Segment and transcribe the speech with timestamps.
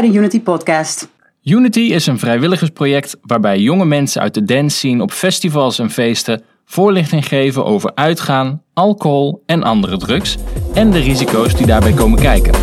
[0.00, 1.08] bij de Unity Podcast.
[1.42, 6.42] Unity is een vrijwilligersproject waarbij jonge mensen uit de dance scene op festivals en feesten
[6.64, 10.36] voorlichting geven over uitgaan, alcohol en andere drugs
[10.74, 12.54] en de risico's die daarbij komen kijken.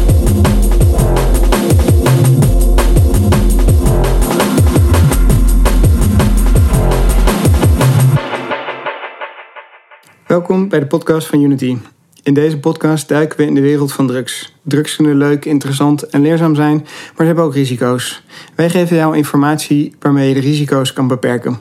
[10.28, 11.78] Welkom bij de podcast van Unity.
[12.24, 14.54] In deze podcast duiken we in de wereld van drugs.
[14.62, 18.24] Drugs kunnen leuk, interessant en leerzaam zijn, maar ze hebben ook risico's.
[18.56, 21.60] Wij geven jou informatie waarmee je de risico's kan beperken.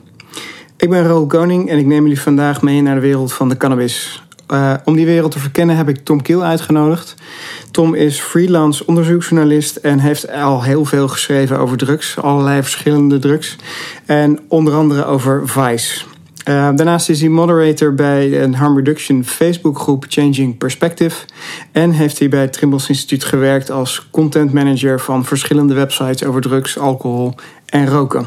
[0.76, 3.56] Ik ben Raoul Koning en ik neem jullie vandaag mee naar de wereld van de
[3.56, 4.22] cannabis.
[4.52, 7.14] Uh, om die wereld te verkennen heb ik Tom Kiel uitgenodigd.
[7.70, 13.56] Tom is freelance onderzoeksjournalist en heeft al heel veel geschreven over drugs, allerlei verschillende drugs.
[14.06, 16.04] En onder andere over Vice.
[16.48, 21.16] Uh, daarnaast is hij moderator bij een harm reduction Facebookgroep Changing Perspective.
[21.72, 26.40] En heeft hij bij het Trimbos Instituut gewerkt als content manager van verschillende websites over
[26.40, 27.34] drugs, alcohol
[27.66, 28.26] en roken.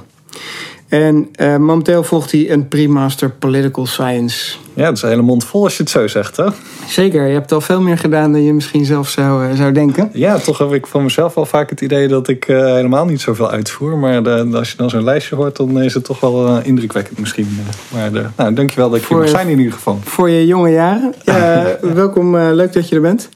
[0.95, 4.57] En uh, momenteel volgt hij een pre-master Political Science.
[4.73, 6.45] Ja, dat is een hele mond vol als je het zo zegt, hè?
[6.87, 10.09] Zeker, je hebt al veel meer gedaan dan je misschien zelf zou, uh, zou denken.
[10.13, 13.21] Ja, toch heb ik van mezelf al vaak het idee dat ik uh, helemaal niet
[13.21, 13.97] zoveel uitvoer.
[13.97, 17.59] Maar de, als je dan zo'n lijstje hoort, dan is het toch wel indrukwekkend misschien.
[17.93, 19.99] Maar de, nou, dankjewel dat ik hier mag zijn in ieder geval.
[20.03, 21.13] Voor je jonge jaren.
[21.95, 23.29] welkom, leuk dat je er bent.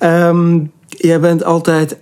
[0.00, 1.96] Um, jij bent altijd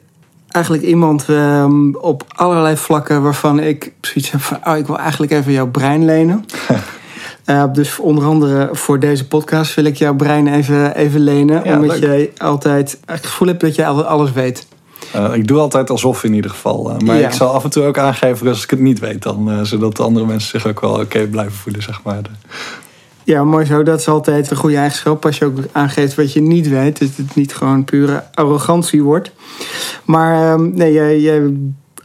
[0.53, 4.59] eigenlijk iemand um, op allerlei vlakken waarvan ik zoiets heb van...
[4.65, 6.45] Oh, ik wil eigenlijk even jouw brein lenen.
[7.47, 11.65] uh, dus onder andere voor deze podcast wil ik jouw brein even, even lenen.
[11.65, 12.11] Ja, omdat leuk.
[12.11, 14.67] jij altijd het gevoel hebt dat je alles weet.
[15.17, 16.91] Uh, ik doe altijd alsof in ieder geval.
[16.91, 17.27] Uh, maar ja.
[17.27, 19.23] ik zal af en toe ook aangeven als ik het niet weet.
[19.23, 22.21] Dan, zodat de andere mensen zich ook wel oké okay blijven voelen, zeg maar.
[23.25, 23.83] Ja, mooi zo.
[23.83, 25.25] Dat is altijd een goede eigenschap.
[25.25, 26.99] Als je ook aangeeft wat je niet weet.
[26.99, 29.31] Dat het niet gewoon pure arrogantie wordt.
[30.05, 31.53] Maar um, nee, jij, jij,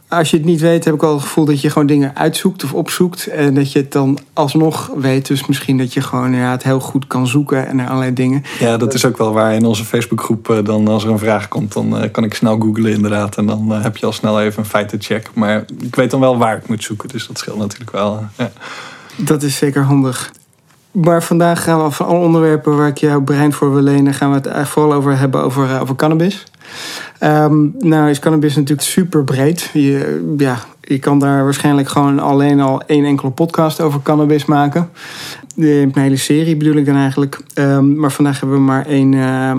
[0.08, 2.64] als je het niet weet, heb ik al het gevoel dat je gewoon dingen uitzoekt
[2.64, 3.26] of opzoekt.
[3.26, 5.26] En dat je het dan alsnog weet.
[5.26, 8.42] Dus misschien dat je gewoon ja, het heel goed kan zoeken en naar allerlei dingen.
[8.58, 9.54] Ja, dat is ook wel waar.
[9.54, 12.92] In onze Facebookgroep, dan als er een vraag komt, dan uh, kan ik snel googlen
[12.92, 13.36] inderdaad.
[13.36, 15.30] En dan uh, heb je al snel even een feitencheck.
[15.34, 17.08] Maar ik weet dan wel waar ik moet zoeken.
[17.08, 18.24] Dus dat scheelt natuurlijk wel.
[18.36, 18.50] Ja.
[19.16, 20.32] Dat is zeker handig.
[20.92, 24.28] Maar vandaag gaan we van alle onderwerpen waar ik jouw brein voor wil lenen, gaan
[24.28, 26.44] we het eigenlijk vooral over hebben over, uh, over cannabis.
[27.22, 29.70] Um, nou is cannabis natuurlijk super breed.
[29.72, 34.90] Je, ja, je kan daar waarschijnlijk gewoon alleen al één enkele podcast over cannabis maken.
[35.54, 37.40] De, een hele serie bedoel ik dan eigenlijk.
[37.54, 39.52] Um, maar vandaag hebben we maar één, uh,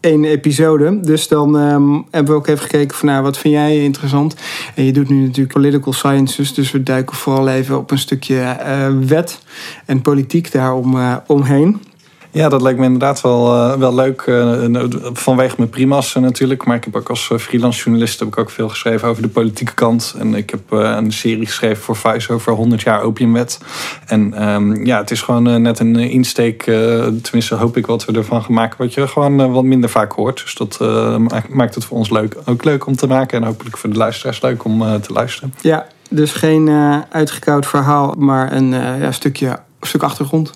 [0.00, 1.00] één episode.
[1.00, 4.34] Dus dan um, hebben we ook even gekeken van nou, wat vind jij interessant?
[4.74, 8.34] En je doet nu natuurlijk political sciences, dus we duiken vooral even op een stukje
[8.34, 9.38] uh, wet
[9.84, 11.80] en politiek daarom uh, omheen.
[12.30, 14.24] Ja, dat lijkt me inderdaad wel, uh, wel leuk.
[14.26, 16.64] Uh, vanwege mijn primas natuurlijk.
[16.64, 19.74] Maar ik heb ook als freelance journalist heb ik ook veel geschreven over de politieke
[19.74, 20.14] kant.
[20.18, 23.58] En ik heb een serie geschreven voor Vice over 100 jaar opiumwet.
[24.06, 26.62] En um, ja, het is gewoon net een insteek.
[27.22, 28.76] tenminste, hoop ik wat we ervan gaan maken.
[28.78, 30.42] Wat je gewoon wat minder vaak hoort.
[30.42, 30.78] Dus dat
[31.48, 33.40] maakt het voor ons leuk, ook leuk om te maken.
[33.40, 35.54] En hopelijk voor de luisteraars leuk om te luisteren.
[35.60, 36.68] Ja, dus geen
[37.10, 40.52] uitgekoud verhaal, maar een ja, stukje, stuk achtergrond.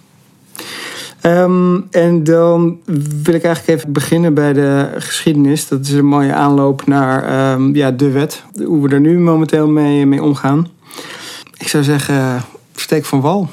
[1.26, 2.78] Um, en dan
[3.22, 5.68] wil ik eigenlijk even beginnen bij de geschiedenis.
[5.68, 8.44] Dat is een mooie aanloop naar um, ja, de wet.
[8.64, 10.68] Hoe we er nu momenteel mee, mee omgaan.
[11.58, 12.42] Ik zou zeggen,
[12.74, 13.48] steek van wal.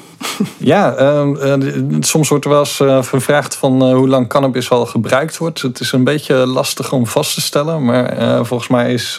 [0.58, 1.54] Ja, uh,
[2.00, 5.62] soms wordt er wel eens uh, gevraagd van uh, hoe lang cannabis al gebruikt wordt.
[5.62, 7.84] Het is een beetje lastig om vast te stellen.
[7.84, 9.14] Maar volgens mij is,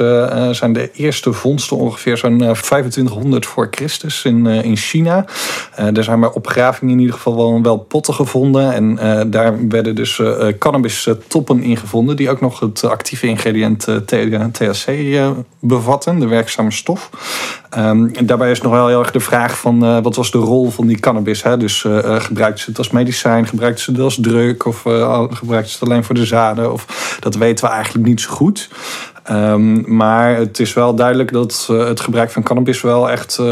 [0.51, 5.25] zijn de eerste vondsten ongeveer zo'n 2500 voor Christus in, in China.
[5.75, 8.73] er zijn bij opgravingen in ieder geval wel, wel potten gevonden.
[8.73, 10.21] En daar werden dus
[10.59, 12.15] cannabis toppen in gevonden.
[12.15, 13.87] Die ook nog het actieve ingrediënt
[14.51, 14.91] THC
[15.59, 17.09] bevatten, de werkzame stof.
[17.69, 20.87] En daarbij is nog wel heel erg de vraag van wat was de rol van
[20.87, 21.43] die cannabis.
[21.43, 21.57] Hè?
[21.57, 25.71] Dus uh, gebruikten ze het als medicijn, gebruikten ze het als druk of uh, gebruikten
[25.71, 26.73] ze het alleen voor de zaden?
[26.73, 28.69] Of, dat weten we eigenlijk niet zo goed.
[29.29, 33.45] Um, maar het is wel duidelijk dat uh, het gebruik van cannabis wel echt uh,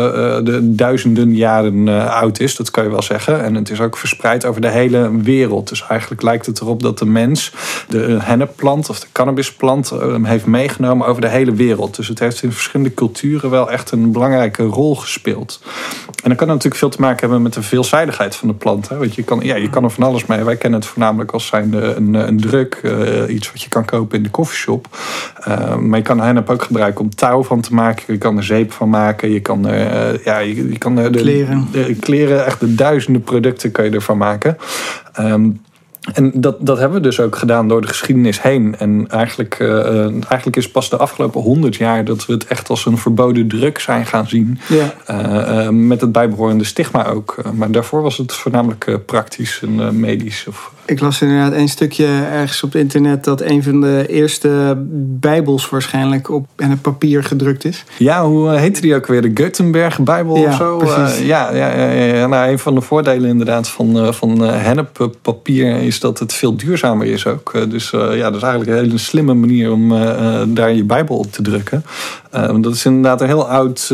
[0.44, 2.56] de duizenden jaren oud is.
[2.56, 3.44] Dat kan je wel zeggen.
[3.44, 5.70] En het is ook verspreid over de hele wereld.
[5.70, 7.54] Dus eigenlijk lijkt het erop dat de mens
[7.88, 9.94] de hennepplant of de cannabisplant
[10.24, 11.96] heeft meegenomen over de hele wereld.
[11.96, 15.62] Dus het heeft in verschillende culturen wel echt een belangrijke rol gespeeld.
[16.06, 18.90] En dan kan natuurlijk veel te maken hebben met de veelzijdigheid van de plant.
[18.90, 18.98] Hè?
[18.98, 20.44] Want je kan, ja, je kan er van alles mee.
[20.44, 22.82] Wij kennen het voornamelijk als zijn een, een druk.
[23.30, 24.88] iets wat je kan kopen in de koffieshop.
[25.60, 28.14] Uh, maar je kan hennep ook gebruiken om touw van te maken.
[28.14, 29.32] Je kan er zeep van maken.
[29.32, 31.68] Je kan er, uh, ja, je, je, kan er de kleren.
[31.72, 34.58] De, kleren, echt de duizenden producten kan je ervan maken.
[35.20, 35.62] Um,
[36.14, 38.76] En dat, dat hebben we dus ook gedaan door de geschiedenis heen.
[38.78, 42.86] En eigenlijk, uh, eigenlijk is pas de afgelopen honderd jaar dat we het echt als
[42.86, 44.60] een verboden druk zijn gaan zien.
[44.68, 44.94] Ja.
[45.10, 47.36] Uh, met het bijbehorende stigma ook.
[47.54, 50.46] maar daarvoor was het voornamelijk praktisch en medisch.
[50.48, 54.78] Of, ik las inderdaad een stukje ergens op het internet dat een van de eerste
[55.20, 57.84] Bijbels waarschijnlijk op en het papier gedrukt is.
[57.98, 59.22] Ja, hoe heette die ook weer?
[59.22, 60.78] De Gutenberg-Bijbel ja, of zo?
[60.78, 61.26] Precies.
[61.26, 62.28] ja, ja, ja, ja.
[62.28, 67.28] Nou, een van de voordelen inderdaad van, van henneppapier is dat het veel duurzamer is
[67.28, 67.70] ook.
[67.70, 69.90] Dus ja, dat is eigenlijk een hele slimme manier om
[70.54, 71.84] daar je Bijbel op te drukken.
[72.62, 73.94] dat is inderdaad een heel oud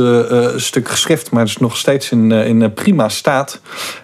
[0.56, 3.60] stuk geschrift, maar het is nog steeds in, in prima staat.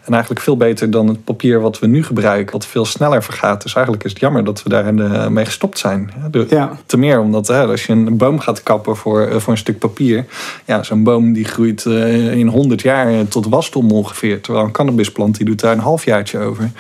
[0.06, 3.62] En eigenlijk veel beter dan het papier wat we nu gebruiken, wat veel sneller vergaat.
[3.62, 4.94] Dus eigenlijk is het jammer dat we daar
[5.32, 6.12] mee gestopt zijn.
[6.50, 6.78] ja.
[6.86, 9.80] Te meer omdat hè, als je een boom gaat kappen voor, eh, voor een stuk
[9.80, 10.26] papier.
[10.66, 14.42] Ja, zo'n boom die groeit eh, in 100 jaar tot wasdom ongeveer.
[14.42, 16.72] Terwijl een cannabisplant die doet daar een halfjaartje over.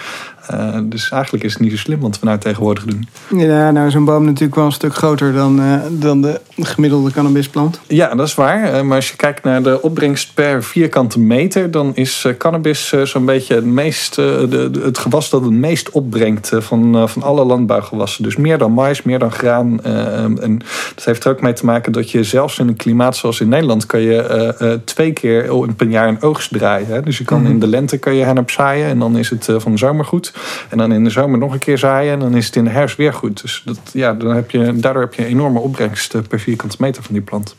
[0.53, 3.07] Uh, dus eigenlijk is het niet zo slim wat we nou tegenwoordig doen.
[3.37, 7.11] Ja, nou is een boom natuurlijk wel een stuk groter dan, uh, dan de gemiddelde
[7.11, 7.79] cannabisplant.
[7.87, 8.73] Ja, dat is waar.
[8.73, 13.25] Uh, maar als je kijkt naar de opbrengst per vierkante meter, dan is cannabis zo'n
[13.25, 18.23] beetje het, meest, de, de, het gewas dat het meest opbrengt van, van alle landbouwgewassen.
[18.23, 19.83] Dus meer dan mais, meer dan graan.
[19.83, 20.61] en
[20.95, 23.49] dat heeft er ook mee te maken dat je zelfs in een klimaat zoals in
[23.49, 26.87] Nederland kan je twee keer per jaar een oogst draaien.
[26.87, 27.01] Hè?
[27.01, 27.51] Dus je kan Mhm.
[27.51, 30.33] in de lente kan je hennep zaaien en dan is het van de zomer goed.
[30.69, 32.13] En dan in de zomer nog een keer zaaien.
[32.13, 33.41] En dan is het in de herfst weer goed.
[33.41, 37.03] Dus dat, ja, dan heb je, daardoor heb je een enorme opbrengst per vierkante meter
[37.03, 37.55] van die plant.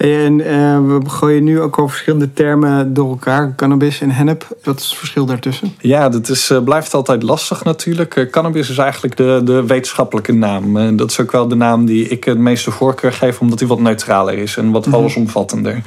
[0.00, 0.46] En uh,
[0.86, 3.54] we gooien nu ook al verschillende termen door elkaar.
[3.56, 4.46] Cannabis en hennep.
[4.62, 5.74] Wat is het verschil daartussen?
[5.80, 8.16] Ja, dat is, uh, blijft altijd lastig natuurlijk.
[8.16, 10.96] Uh, cannabis is eigenlijk de, de wetenschappelijke naam.
[10.96, 13.80] dat is ook wel de naam die ik het meeste voorkeur geef, omdat die wat
[13.80, 15.82] neutraler is en wat allesomvattender.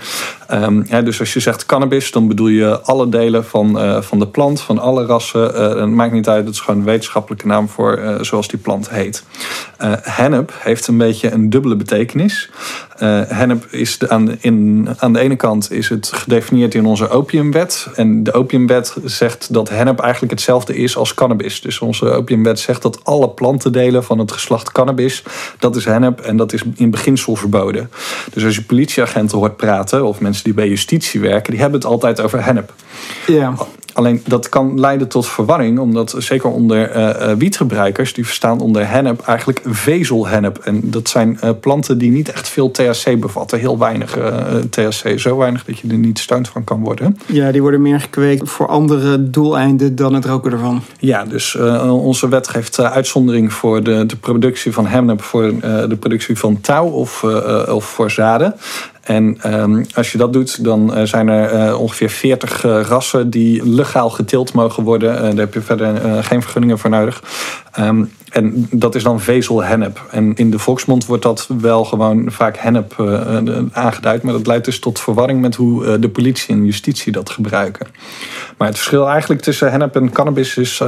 [0.51, 4.27] Um, ja, dus als je zegt cannabis, dan bedoel je alle delen van, van de
[4.27, 5.41] plant, van alle rassen.
[5.79, 9.23] het maakt niet uit, het is gewoon een wetenschappelijke naam voor zoals die plant heet.
[10.01, 12.49] hennep heeft een beetje een dubbele betekenis.
[13.27, 17.87] hennep is aan, de, in, aan de ene kant is het gedefinieerd in onze opiumwet.
[17.95, 21.61] En de opiumwet zegt dat hennep eigenlijk hetzelfde is als cannabis.
[21.61, 25.23] Dus onze opiumwet zegt dat alle plantendelen van het geslacht cannabis,
[25.59, 27.91] dat is hennep en dat is in beginsel verboden.
[28.33, 31.89] Dus als je politieagenten hoort praten of mensen die bij justitie werken, die hebben het
[31.89, 32.73] altijd over hennep.
[33.27, 33.53] Ja.
[33.93, 39.21] Alleen dat kan leiden tot verwarring, omdat zeker onder uh, wietgebruikers, die verstaan onder hennep
[39.21, 40.57] eigenlijk vezelhennep.
[40.57, 44.37] En dat zijn uh, planten die niet echt veel THC bevatten, heel weinig uh,
[44.69, 47.17] THC, zo weinig dat je er niet stoned van kan worden.
[47.25, 50.81] Ja, die worden meer gekweekt voor andere doeleinden dan het roken ervan.
[50.99, 51.55] Ja, dus
[51.87, 56.85] onze wet geeft uitzondering voor de, de productie van hennep, voor de productie van touw
[56.85, 57.23] of,
[57.67, 58.55] of voor zaden.
[59.03, 63.29] En um, als je dat doet, dan uh, zijn er uh, ongeveer 40 uh, rassen
[63.29, 65.21] die legaal geteeld mogen worden.
[65.21, 67.23] daar heb je verder geen vergunningen voor nodig.
[67.79, 70.05] Um, en dat is dan vezelhennep.
[70.11, 72.95] En in de volksmond wordt dat wel gewoon vaak hennep
[73.71, 74.23] aangeduid.
[74.23, 77.87] Maar dat leidt dus tot verwarring met hoe de politie en justitie dat gebruiken.
[78.57, 80.81] Maar het verschil eigenlijk tussen hennep en cannabis is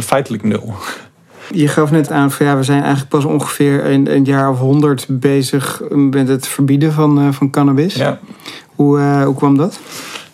[0.00, 0.74] feitelijk nul.
[1.50, 4.58] Je gaf net aan van ja, we zijn eigenlijk pas ongeveer een, een jaar of
[4.58, 7.94] honderd bezig met het verbieden van, uh, van cannabis.
[7.94, 8.18] Ja.
[8.74, 9.80] Hoe, uh, hoe kwam dat?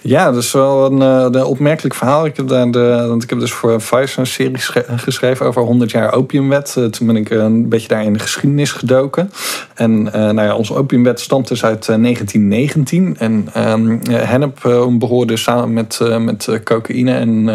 [0.03, 2.27] Ja, dat is wel een, een opmerkelijk verhaal.
[2.27, 2.71] Ik heb, daar
[3.09, 4.59] want ik heb dus voor Vice een serie
[4.97, 6.73] geschreven over 100 jaar opiumwet.
[6.73, 9.33] Toen ben ik een beetje daar in de geschiedenis gedoken.
[9.75, 13.17] En nou ja, onze opiumwet stamt dus uit 1919.
[13.19, 14.59] En um, hennep
[14.91, 17.49] behoorde samen met, met cocaïne en,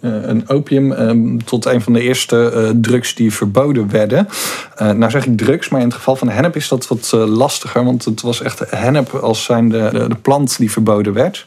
[0.00, 4.28] en opium um, tot een van de eerste drugs die verboden werden.
[4.78, 7.84] nou zeg ik drugs, maar in het geval van hennep is dat wat lastiger.
[7.84, 11.46] Want het was echt hennep als zijn de, de plant die verboden werd.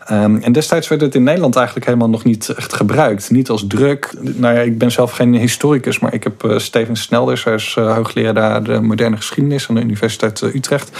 [0.11, 3.31] Um, en destijds werd het in Nederland eigenlijk helemaal nog niet echt gebruikt.
[3.31, 4.13] Niet als druk.
[4.21, 7.75] Nou ja, ik ben zelf geen historicus, maar ik heb uh, Steven Snelders, hij is
[7.79, 10.91] uh, hoogleraar de moderne geschiedenis aan de Universiteit uh, Utrecht.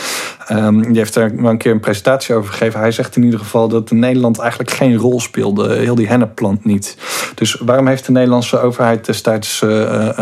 [0.51, 2.79] Um, die heeft daar wel een keer een presentatie over gegeven.
[2.79, 6.97] Hij zegt in ieder geval dat Nederland eigenlijk geen rol speelde, heel die hennepplant niet.
[7.35, 9.63] Dus waarom heeft de Nederlandse overheid destijds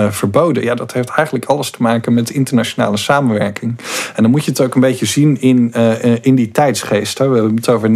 [0.10, 0.63] verboden?
[0.63, 3.77] Ja, dat heeft eigenlijk alles te maken met internationale samenwerking.
[4.15, 5.74] En dan moet je het ook een beetje zien in,
[6.22, 7.17] in die tijdsgeest.
[7.17, 7.29] Hè.
[7.29, 7.89] We hebben het over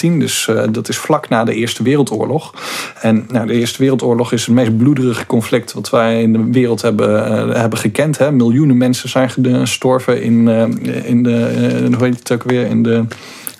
[0.00, 2.54] 1919, dus uh, dat is vlak na de Eerste Wereldoorlog.
[3.00, 6.82] En nou, de Eerste Wereldoorlog is het meest bloederige conflict wat wij in de wereld
[6.82, 8.18] hebben, uh, hebben gekend.
[8.18, 8.32] Hè.
[8.32, 10.62] Miljoenen mensen zijn gestorven in, uh,
[11.04, 13.04] in de, hoe heet het ook weer, in de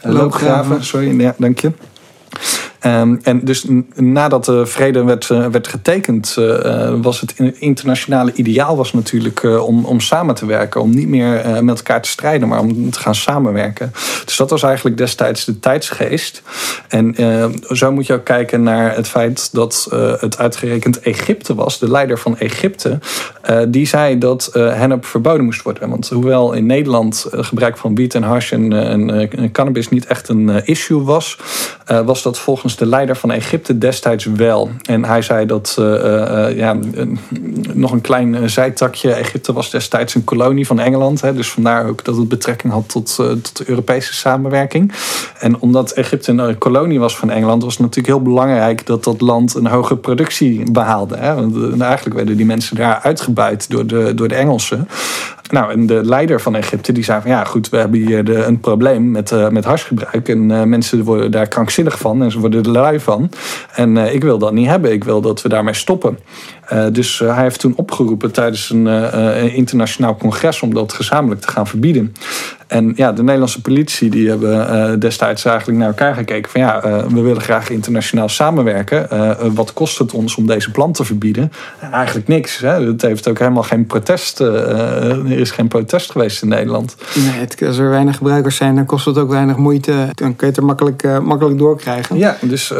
[0.02, 0.84] loopgraven.
[0.84, 1.72] Sorry, ja, dank je.
[2.78, 6.36] Ehm, en dus nadat de vrede werd, werd getekend,
[7.00, 10.80] was het internationale ideaal was natuurlijk om, om samen te werken.
[10.80, 13.92] Om niet meer met elkaar te strijden, maar om te gaan samenwerken.
[14.24, 16.42] Dus dat was eigenlijk destijds de tijdsgeest.
[16.88, 17.14] En
[17.68, 19.88] zo moet je ook kijken naar het feit dat
[20.20, 22.98] het uitgerekend Egypte was, de leider van Egypte,
[23.68, 25.88] die zei dat hennep verboden moest worden.
[25.88, 30.66] Want hoewel in Nederland gebruik van wiet en hash en, en, cannabis niet echt een
[30.66, 31.38] issue was,
[32.04, 34.70] was dat volgens de leider van Egypte destijds wel.
[34.82, 35.74] En hij zei dat,
[36.54, 36.76] ja,
[37.72, 41.20] nog een klein zijtakje, Egypte was destijds een kolonie van Engeland.
[41.20, 44.92] Hè, dus vandaar ook dat het betrekking had tot, tot de Europese samenwerking.
[45.38, 49.20] En omdat Egypte een kolonie was van Engeland, was het natuurlijk heel belangrijk dat dat
[49.20, 51.16] land een hoge productie behaalde.
[51.16, 51.34] Hè?
[51.34, 54.88] Want eigenlijk werden die mensen daar uitgebuit door de, door de Engelsen.
[55.50, 58.44] Nou, en de leider van Egypte die zei van ja, goed, we hebben hier de,
[58.44, 60.28] een probleem met, uh, met harsgebruik.
[60.28, 63.30] En uh, mensen worden daar krankzinnig van en ze worden er lui van.
[63.74, 64.92] En uh, ik wil dat niet hebben.
[64.92, 66.18] Ik wil dat we daarmee stoppen.
[66.92, 72.14] dus hij heeft toen opgeroepen tijdens een internationaal congres om dat gezamenlijk te gaan verbieden.
[72.68, 77.20] En ja, de Nederlandse politie die hebben destijds eigenlijk naar elkaar gekeken van ja, we
[77.20, 79.08] willen graag internationaal samenwerken.
[79.54, 81.52] wat kost het ons om deze plant te verbieden?
[81.92, 82.58] eigenlijk niks.
[82.58, 82.86] Hè?
[82.86, 86.96] Het heeft ook helemaal geen protest er is geen protest geweest in Nederland.
[87.14, 89.92] Nee, het, als er weinig gebruikers zijn, dan kost het ook weinig moeite.
[89.92, 92.18] Dan kun je het er makkelijk, makkelijk doorkrijgen.
[92.18, 92.72] Ja, dus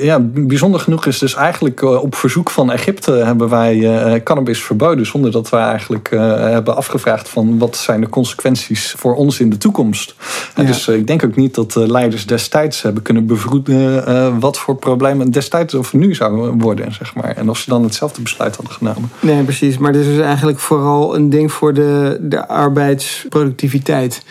[0.00, 5.06] ja, bijzonder genoeg is dus eigenlijk op verzoek van Egypte hebben wij cannabis verboden.
[5.06, 9.58] Zonder dat we eigenlijk hebben afgevraagd van wat zijn de consequenties voor ons in de
[9.58, 10.14] toekomst.
[10.56, 10.62] Ja.
[10.62, 15.74] Dus ik denk ook niet dat leiders destijds hebben kunnen bevroeden wat voor problemen destijds
[15.74, 16.92] of nu zouden worden.
[16.92, 17.36] Zeg maar.
[17.36, 19.10] En of ze dan hetzelfde besluit hadden genomen.
[19.20, 19.78] Nee, precies.
[19.78, 24.22] Maar dit is dus eigenlijk vooral een ding voor de, de arbeidsproductiviteit.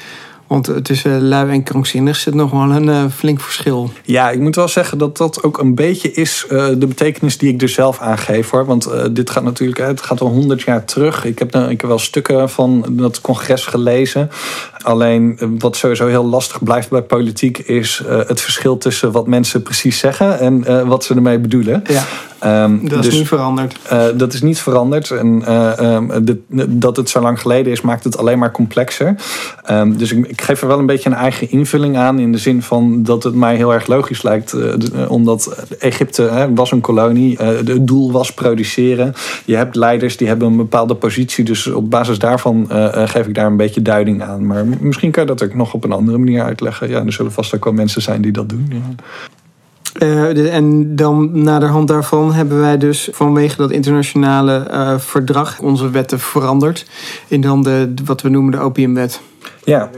[0.48, 3.92] Want tussen lui en krankzinnig zit nog wel een uh, flink verschil.
[4.04, 7.54] Ja, ik moet wel zeggen dat dat ook een beetje is uh, de betekenis die
[7.54, 8.50] ik er zelf aan geef.
[8.50, 8.66] Hoor.
[8.66, 11.26] Want uh, dit gaat natuurlijk, het gaat al honderd jaar terug.
[11.26, 14.30] Ik heb, ik heb wel stukken van dat congres gelezen.
[14.82, 20.00] Alleen wat sowieso heel lastig blijft bij politiek is het verschil tussen wat mensen precies
[20.00, 21.84] zeggen en wat ze ermee bedoelen.
[21.88, 22.04] Ja.
[22.46, 23.76] Um, dat is dus, niet veranderd.
[23.92, 25.12] Uh, dat is niet veranderd.
[25.12, 25.54] En
[25.86, 29.16] um, de, dat het zo lang geleden is, maakt het alleen maar complexer.
[29.72, 32.20] Um, dus ik, ik, geef er wel een beetje een eigen invulling aan.
[32.20, 34.56] In de zin van dat het mij heel erg logisch lijkt.
[35.08, 37.38] Omdat Egypte was een kolonie.
[37.38, 39.14] het doel was produceren.
[39.46, 41.44] Je hebt leiders die hebben een bepaalde positie.
[41.44, 44.46] Dus op basis daarvan geef ik daar een beetje duiding aan.
[44.46, 46.90] Maar misschien kan je dat ook nog op een andere manier uitleggen.
[46.90, 48.68] Ja, er zullen vast ook wel mensen zijn die dat doen.
[48.70, 48.96] Ja.
[50.04, 56.20] Uh, en dan naderhand daarvan hebben wij dus vanwege dat internationale uh, verdrag onze wetten
[56.20, 56.86] veranderd.
[57.28, 59.22] In dan de, wat we noemen de opiumwet.
[59.64, 59.90] Ja.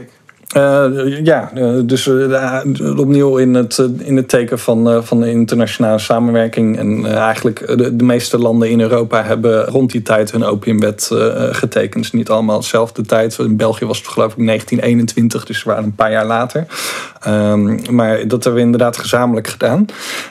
[0.56, 1.50] Uh, ja,
[1.84, 2.60] dus uh,
[2.96, 6.78] opnieuw in het, in het teken van, van de internationale samenwerking.
[6.78, 11.10] En eigenlijk de, de, meeste landen in Europa hebben rond die tijd hun opiumwet
[11.50, 12.02] getekend.
[12.02, 13.38] Dus niet allemaal dezelfde tijd.
[13.38, 16.66] In België was het geloof ik 1921, dus we waren een paar jaar later.
[17.28, 19.86] Um, maar dat hebben we inderdaad gezamenlijk gedaan.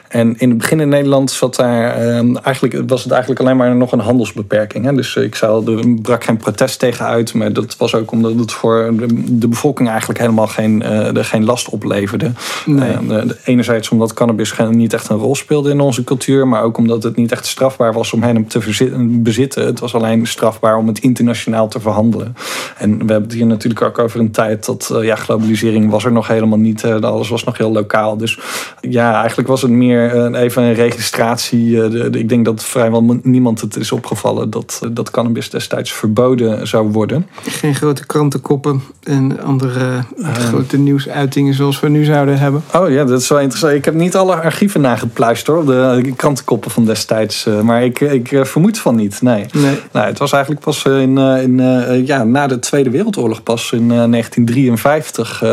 [0.07, 3.75] En in het begin in Nederland zat daar, um, eigenlijk, was het eigenlijk alleen maar
[3.75, 4.85] nog een handelsbeperking.
[4.85, 4.93] Hè?
[4.93, 7.33] Dus ik zou, er brak geen protest tegen uit.
[7.33, 8.93] Maar dat was ook omdat het voor
[9.27, 12.31] de bevolking eigenlijk helemaal geen, uh, geen last opleverde.
[12.65, 12.97] Nee.
[13.09, 16.47] Uh, enerzijds omdat cannabis niet echt een rol speelde in onze cultuur.
[16.47, 18.59] Maar ook omdat het niet echt strafbaar was om hem te
[18.99, 19.65] bezitten.
[19.65, 22.35] Het was alleen strafbaar om het internationaal te verhandelen.
[22.77, 26.05] En we hebben het hier natuurlijk ook over een tijd dat uh, ja, globalisering was
[26.05, 28.17] er nog helemaal niet eh, alles was nog heel lokaal.
[28.17, 28.39] Dus
[28.81, 31.83] ja, eigenlijk was het meer eh, even een registratie.
[31.83, 36.91] Eh, ik denk dat vrijwel niemand het is opgevallen dat, dat cannabis destijds verboden zou
[36.91, 37.27] worden.
[37.43, 42.63] Geen grote krantenkoppen en andere grote nieuwsuitingen zoals we nu zouden hebben.
[42.73, 43.73] Oh ja, dat is wel interessant.
[43.73, 47.47] Ik heb niet alle archieven nagepluist hoor, de krantenkoppen van destijds.
[47.63, 49.45] Maar ik, ik vermoed van niet, nee.
[49.53, 49.79] nee.
[49.91, 55.43] Nou, het was eigenlijk pas in, in, ja, na de Tweede Wereldoorlog pas in 1953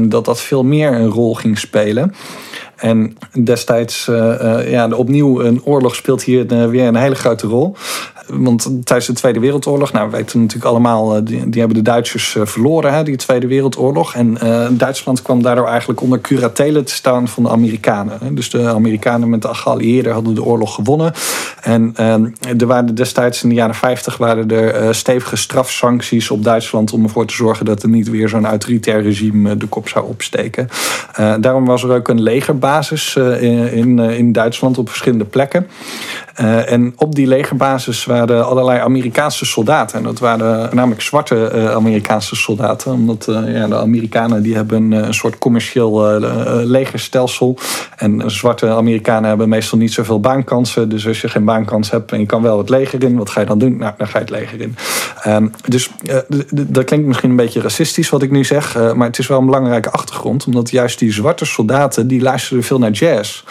[0.00, 2.14] dat dat veel meer een rol ging spelen.
[2.78, 7.76] En destijds, uh, ja, opnieuw een oorlog speelt hier uh, weer een hele grote rol
[8.28, 12.36] want tijdens de Tweede Wereldoorlog, nou, we weten natuurlijk allemaal, eh, die, hebben de Duitsers
[12.36, 14.14] eh, verloren, hè, die Tweede Wereldoorlog.
[14.14, 14.38] En
[14.70, 18.18] Duitsland kwam daardoor eigenlijk onder curatele te staan van de Amerikanen.
[18.24, 18.34] Hè.
[18.34, 21.12] Dus de Amerikanen met de geallieerden hadden de oorlog gewonnen.
[21.62, 21.94] En
[22.58, 27.26] er waren destijds in de jaren 50 waren er stevige strafsancties op Duitsland om ervoor
[27.26, 30.68] te zorgen dat er niet weer zo'n autoritair regime de kop zou opsteken.
[31.40, 35.66] daarom was er ook een legerbasis legerbasis in, in, in Duitsland op verschillende plekken.
[36.40, 39.98] Uh, en op die legerbasis waren allerlei Amerikaanse soldaten.
[39.98, 42.92] En dat waren namelijk zwarte Amerikaanse soldaten.
[42.92, 46.20] Omdat ja, de Amerikanen die hebben een soort commercieel
[46.64, 47.58] legerstelsel.
[47.96, 50.88] En zwarte Amerikanen hebben meestal niet zoveel baankansen.
[50.88, 53.40] Dus als je geen baankans hebt en je kan wel het leger in, wat ga
[53.40, 53.76] je dan doen?
[53.76, 54.76] Nou, dan ga je het leger in.
[55.26, 55.90] Um, dus
[56.52, 58.94] dat klinkt misschien een beetje racistisch wat ik nu zeg.
[58.94, 60.46] maar het is wel een belangrijke achtergrond.
[60.46, 62.20] Omdat juist die zwarte soldaten, die
[62.62, 63.42] veel naar jazz.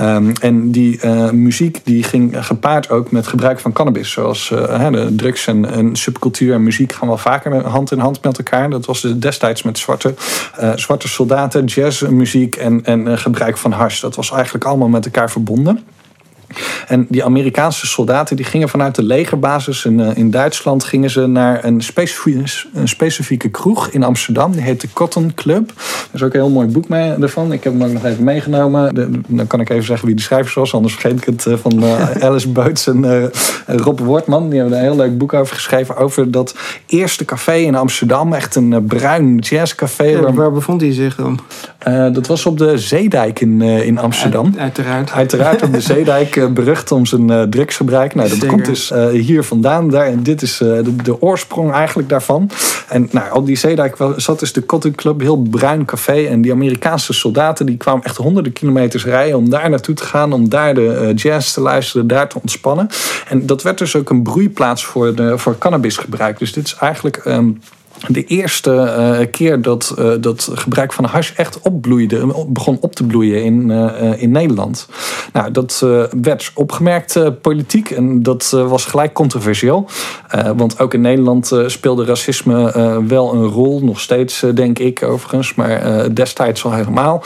[0.00, 4.10] Um, en die muziek die ging gepaard ook met gebruik van cannabis.
[4.10, 8.38] Zoals uh, de drugs en, subcultuur en muziek gaan wel vaker hand in hand met
[8.38, 8.70] elkaar.
[8.70, 10.14] Dat was destijds met zwarte,
[10.60, 14.00] uh, zwarte soldaten, jazzmuziek en, en gebruik van hars.
[14.00, 15.84] Dat was eigenlijk allemaal met elkaar verbonden.
[16.86, 21.26] En die Amerikaanse soldaten die gingen vanuit de legerbasis in, uh, in Duitsland gingen ze
[21.26, 24.52] naar een specifieke, een specifieke kroeg in Amsterdam.
[24.52, 25.70] Die heet de Cotton Club.
[25.70, 27.52] Er is ook een heel mooi boek mee ervan.
[27.52, 28.94] Ik heb hem ook nog even meegenomen.
[29.28, 31.84] dan kan ik even zeggen wie de schrijver was, anders vergeet ik het uh, van
[31.84, 33.30] uh, Alice Beuts en
[33.66, 34.50] Rob Wortman.
[34.50, 35.96] Die hebben een heel leuk boek over geschreven.
[35.96, 36.54] Over dat
[36.86, 38.32] eerste café in Amsterdam.
[38.32, 40.04] Echt een bruin jazzcafé.
[40.04, 41.40] Ja, waar, waar bevond hij zich dan?
[42.12, 44.46] dat was op de Zeedijk in, in Amsterdam.
[44.46, 45.12] Uit, uiteraard.
[45.12, 48.14] Uiteraard op de Zeedijk berucht om zijn uh, drugsgebruik.
[48.14, 49.90] Nou, dat komt dus uh, hier vandaan.
[49.90, 52.50] Daar, en dit is de, de, oorsprong eigenlijk daarvan.
[52.88, 56.26] En nou, op die zeedijk zat dus de Cotton Club, heel bruin café.
[56.26, 60.32] En die Amerikaanse soldaten die kwamen echt honderden kilometers rijden om daar naartoe te gaan.
[60.32, 62.88] Om daar de jazz te luisteren, daar te ontspannen.
[63.28, 66.38] En dat werd dus ook een broeiplaats voor, de, voor cannabisgebruik.
[66.38, 67.24] Dus dit is eigenlijk...
[67.24, 67.60] Um,
[68.08, 73.04] de eerste uh, keer dat, uh, dat gebruik van hash echt opbloeide, begon op te
[73.04, 73.70] bloeien in,
[74.18, 74.88] in Nederland.
[75.32, 75.86] Nou, dat
[76.22, 79.88] werd opgemerkt politiek en dat was gelijk controversieel.
[80.56, 82.72] want ook in Nederland speelde racisme
[83.08, 87.22] wel een rol, nog steeds denk ik overigens, maar destijds al helemaal.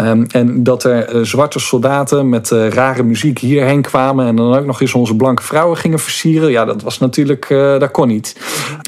[0.00, 4.80] Um, en dat er zwarte soldaten met rare muziek hierheen kwamen en dan ook nog
[4.80, 6.50] eens onze blanke vrouwen gingen versieren.
[6.50, 7.48] Ja, dat was natuurlijk,
[7.78, 8.36] dat kon niet.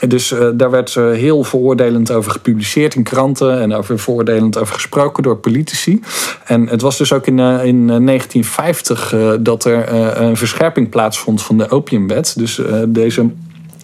[0.09, 5.37] Dus daar werd heel veroordelend over gepubliceerd in kranten en over veroordelend over gesproken door
[5.37, 6.01] politici.
[6.45, 11.43] En het was dus ook in, uh, in 1950 uh, dat er een verscherping plaatsvond
[11.43, 12.35] van de opiumwet.
[12.37, 13.31] Dus deze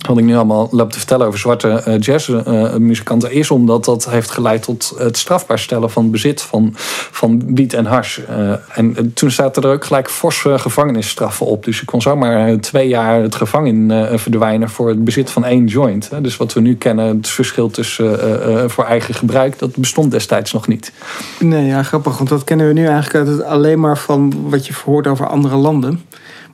[0.06, 4.30] wat ik nu allemaal loop te vertellen over zwarte uh, jazzmuzikanten, is omdat dat heeft
[4.30, 6.70] geleid tot het strafbaar stellen van bezit van,
[7.10, 8.20] van wiet en hars.
[8.30, 11.64] Uh, en toen zaten er ook gelijk forse gevangenisstraffen op.
[11.64, 16.10] Dus je kon zomaar twee jaar het gevangen verdwijnen voor het bezit van één joint.
[16.22, 20.66] Dus wat we nu kennen, het verschil tussen voor eigen gebruik, dat bestond destijds nog
[20.68, 20.92] niet.
[21.38, 25.06] Nee, ja, grappig, want dat kennen we nu eigenlijk alleen maar van wat je hoort
[25.06, 26.00] over andere landen.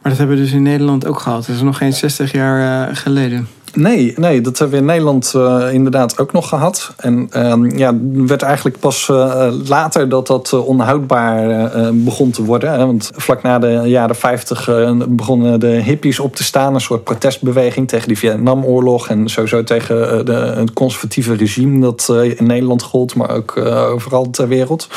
[0.04, 1.46] Maar dat hebben we dus in Nederland ook gehad.
[1.46, 3.48] Dat is nog geen 60 jaar uh, geleden.
[3.74, 6.94] Nee, nee, dat hebben we in Nederland uh, inderdaad ook nog gehad.
[6.96, 12.72] En uh, ja, werd eigenlijk pas uh, later dat dat onhoudbaar begon te worden.
[12.72, 12.86] Hè?
[12.86, 14.68] Want vlak na de jaren 50
[15.08, 16.74] begonnen de hippies op te staan.
[16.74, 19.08] Een soort protestbeweging tegen die Vietnamoorlog.
[19.08, 23.14] En sowieso tegen de, het conservatieve regime dat in Nederland gold.
[23.14, 24.88] Maar ook overal ter wereld.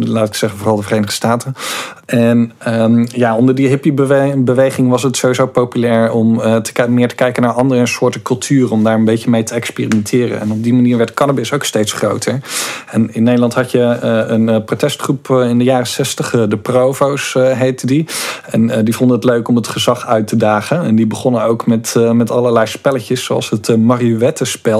[0.00, 1.54] laat ik zeggen, vooral de Verenigde Staten.
[2.06, 7.42] En um, ja, onder die hippiebeweging was het sowieso populair om te, meer te kijken
[7.42, 10.40] naar andere soorten cultuur om daar een beetje mee te experimenteren.
[10.40, 12.40] En op die manier werd cannabis ook steeds groter.
[12.90, 16.56] En in Nederland had je uh, een uh, protestgroep uh, in de jaren 60, de
[16.56, 18.06] Provo's heette die.
[18.50, 20.82] En die vonden het leuk om het gezag uit te dagen.
[20.82, 23.76] En die begonnen ook met, met allerlei spelletjes, zoals het uh,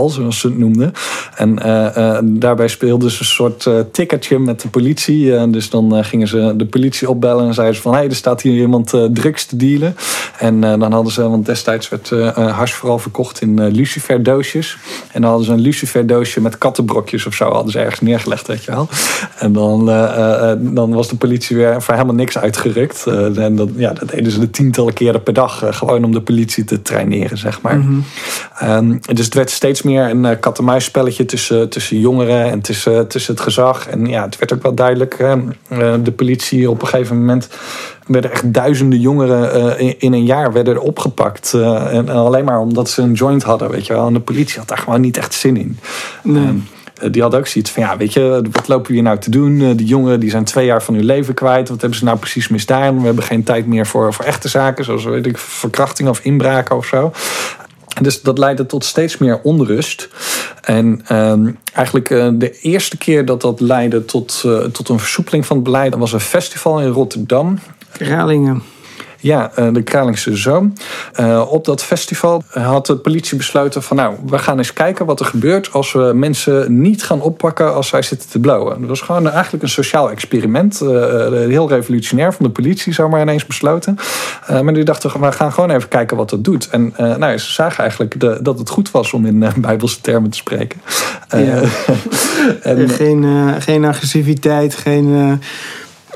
[0.09, 0.93] zoals ze het noemden.
[1.35, 1.55] En
[2.23, 5.51] daarbij speelden ze een soort ticketje met de politie.
[5.51, 7.93] dus dan gingen ze de politie opbellen en zeiden ze van...
[7.93, 9.97] hé, hey, er staat hier iemand drugs te dealen.
[10.39, 12.09] En dan hadden ze, want destijds werd
[12.57, 14.79] hars vooral verkocht in uh, lucifer doosjes.
[15.13, 17.51] En dan hadden ze een lucifer doosje met kattenbrokjes of zo.
[17.51, 18.89] Hadden ze ergens neergelegd, weet je wel.
[19.39, 23.07] En dan, uh, dan was de politie weer voor helemaal niks uitgerukt.
[23.07, 25.65] en dat, ja, dat deden ze de tientallen keren per dag.
[25.71, 27.77] gewoon om de politie te traineren, zeg maar.
[27.77, 28.05] Mm
[28.59, 28.71] -hmm.
[28.71, 33.43] um, dus het werd steeds meer een kat-en-muisspelletje tussen, tussen jongeren en tussen, tussen het
[33.43, 33.87] gezag.
[33.87, 35.17] En ja, het werd ook wel duidelijk.
[36.03, 37.49] de politie op een gegeven moment
[38.07, 41.53] werden echt duizenden jongeren uh, in, een jaar werden opgepakt.
[41.57, 44.07] Uh, en, alleen maar omdat ze een joint hadden, weet je wel.
[44.07, 45.79] En de politie had daar gewoon niet echt zin in.
[46.23, 46.47] Nee.
[46.47, 46.69] Um,
[47.11, 49.77] die had ook zoiets van, ja, weet je, wat lopen we hier nou te doen?
[49.77, 51.69] Die jongeren die zijn twee jaar van hun leven kwijt.
[51.69, 52.99] Wat hebben ze nou precies misdaan?
[52.99, 56.77] We hebben geen tijd meer voor, voor echte zaken, zoals weet ik, verkrachting of inbraken
[56.77, 57.13] of zo.
[58.01, 60.09] Dus dat leidde tot steeds meer onrust.
[60.63, 65.47] En um, eigenlijk uh, de eerste keer dat dat leidde tot, uh, tot een versoepeling
[65.47, 65.95] van het beleid...
[65.95, 67.59] was een festival in Rotterdam.
[67.97, 68.63] Kralingen.
[69.21, 70.73] Ja, de Kralingse Zoom.
[71.49, 75.27] op dat festival had de politie besloten van nou, we gaan eens kijken wat er
[75.27, 78.81] gebeurt als we mensen niet gaan oppakken als zij zitten te blowen.
[78.81, 80.79] Dat was gewoon eigenlijk een sociaal experiment.
[80.79, 83.97] heel revolutionair van de politie, zomaar ineens besloten.
[84.63, 86.69] maar die dachten, we gaan gewoon even kijken wat dat doet.
[86.69, 90.37] En nou, ze zagen eigenlijk de, dat het goed was om in bijbelse termen te
[90.37, 90.81] spreken.
[91.29, 91.63] Ja.
[92.63, 95.41] en, geen, geen agressiviteit, geen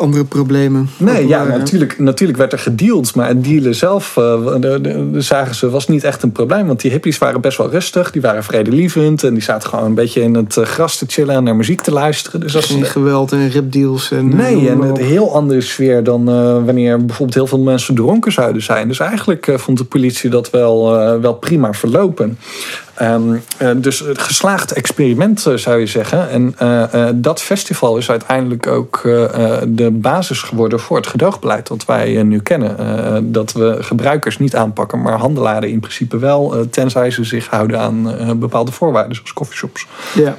[0.01, 0.91] andere problemen.
[0.97, 3.15] Nee, ja, natuurlijk, natuurlijk werd er gedeeld.
[3.15, 6.67] Maar het dealen zelf, uh, de, de, de, zagen ze, was niet echt een probleem.
[6.67, 8.11] Want die hippies waren best wel rustig.
[8.11, 9.25] Die waren vredelievend.
[9.25, 11.81] En die zaten gewoon een beetje in het eh, gras te chillen en naar muziek
[11.81, 12.41] te luisteren.
[12.41, 14.11] Dus Geen geweld en ripdeals.
[14.11, 16.25] En, nee, en een heel andere sfeer dan
[16.65, 18.89] wanneer bijvoorbeeld heel veel mensen dronken zouden zijn.
[18.89, 22.39] Dus eigenlijk vond de politie dat wel, wel prima verlopen.
[23.01, 26.31] Ehm, eh, dus het geslaagd experiment eh, zou je zeggen.
[26.31, 29.01] En eh, dat festival is uiteindelijk ook
[29.67, 33.33] de basis geworden voor het gedoogbeleid dat wij nu kennen.
[33.33, 38.39] dat we gebruikers niet aanpakken, maar handelaren in principe wel, tenzij ze zich houden aan
[38.39, 39.87] bepaalde voorwaarden, zoals coffeeshops.
[40.15, 40.37] Ja.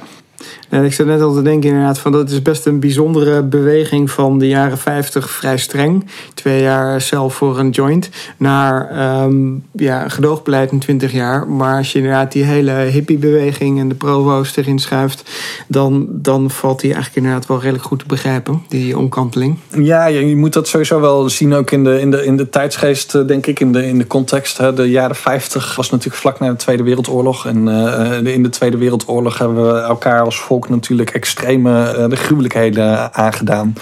[0.72, 4.10] En ik zat net al te denken inderdaad van dat is best een bijzondere beweging
[4.10, 6.06] van de jaren 50 vrij streng.
[6.34, 8.08] Twee jaar zelf voor een joint.
[8.36, 8.90] Naar
[9.24, 11.48] um, ja, gedoogbeleid in 20 jaar.
[11.48, 15.30] Maar als je inderdaad die hele hippiebeweging en de provo's erin schuift.
[15.68, 18.62] Dan, dan valt die eigenlijk inderdaad wel redelijk goed te begrijpen.
[18.68, 19.56] Die omkanteling.
[19.78, 23.14] Ja, je moet dat sowieso wel zien ook in de, in de, in de tijdsgeest
[23.14, 23.60] eh, denk ik.
[23.60, 24.76] In de, in de context.
[24.76, 27.46] De jaren 50 was natuurlijk vlak na de Tweede Wereldoorlog.
[27.46, 32.16] En uh, in de Tweede Wereldoorlog hebben we elkaar als volk natuurlijk extreme uh, de
[32.16, 33.74] gruwelijkheden aangedaan.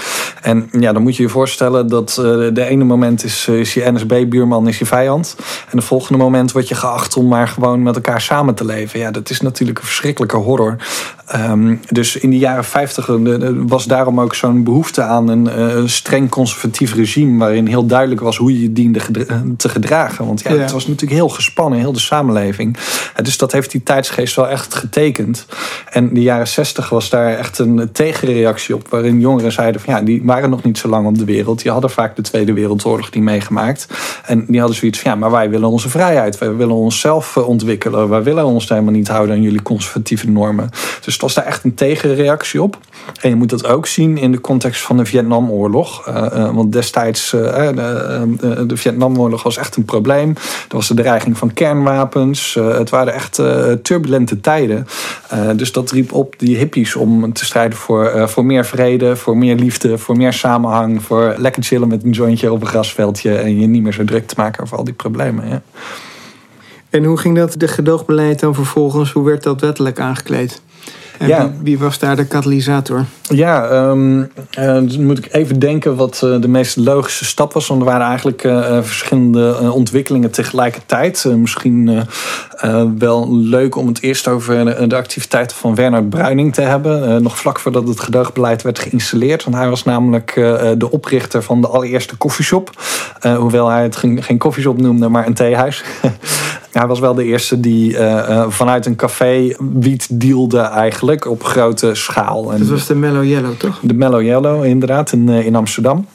[0.43, 3.75] En ja, dan moet je je voorstellen dat uh, de ene moment is, eh, is
[3.75, 5.37] je NSB-buurman is je vijand.
[5.71, 9.01] En de volgende moment word je geacht om maar gewoon met elkaar samen te leven.
[9.01, 10.77] Ja, dat is natuurlijk een verschrikkelijke horror.
[11.37, 13.09] Um, dus in de jaren 50
[13.67, 17.39] was daarom ook zo'n behoefte aan een streng conservatief regime.
[17.39, 19.01] waarin heel duidelijk was hoe je je diende
[19.57, 20.27] te gedragen.
[20.27, 22.77] Want ja, het was natuurlijk heel gespannen, heel de samenleving.
[23.23, 25.47] dus dat heeft die tijdsgeest wel echt getekend.
[25.91, 28.89] En de jaren 60 was daar echt een tegenreactie op.
[28.89, 31.63] Waarin jongeren zeiden van ja, die waren nog niet zo lang op de wereld.
[31.63, 33.87] Die hadden vaak de Tweede Wereldoorlog niet meegemaakt.
[34.25, 36.39] En die hadden zoiets van ja, maar wij willen onze vrijheid.
[36.39, 38.09] Wij willen onszelf eh, ontwikkelen.
[38.09, 40.69] Wij willen ons helemaal niet houden aan jullie conservatieve normen.
[41.05, 42.79] Dus het was daar echt een tegenreactie op.
[43.21, 46.09] En je moet dat ook zien in de context van de Vietnamoorlog.
[46.09, 50.29] Uh, want destijds, de, de, Vietnamoorlog was echt een probleem.
[50.69, 52.55] Er was de dreiging van kernwapens.
[52.55, 53.43] het waren echt
[53.83, 54.87] turbulente tijden.
[55.57, 59.37] dus dat riep op die hippies om te strijden voor, uh, voor meer vrede, voor
[59.37, 63.61] meer liefde, voor meer samenhang, voor lekker chillen met een jointje op een grasveldje en
[63.61, 65.63] je niet meer zo druk te maken over al die problemen.
[66.91, 70.63] En hoe ging dat, de gedoogbeleid dan vervolgens, hoe werd dat wettelijk aangekleed?
[71.21, 71.51] En ja.
[71.63, 73.05] wie, was daar de katalysator?
[73.29, 77.67] Ja, um, uh, moet ik even denken wat uh, de meest logische stap was.
[77.67, 81.25] Want er waren eigenlijk uh, verschillende ontwikkelingen tegelijkertijd.
[81.37, 82.07] misschien
[82.99, 87.23] wel leuk om het eerst over de, de activiteiten van Werner Bruining te hebben.
[87.23, 89.45] nog vlak voordat het gedoogbeleid werd geïnstalleerd.
[89.45, 90.33] Want hij was namelijk
[90.79, 92.71] de oprichter van de allereerste koffieshop.
[93.21, 95.85] hoewel hij het geen, geen koffieshop noemde, maar een theehuis.
[96.73, 97.97] hij was wel de eerste die
[98.49, 102.53] vanuit een café wiet dealde eigenlijk op grote schaal.
[102.53, 103.79] En dat was de Mellow Yellow, toch?
[103.83, 106.07] De Mellow Yellow, inderdaad, in, in Amsterdam.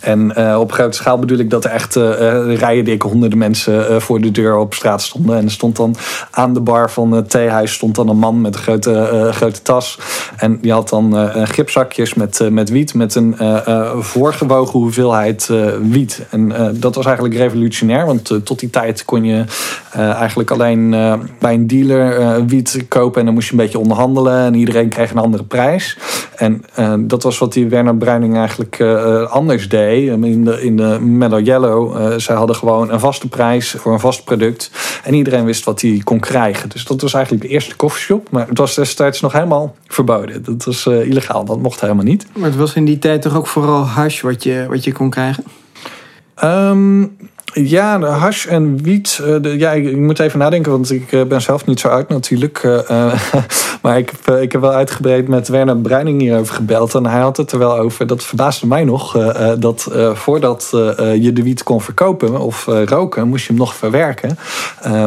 [0.00, 4.02] En uh, op grote schaal bedoel ik dat er echt uh, rijen dik honderden mensen
[4.02, 5.36] voor de deur op straat stonden.
[5.36, 5.94] En er stond dan
[6.30, 9.98] aan de bar van het theehuis stond dan een man met een grote, grote tas.
[10.36, 13.36] En die had dan gipzakjes met, met wiet, met een
[13.98, 15.50] voorgewogen hoeveelheid
[15.82, 16.26] wiet.
[16.30, 19.44] En dat was eigenlijk revolutionair, want tot die tijd kon je
[19.92, 20.90] eigenlijk alleen
[21.38, 23.18] bij een dealer wiet kopen.
[23.18, 25.98] En dan moest je een beetje onderhandelen en iedereen kreeg een andere prijs.
[26.36, 26.64] En
[26.98, 28.80] dat was wat die Werner Bruining eigenlijk
[29.30, 29.84] anders deed.
[29.94, 31.96] In de, in de Mellow Yellow.
[31.96, 34.70] Uh, zij hadden gewoon een vaste prijs voor een vast product.
[35.04, 36.68] En iedereen wist wat hij kon krijgen.
[36.68, 38.30] Dus dat was eigenlijk de eerste koffieshop.
[38.30, 40.42] Maar het was destijds nog helemaal verboden.
[40.42, 41.44] Dat was uh, illegaal.
[41.44, 42.26] Dat mocht helemaal niet.
[42.36, 45.10] Maar het was in die tijd toch ook vooral hash wat je, wat je kon
[45.10, 45.44] krijgen?
[46.44, 47.16] Um,
[47.62, 49.20] ja, de hash en wiet.
[49.22, 52.08] Uh, de, ja, ik, moet even nadenken, want ik uh, ben zelf niet zo uit
[52.08, 52.62] natuurlijk.
[52.62, 53.12] Uh,
[53.82, 56.94] maar ik ik heb wel uitgebreid met Werner Bruining hierover gebeld.
[56.94, 58.06] En hij had het er wel over.
[58.06, 59.18] Dat verbaasde mij nog.
[59.58, 60.68] dat voordat
[61.20, 64.38] je de wiet kon verkopen of roken, moest je hem nog verwerken.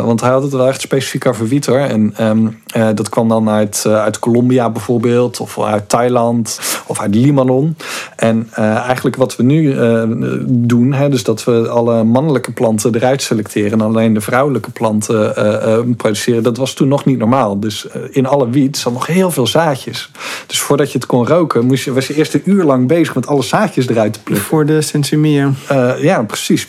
[0.04, 1.78] want hij had het wel echt specifiek over wiet hoor.
[1.78, 2.62] En um,
[2.96, 5.40] dat kwam dan uit, uit Colombia bijvoorbeeld.
[5.40, 6.60] Of uit Thailand.
[6.88, 7.76] Of uit Libanon.
[8.16, 9.76] En eigenlijk wat we nu
[10.46, 10.94] doen.
[10.94, 15.46] Hè, dus dat we alle mannelijke planten eruit selecteren en alleen de vrouwelijke planten uh,
[15.46, 16.44] uh, produceren.
[16.44, 17.60] Dat was toen nog niet normaal.
[17.60, 20.12] Dus uh, in alle wiet zat nog heel veel zaadjes.
[20.48, 23.16] Dus voordat je het kon roken, moest je, was je eerst een uur lang bezig
[23.16, 24.48] met alle zaadjes eruit te plukken.
[24.48, 25.52] Voor de sensimia.
[25.98, 26.68] ja, precies.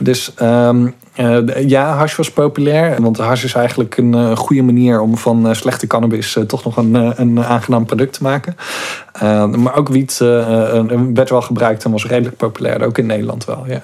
[0.00, 3.02] Dus um, uh, ja, hash was populair.
[3.02, 6.76] Want hash is eigenlijk een uh, goede manier om van uh, slechte cannabis toch nog
[6.76, 8.56] een, een aangenaam product te maken.
[9.60, 10.18] maar ook wiet
[11.14, 13.64] werd wel gebruikt en was redelijk populair, ook in Nederland wel.
[13.66, 13.80] Ja.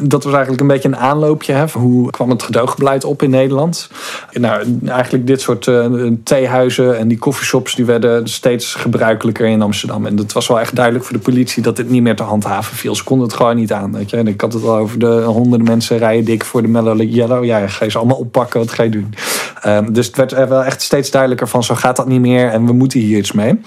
[0.00, 1.52] Dat was eigenlijk een beetje een aanloopje.
[1.52, 1.64] Hè?
[1.72, 3.90] Hoe kwam het gedoogbeleid op in Nederland?
[4.32, 5.86] Nou, eigenlijk dit soort uh,
[6.22, 10.06] theehuizen en die coffeeshops die werden steeds gebruikelijker in Amsterdam.
[10.06, 12.76] En het was wel echt duidelijk voor de politie dat dit niet meer te handhaven
[12.76, 12.94] viel.
[12.94, 13.92] Ze konden het gewoon niet aan.
[13.92, 14.16] Weet je?
[14.16, 17.44] En ik had het al over de honderden mensen rijden dik voor de Mellow Yellow.
[17.44, 19.14] Ja, ga je ze allemaal oppakken, wat ga je doen?
[19.66, 22.48] Um, dus het werd er wel echt steeds duidelijker van zo gaat dat niet meer
[22.48, 23.60] en we moeten hier iets mee.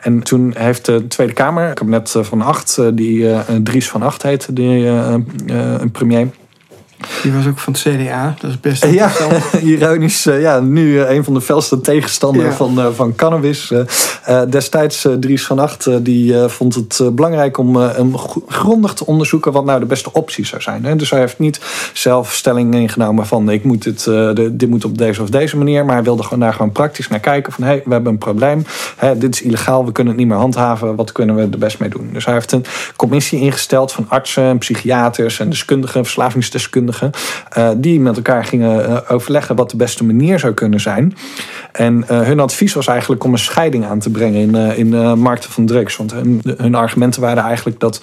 [0.00, 4.02] En toen heeft de Tweede Kamer, ik heb net van Acht, die uh, Dries van
[4.02, 5.14] Acht heette, die eh,
[5.52, 6.28] een premier.
[7.22, 9.12] Die was ook van het CDA, dat is best Ja,
[9.62, 10.26] ironisch.
[10.26, 13.72] Eh, ja, nu eh, een van de felste tegenstanders van, uh, van cannabis.
[14.48, 18.16] destijds Dries van Acht die vond het belangrijk om um,
[18.48, 20.84] grondig te onderzoeken wat nou de beste optie zou zijn.
[20.84, 20.96] Hè.
[20.96, 21.60] Dus hij heeft niet
[21.92, 24.04] zelf stelling ingenomen van ik moet dit,
[24.58, 25.84] dit moet op deze of deze manier.
[25.84, 28.18] Maar hij wilde gewoon daar gewoon praktisch naar kijken van hé, hey, we hebben een
[28.18, 28.64] probleem.
[28.96, 30.96] Hè, dit is illegaal, we kunnen het niet meer handhaven.
[30.96, 32.10] Wat kunnen we er best mee doen?
[32.12, 32.64] Dus hij heeft een
[32.96, 39.56] commissie ingesteld van artsen, psychiaters en deskundigen, verslavingsdeskundigen uh, die met elkaar gingen uh, overleggen
[39.56, 41.16] wat de beste manier zou kunnen zijn.
[41.72, 45.50] En uh, hun advies was eigenlijk om een scheiding aan te brengen in, in markten
[45.50, 45.96] van drugs.
[45.96, 46.14] Want
[46.56, 48.02] hun argumenten waren eigenlijk dat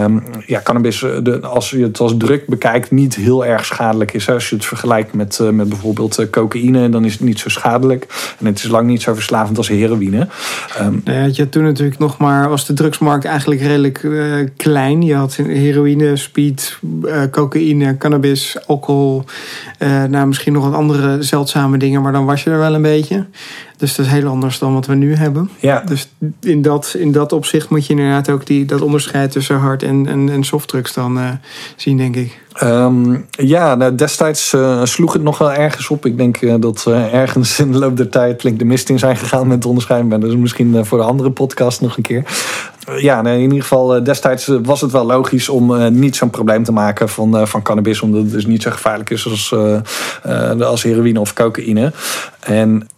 [0.00, 4.28] Um, ja, cannabis, de, als je het als druk bekijkt, niet heel erg schadelijk is.
[4.28, 7.48] Als je het vergelijkt met, uh, met bijvoorbeeld uh, cocaïne, dan is het niet zo
[7.48, 8.34] schadelijk.
[8.38, 10.28] En het is lang niet zo verslavend als heroïne.
[10.80, 14.08] Um, je toen natuurlijk nog maar, was de drugsmarkt eigenlijk redelijk
[14.56, 15.02] klein.
[15.02, 16.78] Je had heroïne, speed,
[17.30, 19.24] cocaïne, cannabis, alcohol.
[20.08, 23.26] nou, misschien nog wat andere zeldzame dingen, maar dan was je er wel een beetje.
[23.82, 25.50] Dus dat is heel anders dan wat we nu hebben.
[25.60, 25.80] Ja.
[25.86, 26.08] Dus
[26.40, 30.06] in dat, in dat opzicht moet je inderdaad ook die, dat onderscheid tussen hard en,
[30.06, 31.28] en, en softdrugs dan uh,
[31.76, 32.40] zien, denk ik.
[32.62, 36.06] Um, ja, nou, destijds uh, sloeg het nog wel ergens op.
[36.06, 39.16] Ik denk uh, dat ergens in de loop der tijd flink de mist in zijn
[39.16, 40.08] gegaan met onderscheid.
[40.08, 42.24] Maar dat is misschien voor de andere podcast nog een keer.
[42.96, 46.72] Ja, nee, in ieder geval destijds was het wel logisch om niet zo'n probleem te
[46.72, 48.00] maken van, van cannabis.
[48.00, 49.54] Omdat het dus niet zo gevaarlijk is als,
[50.60, 51.92] als heroïne of cocaïne.
[52.40, 52.88] En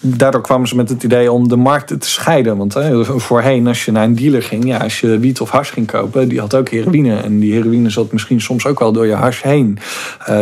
[0.00, 2.56] daardoor kwamen ze met het idee om de markten te scheiden.
[2.56, 5.86] Want voorheen, als je naar een dealer ging, ja, als je wiet of hash ging
[5.86, 7.16] kopen, die had ook heroïne.
[7.16, 9.78] En die heroïne zat misschien soms ook wel door je hash heen.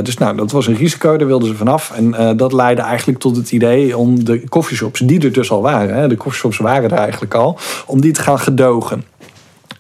[0.03, 1.93] Dus nou, dat was een risico, daar wilden ze vanaf.
[1.95, 5.97] En dat leidde eigenlijk tot het idee om de coffeeshops, die er dus al waren,
[5.97, 8.39] hè, de coffeeshops waren er eigenlijk al, om die te gaan
[8.69, 9.05] ogen.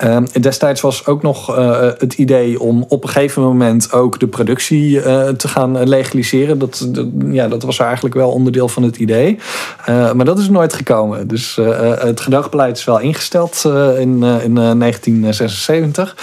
[0.04, 4.26] Uh, destijds was ook nog uh, het idee om op een gegeven moment ook de
[4.26, 6.58] productie uh, te gaan legaliseren.
[6.58, 6.88] Dat,
[7.30, 9.38] ja, dat was eigenlijk wel onderdeel van het idee.
[9.86, 11.28] maar dat is nooit gekomen.
[11.28, 11.58] Dus
[11.98, 13.62] het gedoogbeleid is wel ingesteld
[13.98, 16.16] in, in 1976.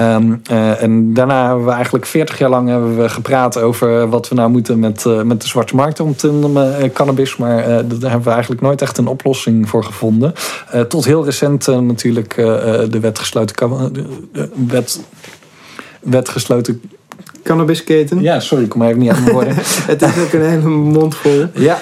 [0.00, 0.42] Um,
[0.78, 4.50] en daarna hebben we eigenlijk 40 jaar lang hebben we gepraat over wat we nou
[4.50, 7.36] moeten met, met de zwarte markt om te cannabis.
[7.36, 10.34] Maar daar hebben we eigenlijk nooit echt een oplossing voor gevonden.
[10.88, 12.34] tot heel recent natuurlijk
[12.90, 14.06] de wet wetgesloten,
[14.68, 15.00] wet,
[16.00, 16.82] wetgesloten
[17.42, 18.20] cannabisketen.
[18.20, 19.54] Ja, sorry, ik kom even niet aan mijn woorden.
[19.92, 21.46] het is ook een hele mond vol.
[21.54, 21.78] Ja,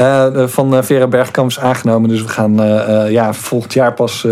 [0.00, 2.08] uh, van eh, Vera Bergkamp is aangenomen.
[2.08, 4.26] Dus we gaan uh, ja, volgend jaar pas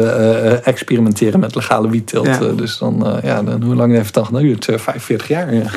[0.62, 2.26] experimenteren met legale wietteelt.
[2.26, 2.38] Ja.
[2.38, 4.64] dus dan, ja, dan, hoe lang heeft het dan geduurd?
[4.64, 5.70] 45 jaar, ja.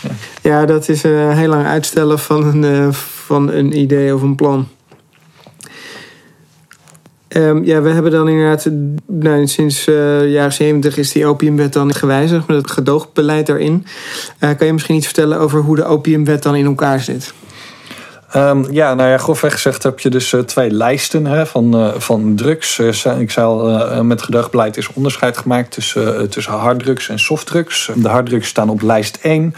[0.00, 0.10] Ja,
[0.42, 4.68] ja dat is heel lang uitstellen van een, van een idee of een plan.
[7.36, 8.68] Um, ja, we hebben dan inderdaad,
[9.06, 13.86] nou, sinds uh, jaren 70 is die opiumwet dan gewijzigd met het gedoogbeleid daarin.
[14.40, 17.34] Uh, kan je misschien iets vertellen over hoe de opiumwet dan in elkaar zit?
[18.36, 21.94] Um, ja, nou ja, grofweg gezegd heb je dus uh, twee lijsten hè, van, uh,
[21.96, 22.78] van drugs.
[22.78, 27.90] Uh, ik zei al, met gedoogbeleid is onderscheid gemaakt tussen, tussen harddrugs en softdrugs.
[27.94, 29.54] De harddrugs staan op lijst 1.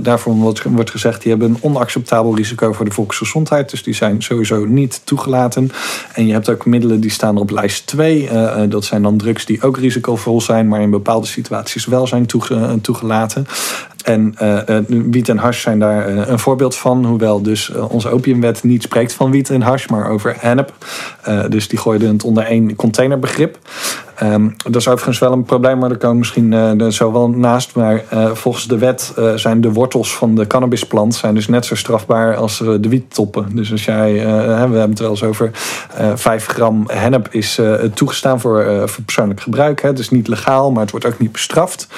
[0.00, 3.70] daarvoor wordt, wordt gezegd, die hebben een onacceptabel risico voor de volksgezondheid.
[3.70, 5.70] Dus die zijn sowieso niet toegelaten.
[6.12, 8.28] En je hebt ook middelen die staan op lijst 2.
[8.68, 12.26] dat zijn dan drugs die ook risicovol zijn, maar in bepaalde situaties wel zijn
[12.80, 13.46] toegelaten.
[14.06, 17.04] En uh, wiet en hash zijn daar uh, een voorbeeld van.
[17.04, 20.72] Hoewel dus onze opiumwet niet spreekt van wiet en hash, maar over hennep.
[21.48, 23.58] dus die gooiden het onder één containerbegrip.
[24.56, 27.74] Dat is overigens wel een probleem, maar daar komen misschien uh, zo wel naast.
[27.74, 31.64] Maar uh, volgens de wet uh, zijn de wortels van de cannabisplant zijn dus net
[31.64, 33.56] zo strafbaar als de wiettoppen.
[33.56, 35.50] Dus als jij, we hebben het wel eens over
[36.14, 37.60] 5 gram hennep is
[37.94, 39.82] toegestaan voor, voor persoonlijk gebruik.
[39.82, 39.88] Hè.
[39.88, 41.88] Het is niet legaal, maar het wordt ook niet bestraft.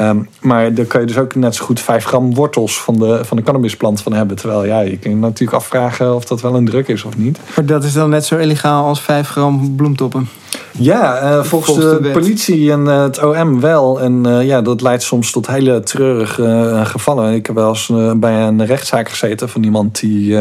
[0.00, 3.24] Um, maar dan kun je dus ook net zo goed 5 gram wortels van de,
[3.24, 4.36] van de cannabisplant van hebben.
[4.36, 7.38] Terwijl ja, je kunt natuurlijk afvragen of dat wel een druk is of niet.
[7.56, 10.28] Maar dat is dan net zo illegaal als 5 gram bloemtoppen?
[10.78, 14.00] Ja, uh, volgens, volgens, de, de politie en uh, het OM wel.
[14.00, 17.34] En uh, ja, dat leidt soms tot hele treurige gevallen.
[17.34, 20.38] Ik heb wel eens bij een rechtszaak gezeten van iemand die,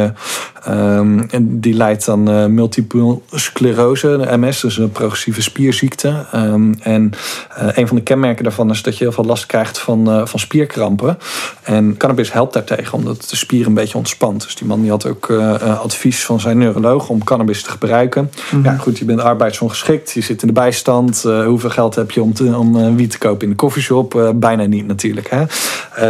[0.70, 6.26] um, die leidt aan multiple sclerose, MS, dus een progressieve spierziekte.
[6.36, 7.12] Um, en
[7.58, 11.18] een van de kenmerken daarvan is dat je heel veel last krijgt van, van spierkrampen.
[11.64, 14.44] En cannabis helpt daartegen, omdat de spier een beetje ontspant.
[14.44, 18.22] Dus die man die had ook advies van zijn neuroloog om cannabis te gebruiken.
[18.22, 18.64] Mm -hmm.
[18.64, 21.24] Ja, goed, je bent arbeidsongeschikt zit in de bijstand.
[21.28, 24.16] Uh, hoeveel geld heb je om, te, om uh, wiet te kopen in de koffieshop?
[24.16, 25.30] Uh, bijna niet natuurlijk.
[25.30, 25.46] Hè?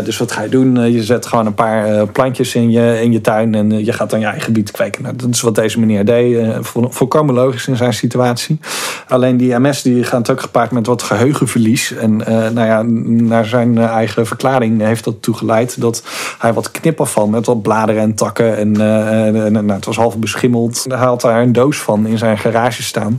[0.04, 0.92] dus wat ga je doen?
[0.92, 4.20] je zet gewoon een paar plantjes in je, in je tuin en je gaat dan
[4.20, 5.04] je eigen wiet kweken.
[5.04, 6.58] Nou, dat is wat deze meneer deed.
[6.90, 8.60] volkomen logisch in zijn situatie.
[9.08, 11.94] Alleen die MS die gaat ook gepaard met wat geheugenverlies.
[11.94, 12.18] En
[12.54, 12.82] nou ja,
[13.26, 16.04] naar zijn eigen verklaring heeft dat toegeleid dat
[16.40, 18.58] hij wat knipafval met wat bladeren en takken.
[18.58, 18.72] En,
[19.52, 20.86] nou, het was half beschimmeld.
[20.88, 23.18] Hij had daar een doos van in zijn garage staan.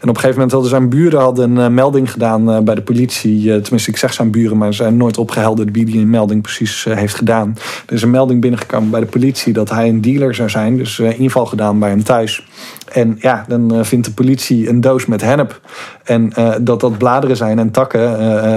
[0.00, 3.60] En op een gegeven moment hadden zijn buren hadden een melding gedaan bij de politie.
[3.60, 7.14] Tenminste, ik zeg zijn buren, maar ze zijn nooit opgehelderd wie die melding precies heeft
[7.14, 7.56] gedaan.
[7.86, 11.46] Er is een melding binnengekomen bij de politie dat hij een dealer zou Dus inval
[11.46, 12.46] gedaan bij hem thuis.
[12.92, 15.60] En ja, dan vindt de politie een doos met hennep.
[16.04, 18.00] En dat dat bladeren zijn en takken,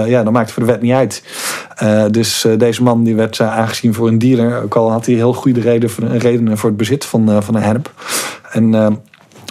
[0.08, 1.22] ja, dat maakt voor de wet niet uit.
[2.10, 4.62] dus deze man die werd aangezien voor een dealer.
[4.62, 7.62] Ook al had hij heel goede reden voor, redenen voor het bezit van, van een
[7.62, 7.92] hennep.
[8.50, 9.00] En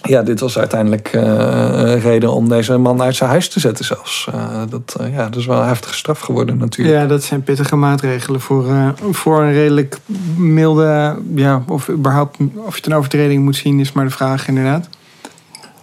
[0.04, 3.86] ja, dit was uiteindelijk uh, een reden om deze man uit zijn huis te zetten
[3.86, 4.28] zelfs.
[4.36, 6.98] Uh, dat, uh, ja, dat is wel een heftige straf geworden natuurlijk.
[6.98, 8.66] Ja, dat zijn pittige maatregelen voor,
[9.12, 9.98] voor een redelijk
[10.38, 11.18] milde...
[11.36, 14.90] Ja, of überhaupt of je het een overtreding moet zien is maar de vraag inderdaad.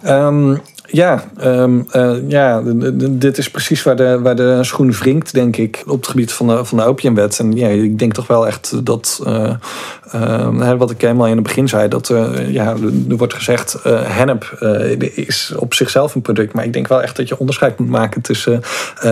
[0.05, 0.61] Um,
[0.95, 2.61] ja, um, uh, ja
[3.09, 6.47] dit is precies waar de, waar de schoen wringt, denk ik, op het gebied van
[6.47, 7.39] de, van de opiumwet.
[7.39, 9.53] En ja, ik denk toch wel echt dat, uh,
[10.15, 12.13] uh, wat ik helemaal in het begin zei, dat
[12.47, 12.75] ja,
[13.09, 14.43] er wordt gezegd, hennep
[14.99, 16.53] is op zichzelf een product.
[16.53, 18.61] Maar ik denk wel echt dat je onderscheid moet maken tussen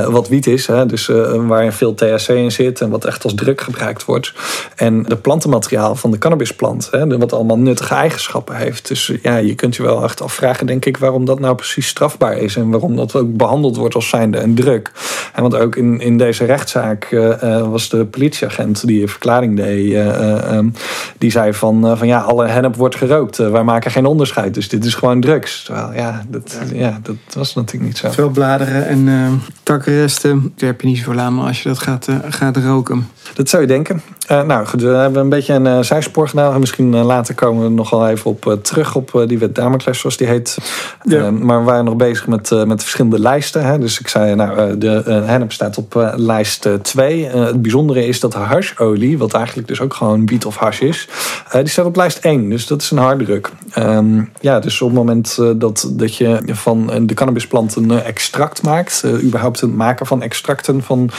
[0.09, 3.61] wat wiet is, hè, dus waar veel THC in zit en wat echt als druk
[3.61, 4.33] gebruikt wordt,
[4.75, 8.87] en de plantenmateriaal van de cannabisplant, hè, wat allemaal nuttige eigenschappen heeft.
[8.87, 12.37] Dus ja, je kunt je wel echt afvragen, denk ik, waarom dat nou precies strafbaar
[12.37, 14.91] is en waarom dat ook behandeld wordt als zijnde een druk.
[15.33, 19.91] En want ook in, in deze rechtszaak uh, was de politieagent die een verklaring deed,
[19.91, 20.73] uh, um,
[21.17, 23.37] die zei van, van ja, alle hennep wordt gerookt.
[23.37, 25.63] wij maken geen onderscheid, dus dit is gewoon drugs.
[25.63, 26.99] Terwijl ja, dat, ja.
[27.01, 28.11] dat was natuurlijk niet zo.
[28.11, 32.57] Veel bladeren en takkenresten, daar heb je niet zoveel aan als je dat gaat, gaat
[32.57, 33.07] roken.
[33.33, 34.01] Dat zou je denken.
[34.27, 36.59] Nou goed, we hebben een beetje een zijspoor gedaan.
[36.59, 40.27] Misschien later komen we nog wel even op terug op die wet Damocles, zoals die
[40.27, 40.57] heet.
[41.03, 41.31] Ja.
[41.31, 43.65] maar we waren nog bezig met, uh, met verschillende lijsten.
[43.65, 43.79] Hè.
[43.79, 47.25] Dus ik zei, nou, uh, de uh, hennep staat op lijst 2.
[47.25, 51.07] het bijzondere is dat hasholie, wat eigenlijk dus ook gewoon wiet of hash is,
[51.51, 52.49] die staat op lijst 1.
[52.49, 53.49] Dus dat is een harddruk.
[53.77, 59.03] Um, ja, dus op het moment dat, dat je van de cannabisplant een extract maakt,
[59.21, 61.09] überhaupt het maken van extracten van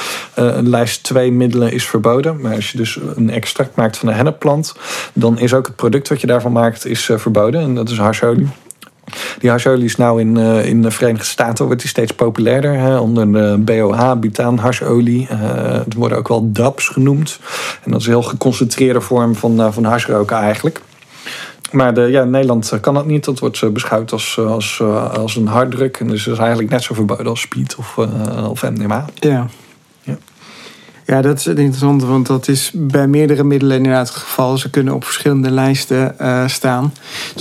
[0.62, 2.40] lijst 2 middelen is verboden.
[2.40, 4.74] Maar als je dus een extract maakt van een hennepplant,
[5.12, 7.60] dan is ook het product wat je daarvan maakt is verboden.
[7.60, 8.48] En dat is hasholie.
[9.38, 12.78] Die hasholie is nou in, in de Verenigde Staten wordt die steeds populairder.
[12.78, 15.28] Hè, onder de BOH, butaan hasholie.
[15.32, 15.38] Uh,
[15.72, 17.38] het worden ook wel DAPs genoemd.
[17.84, 20.80] En dat is een heel geconcentreerde vorm van, van hashroken eigenlijk.
[21.74, 23.24] Maar de, ja, in Nederland kan dat niet.
[23.24, 24.80] Dat wordt beschouwd als, als,
[25.12, 26.00] als een harddruk.
[26.00, 27.98] En dus is eigenlijk net zo verboden als speed of,
[28.48, 29.04] of MDMA.
[29.14, 29.46] Ja.
[31.06, 34.58] Ja, dat is het interessante, want dat is bij meerdere middelen inderdaad het geval.
[34.58, 36.92] Ze kunnen op verschillende lijsten uh, staan.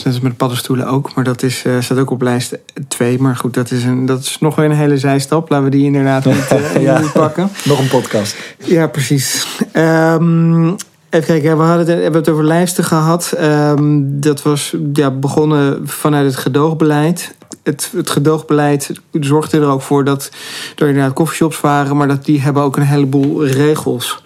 [0.03, 3.19] Dus met paddenstoelen ook, maar dat is, uh, staat ook op lijst 2.
[3.19, 5.49] Maar goed, dat is, een, dat is nog weer een hele zijstap.
[5.49, 6.99] Laten we die inderdaad niet, uh, ja.
[6.99, 7.49] niet pakken.
[7.63, 8.35] Nog een podcast.
[8.57, 9.47] Ja, precies.
[9.73, 10.75] Um,
[11.13, 13.33] Even kijken, we hadden het, hebben het over lijsten gehad.
[13.41, 20.03] Um, dat was ja, begonnen vanuit het gedoogbeleid het, het gedoogbeleid zorgde er ook voor
[20.03, 20.31] dat
[20.75, 24.23] er inderdaad coffeeshops waren, maar dat die hebben ook een heleboel regels.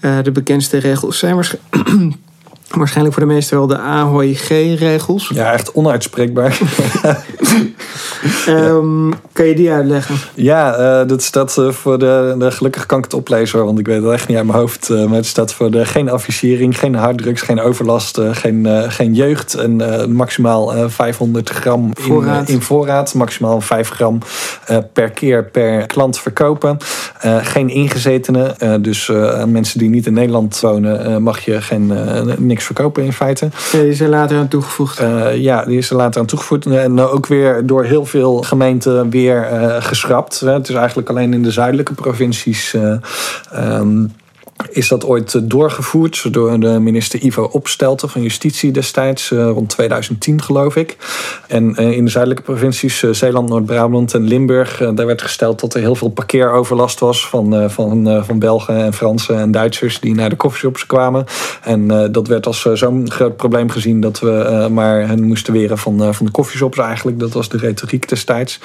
[0.00, 2.16] Uh, de bekendste regels zijn waarschijnlijk.
[2.74, 5.30] Waarschijnlijk voor de meesten wel de AHG-regels.
[5.34, 6.58] Ja, echt onuitspreekbaar.
[8.48, 10.14] um, kan je die uitleggen?
[10.34, 12.50] Ja, uh, dat staat uh, voor de, de.
[12.50, 14.88] Gelukkig kan ik het oplezen want ik weet het echt niet uit mijn hoofd.
[14.90, 19.54] Uh, maar het staat voor de geen affichering, geen harddrugs, geen overlast, geen, geen jeugd.
[19.54, 22.48] En maximaal 500 gram voorraad.
[22.48, 23.14] In, in voorraad.
[23.14, 24.18] Maximaal 5 gram
[24.92, 26.76] per keer per klant verkopen.
[27.42, 28.82] geen ingezetenen.
[28.82, 31.92] dus aan mensen die niet in Nederland wonen, mag je geen,
[32.38, 33.48] niks verkopen in feite.
[33.72, 35.00] Ja, die is er later aan toegevoegd.
[35.00, 36.66] Uh, ja, die is er later aan toegevoegd.
[36.66, 40.40] En ook weer door heel veel gemeenten weer uh, geschrapt.
[40.40, 42.74] Het is eigenlijk alleen in de zuidelijke provincies.
[42.74, 42.96] Uh,
[43.54, 44.12] um,
[44.70, 50.76] is dat ooit doorgevoerd door de minister Ivo Opstelten van Justitie destijds, rond 2010 geloof
[50.76, 50.96] ik.
[51.48, 55.94] En in de zuidelijke provincies Zeeland, Noord-Brabant en Limburg, daar werd gesteld dat er heel
[55.94, 60.86] veel parkeeroverlast was van, van, van Belgen en Fransen en Duitsers die naar de coffeeshops
[60.86, 61.24] kwamen.
[61.62, 66.14] En dat werd als zo'n groot probleem gezien dat we maar hen moesten weren van,
[66.14, 67.18] van de coffeeshops eigenlijk.
[67.18, 68.60] Dat was de retoriek destijds.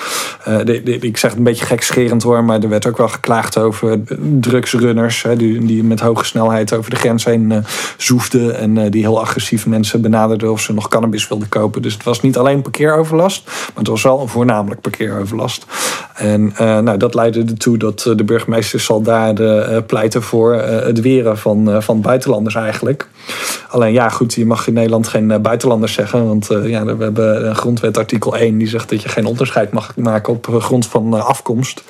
[1.00, 4.00] ik zeg het een beetje gekscherend hoor, maar er werd ook wel geklaagd over
[4.40, 7.58] drugsrunners die met hoge snelheid over de grens heen uh,
[7.98, 8.58] zoefden.
[8.58, 11.82] En uh, die heel agressief mensen benaderden of ze nog cannabis wilden kopen.
[11.82, 15.66] Dus het was niet alleen parkeeroverlast, maar het was wel een voornamelijk parkeeroverlast.
[16.16, 21.84] En uh, nou, dat leidde ertoe dat de burgemeester Saldaarde pleiten voor het weren van,
[21.84, 23.08] van buitenlanders eigenlijk.
[23.70, 26.28] Alleen ja, goed, je mag in Nederland geen buitenlanders zeggen.
[26.28, 30.34] Want ja, we hebben grondwet artikel 1 die zegt dat je geen onderscheid mag maken
[30.34, 31.84] op grond van afkomst.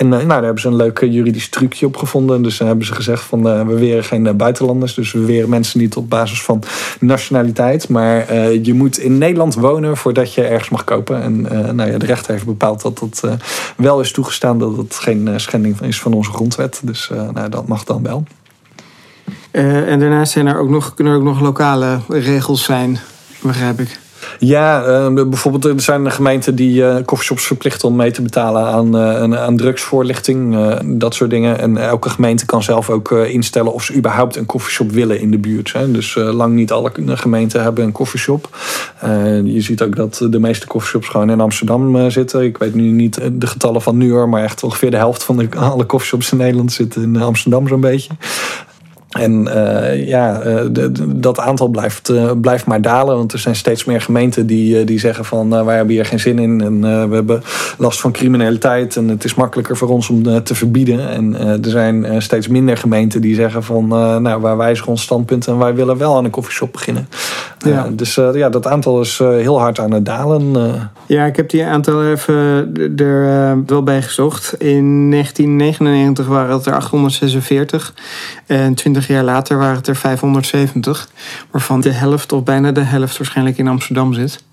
[0.00, 2.42] En nou, daar hebben ze een leuk juridisch trucje op gevonden.
[2.42, 4.94] Dus hebben ze gezegd van uh, we weren geen buitenlanders.
[4.94, 6.62] Dus we weren mensen niet op basis van
[7.00, 7.88] nationaliteit.
[7.88, 11.22] Maar je moet in Nederland wonen voordat je ergens mag kopen.
[11.22, 11.42] En
[11.76, 13.38] nou ja, de rechter heeft bepaald dat dat
[13.76, 14.58] wel is toegestaan.
[14.58, 16.80] Dat het geen schending is van onze grondwet.
[16.84, 18.24] Dus nou, dat mag dan wel.
[19.50, 22.98] en daarnaast zijn er ook nog, kunnen er ook nog lokale regels zijn,
[23.42, 23.98] begrijp ik.
[24.38, 28.96] Ja, uh, bijvoorbeeld er zijn gemeenten die uh, coffeeshops verplichten om mee te betalen aan,
[28.96, 30.56] uh, aan drugsvoorlichting.
[30.84, 31.58] dat soort dingen.
[31.58, 35.38] En elke gemeente kan zelf ook instellen of ze überhaupt een coffeeshop willen in de
[35.38, 35.72] buurt.
[35.72, 35.90] Hè.
[35.90, 38.48] Dus lang niet alle gemeenten hebben een coffeeshop.
[39.44, 42.44] je ziet ook dat de meeste coffeeshops gewoon in Amsterdam zitten.
[42.44, 45.36] Ik weet nu niet de getallen van nu hoor, maar echt ongeveer de helft van
[45.36, 48.10] de, alle coffeeshops in Nederland zitten in Amsterdam zo'n beetje.
[49.10, 50.60] En uh, ja, uh,
[51.06, 53.16] dat aantal blijft, uh, blijft maar dalen.
[53.16, 56.38] Want er zijn steeds meer gemeenten die, die zeggen van wij hebben hier geen zin
[56.38, 56.60] in.
[56.60, 57.42] En we hebben
[57.78, 58.96] last van criminaliteit.
[58.96, 61.08] En het is makkelijker voor ons om te verbieden.
[61.10, 63.88] En er zijn steeds minder gemeenten die zeggen van
[64.22, 67.08] nou, wij wijzigen ons standpunt en wij willen wel aan een koffieshop beginnen.
[67.58, 67.88] Ja.
[67.92, 70.52] dus ja, dat aantal is heel hard aan het dalen.
[71.06, 72.34] Ja, ik heb die aantal even
[72.96, 74.54] er wel bij gezocht.
[74.58, 77.94] In 1999 waren het er 846.
[78.46, 81.08] En 20 jaar later waren het er 570,
[81.50, 84.44] waarvan de helft of bijna de helft waarschijnlijk in Amsterdam zit.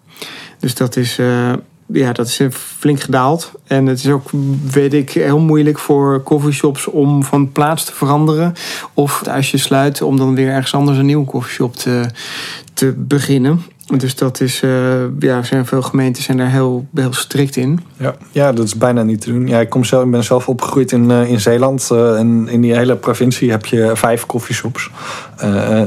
[0.59, 1.53] Dus dat is, uh,
[1.85, 3.51] ja, dat is flink gedaald.
[3.67, 4.29] En het is ook,
[4.71, 8.53] weet ik, heel moeilijk voor coffeeshops om van plaats te veranderen.
[8.93, 12.09] Of als je sluit, om dan weer ergens anders een nieuwe coffeeshop te,
[12.73, 13.61] te beginnen.
[13.95, 14.71] Dus dat is, uh,
[15.19, 17.79] ja, zijn veel gemeenten zijn daar heel, heel strikt in.
[17.97, 19.47] Ja, ja, dat is bijna niet te doen.
[19.47, 21.89] Ja, ik, kom zelf, ik ben zelf opgegroeid in, uh, in Zeeland.
[21.91, 24.89] Uh, en in die hele provincie heb je vijf coffeeshops.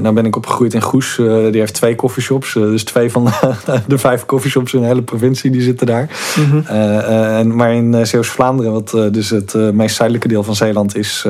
[0.00, 1.16] nou ben ik opgegroeid in Goes.
[1.16, 2.52] die heeft twee coffeeshops.
[2.52, 3.24] dus twee van
[3.86, 6.08] de vijf coffeeshops in de hele provincie die zitten daar.
[6.36, 11.26] Mm en, maar in Zeeuws-Vlaanderen, wat dus het meest zuidelijke deel van Zeeland is...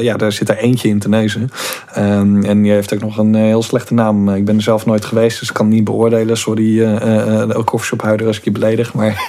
[0.00, 1.50] ja, daar zit er eentje in Tenezen.
[1.98, 4.28] Um, en die heeft ook nog een heel slechte naam.
[4.28, 8.26] Ik ben er zelf nooit geweest, dus ik kan niet beoordelen Sorry, uh, uh, koffieshophouder
[8.26, 8.94] als ik je beledig.
[8.94, 9.28] Maar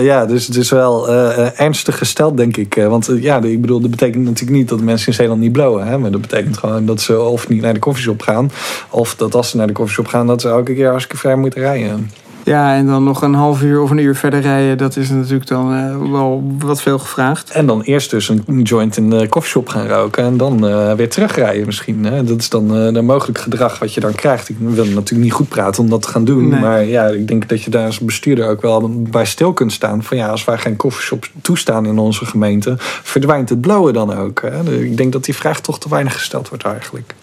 [0.10, 1.08] ja, dus het is wel
[1.56, 2.74] ernstig gesteld, denk ik.
[2.74, 5.86] Want ja, ik bedoel, dat betekent natuurlijk niet dat mensen in Zeeland niet blowen.
[5.86, 5.98] Hè?
[5.98, 8.50] Maar dat betekent gewoon dat ze of niet naar de koffieshop gaan.
[8.90, 11.60] Of dat als ze naar de koffieshop gaan, dat ze elke keer hartstikke ver moeten
[11.60, 12.10] rijden.
[12.48, 15.46] Ja, en dan nog een half uur of een uur verder rijden, dat is natuurlijk
[15.46, 17.50] dan uh, wel wat veel gevraagd.
[17.50, 21.08] En dan eerst dus een joint in de koffieshop gaan roken en dan uh, weer
[21.08, 22.04] terugrijden misschien.
[22.04, 22.24] Hè?
[22.24, 24.48] Dat is dan uh, de mogelijk gedrag wat je dan krijgt.
[24.48, 26.48] Ik wil natuurlijk niet goed praten om dat te gaan doen.
[26.48, 26.60] Nee.
[26.60, 30.02] Maar ja, ik denk dat je daar als bestuurder ook wel bij stil kunt staan.
[30.02, 34.42] Van ja, als wij geen koffieshops toestaan in onze gemeente, verdwijnt het blauwe dan ook.
[34.42, 34.80] Hè?
[34.82, 37.14] Ik denk dat die vraag toch te weinig gesteld wordt eigenlijk.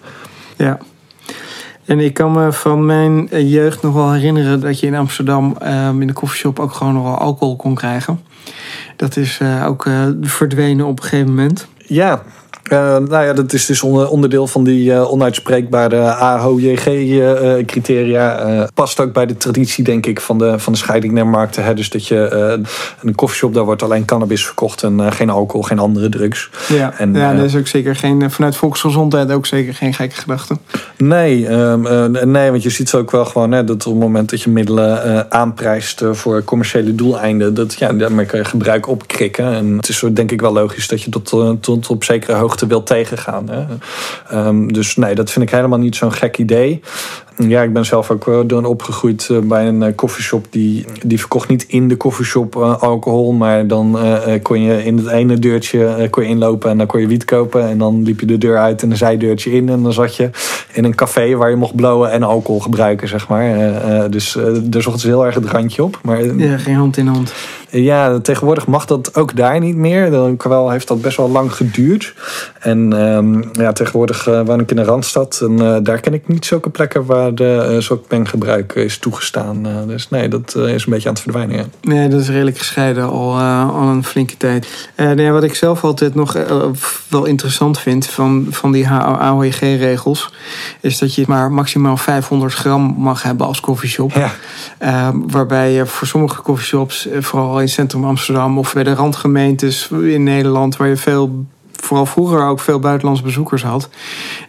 [0.55, 0.77] Ja,
[1.85, 6.01] en ik kan me van mijn jeugd nog wel herinneren dat je in Amsterdam um,
[6.01, 8.19] in de koffieshop ook gewoon nog wel alcohol kon krijgen.
[8.95, 11.67] Dat is uh, ook uh, verdwenen op een gegeven moment.
[11.77, 12.23] Ja,
[12.71, 18.49] uh, nou ja, dat is dus onderdeel van die uh, onuitspreekbare AHOJG-criteria.
[18.49, 21.63] Uh, past ook bij de traditie, denk ik, van de, van de scheiding naar markten.
[21.63, 21.73] Hè?
[21.73, 22.29] Dus dat je
[23.01, 26.49] een koffieshop, daar wordt alleen cannabis verkocht en geen alcohol, geen andere drugs.
[26.67, 30.57] Ja, en, ja dat is ook zeker geen, vanuit volksgezondheid ook zeker geen gekke gedachte.
[30.97, 34.29] Nee, um, nee, want je ziet zo ook wel gewoon hè, dat op het moment
[34.29, 39.53] dat je middelen aanprijst voor commerciële doeleinden, dat, ja, daarmee kan je gebruik opkrikken.
[39.53, 42.54] En het is zo, denk ik wel logisch dat je tot, tot op zekere hoogte
[42.61, 43.49] wil tegengaan.
[43.49, 43.65] Hè.
[44.47, 46.81] Um, dus nee, dat vind ik helemaal niet zo'n gek idee.
[47.37, 50.45] Ja, ik ben zelf ook door opgegroeid eh, bij een eh, koffieshop.
[50.49, 53.31] Die, die verkocht niet in de koffieshop uh, alcohol.
[53.31, 53.97] Maar dan
[54.41, 57.69] kon je in het ene deurtje kon je inlopen en dan kon je wiet kopen.
[57.69, 59.69] En dan liep je de deur uit en een zijdeurtje in.
[59.69, 60.29] En dan zat je
[60.73, 64.09] in een café waar je mocht blowen en alcohol gebruiken, zeg maar.
[64.09, 65.99] dus daar zochten ze heel erg het randje op.
[66.03, 67.33] Maar, ja, geen hand in hand.
[67.69, 70.11] Ja, tegenwoordig mag dat ook daar niet meer.
[70.11, 72.13] Dan wel heeft dat best wel lang geduurd.
[72.59, 75.41] En ehm, ja, tegenwoordig woon ik in een randstad.
[75.43, 79.87] En daar ken ik niet zulke plekken waar de uh, sokpenggebruik is toegestaan.
[79.87, 81.55] dus nee, dat is een beetje aan het verdwijnen.
[81.55, 81.65] Ja.
[81.81, 83.39] Nee, dat is redelijk gescheiden al,
[83.71, 84.89] al een flinke tijd.
[84.95, 86.33] nee, wat ik zelf altijd nog
[87.07, 90.33] wel interessant vind van, van die AOEG-regels...
[90.81, 94.11] is dat je maar maximaal 500 gram mag hebben als koffieshop.
[94.79, 95.13] Ja.
[95.27, 98.57] waarbij je voor sommige koffieshops, vooral in centrum Amsterdam...
[98.57, 100.77] of bij de randgemeentes in Nederland...
[100.77, 101.45] waar je veel
[101.85, 103.89] vooral vroeger ook veel buitenlandse bezoekers had.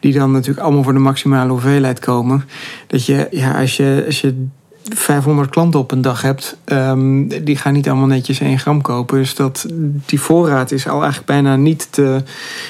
[0.01, 2.45] Die dan natuurlijk allemaal voor de maximale hoeveelheid komen.
[2.87, 4.47] Dat je, ja, als je, als je
[4.83, 9.19] 500 klanten op een dag hebt, um, die gaan niet allemaal netjes 1 gram kopen.
[9.19, 9.67] Dus dat,
[10.07, 12.05] die voorraad is al eigenlijk bijna niet te.
[12.05, 12.25] En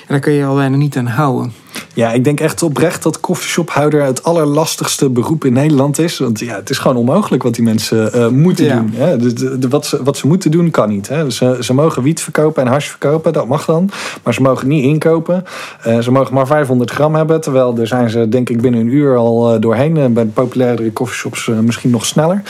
[0.06, 1.52] daar kun je al bijna niet aan houden.
[1.94, 6.18] Ja, ik denk echt oprecht dat koffieshophouder het allerlastigste beroep in Nederland is.
[6.18, 8.90] Want ja, het is gewoon onmogelijk wat die mensen uh, moeten doen.
[8.94, 9.16] Hè?
[9.16, 11.08] De, de, de, wat, ze, wat ze moeten doen kan niet.
[11.08, 11.30] Hè?
[11.30, 13.90] Ze, ze mogen wiet verkopen en hash verkopen, dat mag dan.
[14.22, 15.44] Maar ze mogen niet inkopen.
[15.86, 17.40] Uh, ze mogen maar 500 gram hebben.
[17.40, 20.12] Terwijl daar zijn ze denk ik binnen een uur al uh, doorheen.
[20.12, 22.42] bij de populairdere koffieshops misschien nog sneller.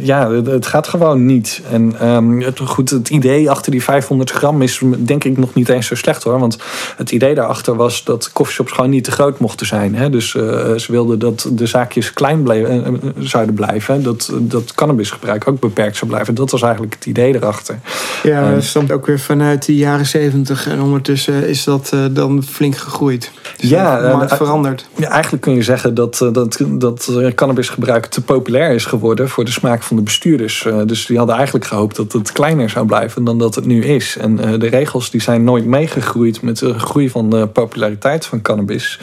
[0.00, 1.62] ja, het, het, gaat gewoon niet.
[1.70, 5.68] En um, het, goed, het idee achter die 500 gram is denk ik nog niet
[5.68, 6.38] eens zo slecht hoor.
[6.38, 6.58] Want
[6.96, 8.30] het idee daarachter was dat
[8.64, 9.94] gewoon niet te groot mochten zijn.
[9.94, 10.10] Hè?
[10.10, 10.42] Dus uh,
[10.74, 14.02] ze wilden dat de zaakjes klein bleven, uh, zouden blijven.
[14.02, 16.34] Dat, dat cannabisgebruik ook beperkt zou blijven.
[16.34, 17.78] Dat was eigenlijk het idee erachter.
[18.22, 20.68] Ja, dat stamt ook weer vanuit de jaren zeventig.
[20.68, 23.30] En ondertussen is dat dan flink gegroeid.
[23.56, 24.88] Dus ja, de markt veranderd.
[24.96, 29.50] Ja, eigenlijk kun je zeggen dat, dat, dat cannabisgebruik te populair is geworden voor de
[29.50, 30.66] smaak van de bestuurders.
[30.86, 34.16] dus die hadden eigenlijk gehoopt dat het kleiner zou blijven dan dat het nu is.
[34.20, 39.00] En de regels die zijn nooit meegegroeid met de groei van de populariteit van cannabis.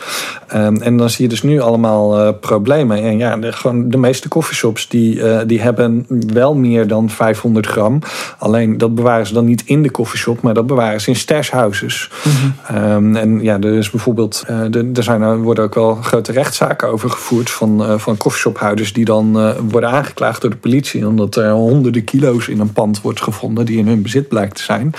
[0.56, 3.04] Um, en dan zie je dus nu allemaal uh, problemen.
[3.04, 7.68] En ja, de, gewoon de meeste coffeeshops die, uh, die hebben wel meer dan 500
[7.68, 8.00] gram.
[8.38, 12.10] Alleen dat bewaren ze dan niet in de coffeeshop, maar dat bewaren ze in stashhouses.
[12.24, 12.92] Mm -hmm.
[12.92, 16.32] um, en ja, er is bijvoorbeeld, uh, de, er zijn, er worden ook wel grote
[16.32, 21.08] rechtszaken over gevoerd van, van coffeeshophouders die dan worden aangeklaagd door de politie.
[21.08, 24.64] Omdat er honderden kilo's in een pand wordt gevonden die in hun bezit blijkt te
[24.64, 24.94] zijn.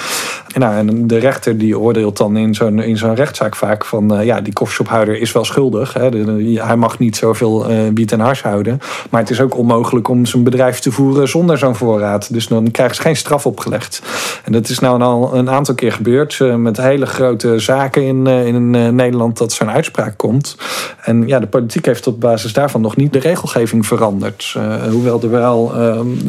[0.53, 4.25] En, nou, en de rechter die oordeelt dan in zo'n in zo'n rechtszaak vaak van
[4.25, 5.93] ja, die koffieshophouder is wel schuldig.
[5.93, 6.09] Hè.
[6.55, 8.81] hij mag niet zoveel uh, wiet en hars houden.
[9.11, 12.33] Maar het is ook onmogelijk om zijn bedrijf te voeren zonder zo'n voorraad.
[12.33, 14.03] Dus dan krijgen ze geen straf opgelegd.
[14.45, 16.39] En dat is nou al een aantal keer gebeurd.
[16.39, 20.57] Uh, met hele grote zaken in, uh, in Nederland dat zo'n uitspraak komt.
[21.03, 24.57] En ja, de politiek heeft op basis daarvan nog niet de regelgeving veranderd.
[24.91, 25.73] hoewel er wel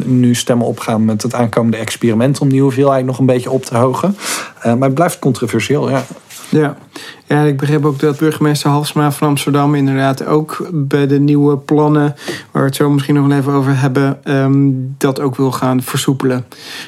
[0.04, 3.76] nu stemmen opgaan met het aankomende experiment om die hoeveelheid nog een beetje op te
[3.76, 4.16] hogen.
[4.62, 6.04] maar het blijft controversieel, ja.
[6.48, 6.76] Ja.
[7.26, 12.14] ja, ik begreep ook dat burgemeester Halsma van Amsterdam inderdaad ook bij de nieuwe plannen,
[12.50, 16.46] waar we het zo misschien nog even over hebben, um, dat ook wil gaan versoepelen.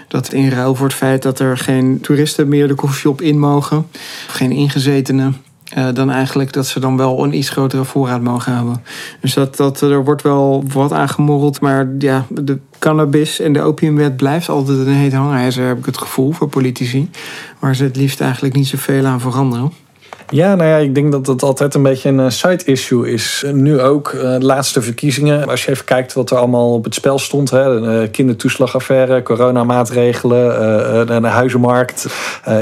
[0.09, 3.87] Dat in ruil voor het feit dat er geen toeristen meer de koffieshop in mogen,
[4.29, 5.37] geen ingezetenen,
[5.77, 8.83] uh, dan eigenlijk dat ze dan wel een iets grotere voorraad mogen hebben.
[9.21, 14.17] Dus dat, dat, er wordt wel wat aangemorreld, maar ja, de cannabis en de opiumwet
[14.17, 17.11] blijft altijd een heet hangijzer, heb ik het gevoel, voor politici.
[17.59, 19.73] Waar ze het liefst eigenlijk niet zoveel aan veranderen.
[20.31, 23.45] Ja, nou ja, ik denk dat het altijd een beetje een eh, side issue is.
[23.53, 25.49] Nu ook, uh, de laatste verkiezingen.
[25.49, 27.51] Als je even kijkt wat er allemaal op het spel stond.
[27.51, 32.07] Hè, de kindertoeslagaffaire, coronamaatregelen, de huizenmarkt.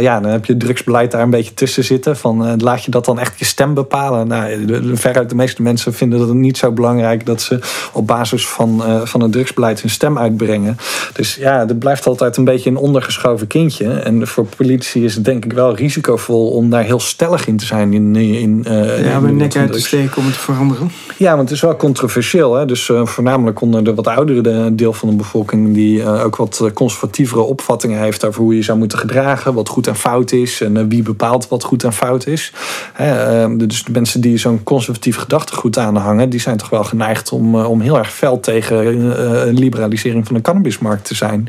[0.00, 2.16] ja, dan heb je drugsbeleid daar een beetje tussen zitten.
[2.16, 4.28] Van, laat je dat dan echt je stem bepalen?
[4.28, 7.26] Nou, veruit de meeste mensen vinden het niet zo belangrijk...
[7.26, 7.58] dat ze
[7.92, 10.76] op basis van, van het drugsbeleid hun stem uitbrengen.
[11.12, 13.92] Dus ja, er blijft altijd een beetje een ondergeschoven kindje.
[13.92, 17.66] En voor politici is het denk ik wel risicovol om daar heel stellig in te
[17.66, 18.16] zijn in.
[18.16, 20.90] in uh, ja, mijn nek uit te steken om het te veranderen.
[21.16, 22.54] Ja, want het is wel controversieel.
[22.54, 22.66] Hè?
[22.66, 26.70] Dus uh, voornamelijk onder de wat oudere deel van de bevolking, die uh, ook wat
[26.74, 30.88] conservatievere opvattingen heeft over hoe je zou moeten gedragen, wat goed en fout is en
[30.88, 32.52] wie bepaalt wat goed en fout is.
[32.92, 37.54] Hè, dus de mensen die zo'n conservatief gedachtegoed aanhangen, die zijn toch wel geneigd om,
[37.54, 41.46] om heel erg fel tegen liberalisering van de cannabismarkt te zijn.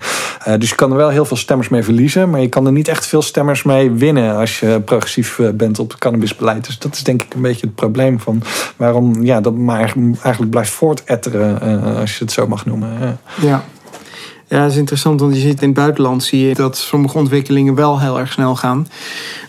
[0.58, 2.88] dus je kan er wel heel veel stemmers mee verliezen, maar je kan er niet
[2.88, 6.66] echt veel stemmers mee winnen als je progressief bent op cannabisbeleid.
[6.66, 8.42] Dus dat is denk ik een beetje het probleem van
[8.76, 13.20] waarom ja, dat maar eigenlijk blijft voortetteren, uh, als je het zo mag noemen.
[13.42, 13.64] Ja.
[14.48, 14.62] Ja.
[14.62, 18.00] Dat is interessant, want je ziet in het buitenland zie je dat sommige ontwikkelingen wel
[18.00, 18.88] heel erg snel gaan.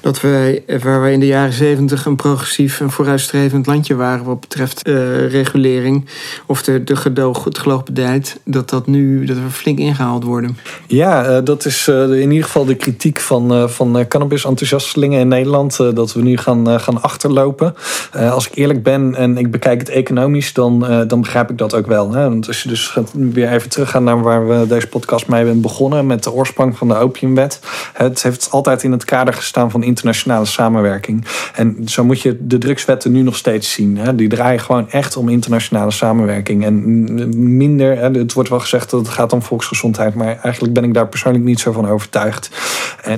[0.00, 4.40] Dat wij, waar wij in de jaren zeventig een progressief en vooruitstrevend landje waren wat
[4.40, 6.06] betreft uh, regulering
[6.46, 10.58] of de, de gedoog, het geloogbeleid, dat dat nu dat we flink ingehaald worden.
[10.86, 16.12] Ja, uh, dat is in ieder geval de kritiek van, van cannabis-enthousiastelingen in Nederland, dat
[16.12, 17.74] we nu gaan, gaan achterlopen.
[18.12, 21.86] als ik eerlijk ben en ik bekijk het economisch, dan, dan begrijp ik dat ook
[21.86, 22.12] wel.
[22.12, 22.28] Hè?
[22.28, 26.06] Want als je dus weer even teruggaan naar waar we deze podcast mee ben begonnen
[26.06, 27.60] met de oorsprong van de opiumwet.
[27.92, 31.26] Het heeft altijd in het kader gestaan van internationale samenwerking.
[31.54, 34.16] En zo moet je de drugswetten nu nog steeds zien.
[34.16, 36.64] Die draaien gewoon echt om internationale samenwerking.
[36.64, 40.94] En minder, het wordt wel gezegd dat het gaat om volksgezondheid, maar eigenlijk ben ik
[40.94, 42.50] daar persoonlijk niet zo van overtuigd.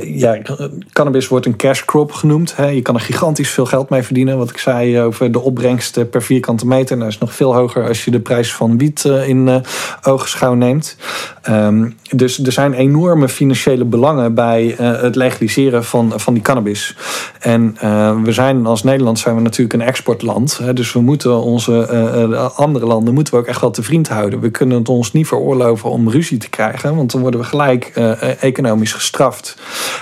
[0.05, 0.39] ja,
[0.93, 2.55] cannabis wordt een cash crop genoemd.
[2.73, 4.39] Je kan er gigantisch veel geld mee verdienen.
[4.39, 6.97] Wat ik zei over de opbrengst per vierkante meter.
[6.97, 9.63] Nou, dat is nog veel hoger als je de prijs van wiet eh, in
[10.03, 10.97] oogschouw neemt.
[11.67, 16.97] Um, dus er zijn enorme financiële belangen bij uh, het legaliseren van, van die cannabis.
[17.39, 20.59] En uh, we zijn als Nederland zijn we natuurlijk een exportland.
[20.59, 21.89] Hè, dus we moeten onze
[22.31, 24.41] uh, andere landen moeten we ook echt wel te vriend houden.
[24.41, 27.85] We kunnen het ons niet veroorloven om ruzie te krijgen, want dan worden we gelijk
[28.41, 29.57] economisch gestraft.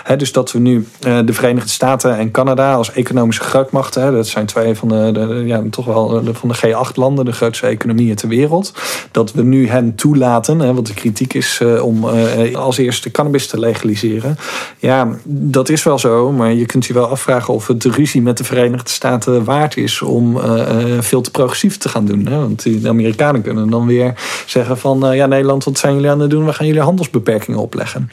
[0.05, 4.27] Hè, dus dat we nu de Verenigde Staten en Canada als economische grootmachten, hè, dat
[4.27, 8.73] zijn twee van de, ja, toch wel van de G8-landen, de grootste economieën ter wereld,
[9.11, 13.11] dat we nu hen toelaten, hè, want de kritiek is om om uh, als eerste
[13.11, 14.37] cannabis te legaliseren.
[14.79, 18.23] Ja, dat is wel zo, maar je kunt je wel afvragen of het de ruzie
[18.23, 20.63] met de Verenigde Staten waard is om uh,
[21.01, 22.27] veel te progressief te gaan doen.
[22.27, 22.39] Hè?
[22.39, 24.15] Want de Amerikanen kunnen dan weer
[24.47, 26.45] zeggen van ja, Nederland, wat zijn jullie aan het doen?
[26.45, 28.11] We gaan jullie handelsbeperkingen opleggen.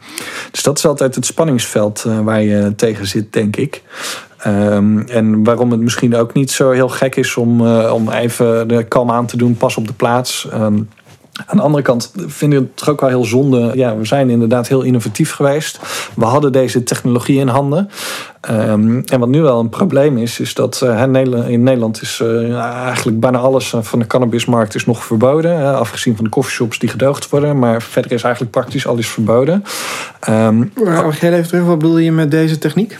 [0.51, 3.81] Dus dat is altijd het spanningsveld waar je tegen zit, denk ik.
[4.47, 8.83] Um, en waarom het misschien ook niet zo heel gek is om, om even de
[8.83, 10.47] kalm aan te doen, pas op de plaats.
[10.53, 10.89] Um,
[11.45, 13.71] aan de andere kant vind ik het toch ook wel heel zonde.
[13.73, 15.79] Ja, we zijn inderdaad heel innovatief geweest.
[16.15, 17.89] We hadden deze technologie in handen.
[18.51, 21.01] Um, en wat nu wel een probleem is, is dat uh,
[21.47, 25.59] in Nederland is uh, eigenlijk bijna alles van de cannabismarkt is nog verboden.
[25.59, 27.59] Uh, afgezien van de coffeeshops die gedoogd worden.
[27.59, 29.63] Maar verder is eigenlijk praktisch alles verboden.
[30.29, 32.97] Um, maar, even terug, wat bedoel je met deze techniek?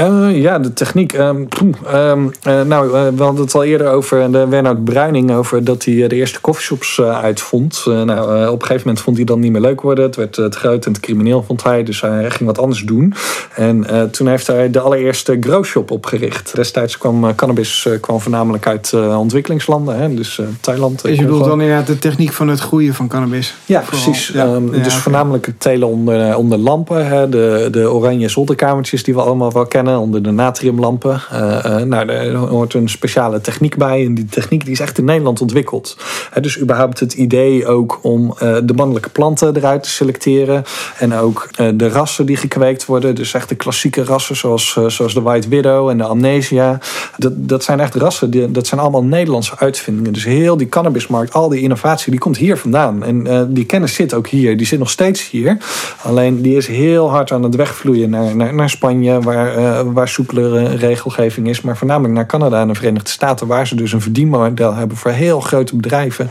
[0.00, 1.12] Uh, ja, de techniek.
[1.12, 1.48] Um,
[1.94, 5.84] um, uh, nou, uh, we hadden het al eerder over de Wernhout Bruining, over dat
[5.84, 7.82] hij de eerste coffeeshops uitvond.
[7.86, 10.04] nou, op een gegeven moment vond hij dan niet meer leuk worden.
[10.04, 11.82] Het werd te groot en te crimineel, vond hij.
[11.82, 13.14] Dus hij ging wat anders doen.
[13.54, 16.54] En toen heeft hij de allereerste growshop opgericht.
[16.54, 21.02] Destijds kwam cannabis kwam voornamelijk uit ontwikkelingslanden, hè, dus Thailand.
[21.02, 23.54] Dus je bedoelt dan inderdaad de techniek van het groeien van cannabis?
[23.66, 24.28] Ja, precies.
[24.28, 24.44] Ja.
[24.44, 27.06] Um, ja, dus voornamelijk het telen onder, onder lampen.
[27.06, 31.22] Hè, de, de oranje zolderkamertjes die we allemaal wel kennen onder de natriumlampen.
[31.32, 34.04] Uh, uh, nou, daar hoort een speciale techniek bij.
[34.04, 35.96] En die techniek die is echt in Nederland ontwikkeld.
[36.40, 40.64] Dus überhaupt het idee ook om de mannelijke planten eruit te selecteren.
[40.98, 43.14] En ook de rassen die gekweekt worden.
[43.14, 46.78] Dus echt de klassieke rassen zoals, zoals de White Widow en de Amnesia.
[47.16, 50.12] Dat, dat zijn echt rassen, die, dat zijn allemaal Nederlandse uitvindingen.
[50.12, 53.04] Dus heel die cannabismarkt, al die innovatie, die komt hier vandaan.
[53.04, 54.56] En die kennis zit ook hier.
[54.56, 55.56] Die zit nog steeds hier.
[56.02, 61.48] Alleen die is heel hard aan het wegvloeien naar, naar Spanje, waar waar soepelere regelgeving
[61.48, 64.96] is, maar voornamelijk naar Canada en de Verenigde Staten, waar ze dus een verdienmodel hebben
[64.96, 66.30] voor heel grote bedrijven,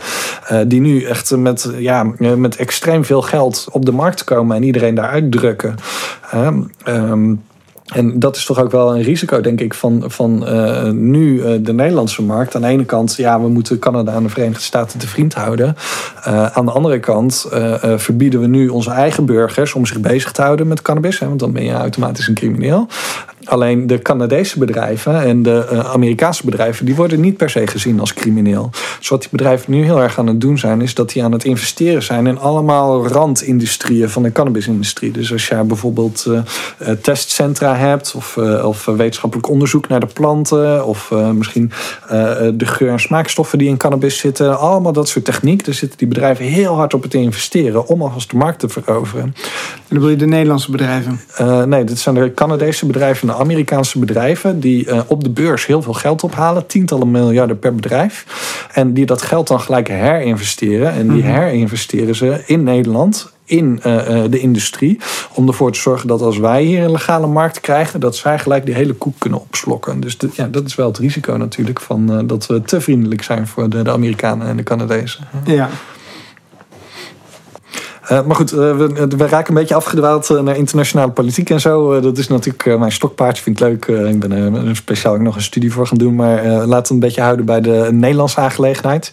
[0.51, 4.63] uh, die nu echt met, ja, met extreem veel geld op de markt komen en
[4.63, 5.75] iedereen daaruit drukken.
[6.33, 6.47] Uh,
[6.85, 7.41] um,
[7.87, 11.53] en dat is toch ook wel een risico, denk ik, van, van uh, nu uh,
[11.61, 12.55] de Nederlandse markt.
[12.55, 15.75] Aan de ene kant, ja, we moeten Canada en de Verenigde Staten te vriend houden.
[16.27, 17.45] Uh, aan de andere kant
[17.95, 21.19] verbieden we nu onze eigen burgers om zich bezig te houden met cannabis.
[21.19, 22.87] Hè, want dan ben je automatisch een crimineel.
[23.47, 28.13] Alleen de Canadese bedrijven en de Amerikaanse bedrijven, die worden niet per se gezien als
[28.13, 28.69] crimineel.
[28.99, 31.31] Dus wat die bedrijven nu heel erg aan het doen zijn, is dat die aan
[31.31, 35.11] het investeren zijn in allemaal randindustrieën van de cannabisindustrie.
[35.11, 36.27] Dus als jij bijvoorbeeld
[37.01, 41.71] testcentra hebt, of, uh, of wetenschappelijk onderzoek naar de planten, of misschien
[42.53, 44.59] de geur- en smaakstoffen die in cannabis zitten.
[44.59, 45.65] Allemaal dat soort techniek.
[45.65, 49.23] Daar zitten die bedrijven heel hard op te investeren om alvast de markt te veroveren.
[49.23, 49.33] En
[49.87, 51.19] dan wil je de Nederlandse bedrijven?
[51.69, 56.23] nee, dit zijn de Canadese bedrijven Amerikaanse bedrijven die op de beurs heel veel geld
[56.23, 58.25] ophalen, tientallen miljarden per bedrijf.
[58.73, 60.91] En die dat geld dan gelijk herinvesteren.
[60.91, 61.33] En die mhm.
[61.33, 64.99] herinvesteren ze in Nederland in uh, de industrie.
[65.33, 68.65] Om ervoor te zorgen dat als wij hier een legale markt krijgen, dat zij gelijk
[68.65, 69.99] die hele koek kunnen opslokken.
[69.99, 73.23] Dus de, ja, dat is wel het risico natuurlijk van uh, dat we te vriendelijk
[73.23, 75.27] zijn voor de, de Amerikanen en de Canadezen.
[75.45, 75.69] Ja.
[78.11, 81.99] Uh, maar goed, uh, we, we, raken een beetje afgedwaald naar internationale politiek en zo.
[81.99, 83.85] dat is natuurlijk mijn stokpaardje, vind ik leuk.
[83.85, 86.15] ik ben er speciaal nog een studie voor gaan doen.
[86.15, 89.11] Maar laten we een beetje houden bij de Nederlandse aangelegenheid.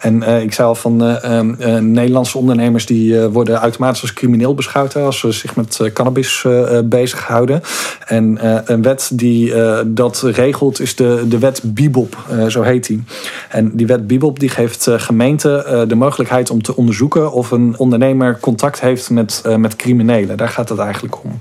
[0.00, 5.18] En ik zei al van ehm, Nederlandse ondernemers die worden automatisch als crimineel beschouwd als
[5.18, 6.46] ze zich met cannabis
[6.84, 7.62] bezighouden.
[8.06, 8.38] En
[8.72, 9.52] een wet die
[9.86, 12.16] dat regelt is de, de wet Bibop,
[12.48, 13.02] zo heet die.
[13.48, 18.33] En die wet Bibop die geeft gemeenten de mogelijkheid om te onderzoeken of een ondernemer
[18.40, 20.36] contact heeft met, met criminelen.
[20.36, 21.36] Daar gaat het eigenlijk om.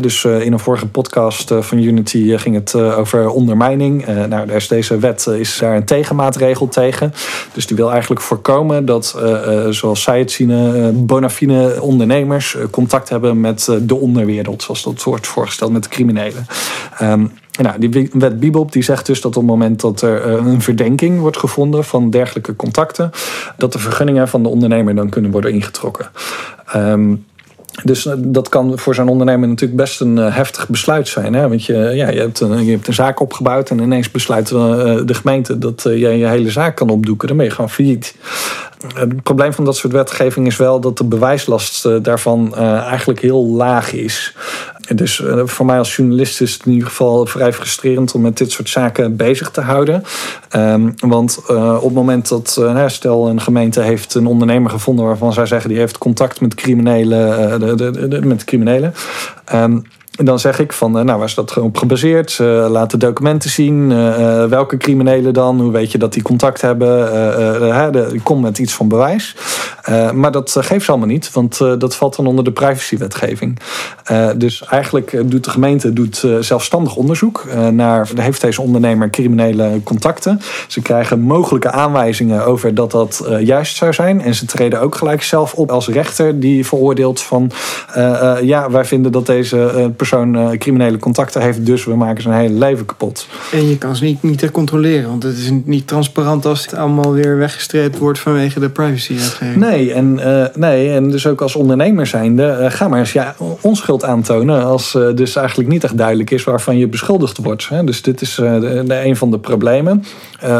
[0.00, 4.06] dus in een vorige podcast van Unity ging het over ondermijning.
[4.06, 7.12] nou, daar is deze wet is daar een tegenmaatregel tegen.
[7.52, 9.16] Dus die wil eigenlijk voorkomen dat,
[9.70, 15.26] zoals zij het zien, bona fide ondernemers contact hebben met de onderwereld, zoals dat wordt
[15.26, 16.46] voorgesteld met de criminelen.
[17.02, 17.32] Um,
[17.62, 20.62] nou, die wet Bibop die zegt dus dat op het moment dat er eh, een
[20.62, 23.10] verdenking wordt gevonden van dergelijke contacten,
[23.56, 26.06] dat de vergunningen van de ondernemer dan kunnen worden ingetrokken.
[26.76, 27.24] Um,
[27.84, 31.34] dus eh, dat kan voor zo'n ondernemer natuurlijk best een eh, heftig besluit zijn.
[31.34, 31.48] Hè?
[31.48, 35.14] Want je, ja, je, hebt een, je hebt een zaak opgebouwd en ineens besluit de
[35.14, 37.28] gemeente dat je je hele zaak kan opdoeken.
[37.28, 38.16] Dan ben je gewoon failliet.
[38.94, 43.92] Het probleem van dat soort wetgeving is wel dat de bewijslast daarvan eigenlijk heel laag
[43.92, 44.34] is.
[44.94, 48.36] Dus uh, voor mij als journalist is het in ieder geval vrij frustrerend om met
[48.36, 50.02] dit soort zaken bezig te houden.
[50.56, 55.04] Um, want uh, op het moment dat, uh, stel een gemeente heeft een ondernemer gevonden
[55.04, 58.94] waarvan zij zeggen die heeft contact met criminelen, de, de, met criminelen.
[59.44, 59.86] En
[60.24, 62.38] dan zeg ik van, eh, nou, waar is dat op gebaseerd?
[62.40, 63.90] Uh, laat de documenten zien.
[63.90, 65.60] Uh, welke criminelen dan?
[65.60, 67.14] Hoe weet je dat die contact hebben?
[67.62, 69.36] Uh, kom met iets van bewijs.
[70.14, 73.58] maar dat geeft ze allemaal niet, want dat valt dan onder de privacywetgeving.
[74.36, 80.40] dus eigenlijk doet de gemeente doet, zelfstandig onderzoek naar, heeft deze ondernemer criminele contacten.
[80.68, 84.20] Ze krijgen mogelijke aanwijzingen over dat dat juist zou zijn.
[84.22, 87.50] En ze treden ook gelijk zelf op als rechter die veroordeelt van,
[88.42, 92.34] ja, wij vinden dat deze persoon persoon uh, criminele contacten heeft, dus we maken zijn
[92.34, 93.26] hele leven kapot.
[93.52, 97.12] En je kan ze niet, niet controleren, want het is niet transparant als het allemaal
[97.12, 99.16] weer weggestreept wordt vanwege de privacy.
[99.56, 103.34] Nee, en, uh, nee, en dus ook als ondernemer zijnde, uh, ga maar eens ja,
[103.60, 107.68] onschuld aantonen als dus eigenlijk niet echt duidelijk is waarvan je beschuldigd wordt.
[107.68, 107.84] Hè.
[107.84, 110.04] Dus dit is de, de, een van de problemen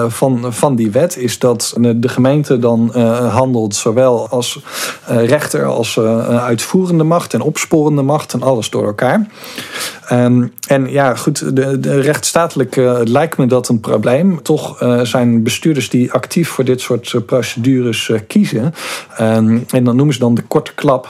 [0.09, 2.97] van, van die wet, is dat de gemeente dan
[3.31, 4.61] handelt zowel als
[5.07, 9.27] rechter als uitvoerende macht en opsporende macht en alles door elkaar.
[10.13, 14.43] Um, en ja, goed, de, de rechtsstatelijk uh, lijkt me dat een probleem.
[14.43, 18.75] Toch uh, zijn bestuurders die actief voor dit soort uh, procedures kiezen.
[19.21, 21.09] Um, en dan noemen ze dan de korte klap.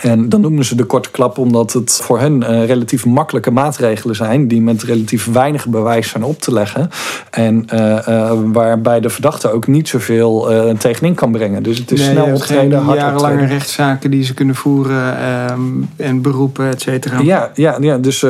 [0.00, 4.16] En dan noemen ze de korte klap omdat het voor hen uh, relatief makkelijke maatregelen
[4.16, 6.90] zijn, die met relatief weinig bewijs zijn op te leggen.
[7.30, 11.62] En uh, uh, waarbij de verdachte ook niet zoveel tegenin kan brengen.
[11.62, 13.56] Dus het is nee, snel optreden, hard jarenlange optreden.
[13.56, 15.60] rechtszaken die ze kunnen voeren ehm,
[15.96, 17.20] en beroepen, et cetera.
[17.20, 18.24] Ja, ja, ja dus,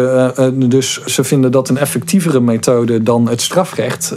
[0.55, 4.11] dus ze vinden dat een effectievere methode dan het strafrecht.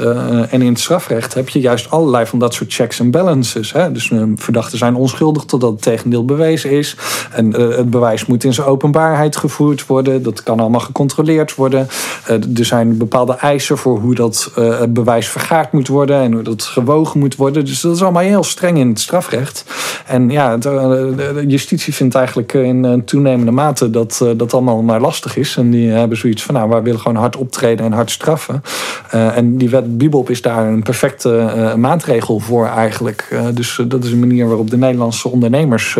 [0.49, 3.73] en in het strafrecht heb je juist allerlei van dat soort checks en balances.
[3.73, 3.91] Hè?
[3.91, 6.95] Dus verdachten zijn onschuldig totdat het tegendeel bewezen is.
[7.39, 10.23] En uh, het bewijs moet in zijn openbaarheid gevoerd worden.
[10.23, 11.87] Dat kan allemaal gecontroleerd worden.
[12.29, 16.41] Uh, er zijn bepaalde eisen voor hoe dat uh, bewijs vergaard moet worden en hoe
[16.41, 17.65] dat gewogen moet worden.
[17.65, 19.65] Dus dat is allemaal heel streng in het strafrecht.
[20.05, 25.57] En ja, de justitie vindt eigenlijk in toenemende mate dat dat allemaal maar lastig is.
[25.57, 28.63] En die hebben zoiets van, nou, wij willen gewoon hard optreden en hard straffen.
[29.11, 33.39] en die wet Bibop is daar een perfecte maatregel voor eigenlijk.
[33.53, 35.97] dus dat is een manier waarop de Nederlandse ondernemers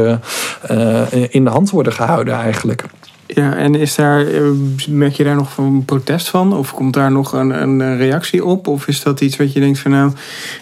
[1.30, 2.86] in de hand worden gehouden eigenlijk.
[3.34, 4.42] Ja, en is daar, eh,
[4.88, 6.54] merk je daar nog een protest van?
[6.54, 8.68] Of komt daar nog een, een reactie op?
[8.68, 10.12] Of is dat iets wat je denkt van nou,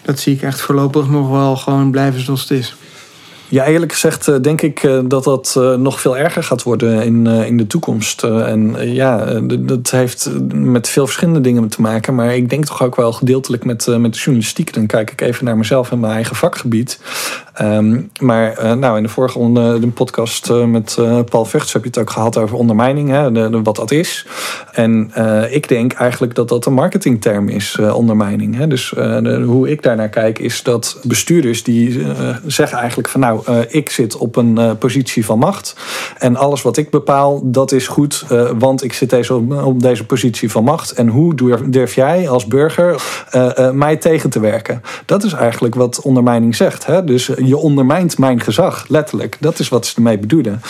[0.02, 2.76] dat zie ik echt voorlopig nog wel gewoon blijven zoals het is?
[3.50, 7.26] Ja, eerlijk gezegd eh, denk ik eh, dat dat nog veel erger gaat worden in,
[7.26, 8.22] in de toekomst.
[8.22, 12.14] En ja, dat heeft met veel verschillende dingen te maken.
[12.14, 14.74] Maar ik denk toch ook wel gedeeltelijk met, met de journalistiek.
[14.74, 16.98] Dan kijk ik even naar mezelf en mijn eigen vakgebied.
[17.62, 20.98] Um, maar uh, nou, in de vorige onder, de podcast uh, met
[21.30, 24.26] Paul Vechts heb je het ook gehad over ondermijning, hè, de, wat dat is.
[24.72, 25.10] En
[25.50, 28.56] ik denk eigenlijk dat dat een marketingterm is, ondermijning.
[28.56, 28.66] Hè.
[28.66, 28.94] Dus
[29.44, 32.06] hoe ik daarnaar kijk is dat bestuurders die
[32.46, 35.76] zeggen eigenlijk van nou, ik zit op een positie van macht.
[36.18, 38.24] En alles wat ik bepaal, dat is goed,
[38.58, 39.34] want ik zit deze,
[39.64, 40.92] op, deze positie van macht.
[40.92, 43.02] En hoe durf, durf jij als burger
[43.72, 44.82] mij tegen te werken?
[45.04, 46.86] Dat is eigenlijk wat ondermijning zegt.
[46.86, 47.04] Hè.
[47.04, 49.36] Dus je ondermijnt mijn gezag, letterlijk.
[49.40, 50.60] Dat is wat ze ermee bedoelen.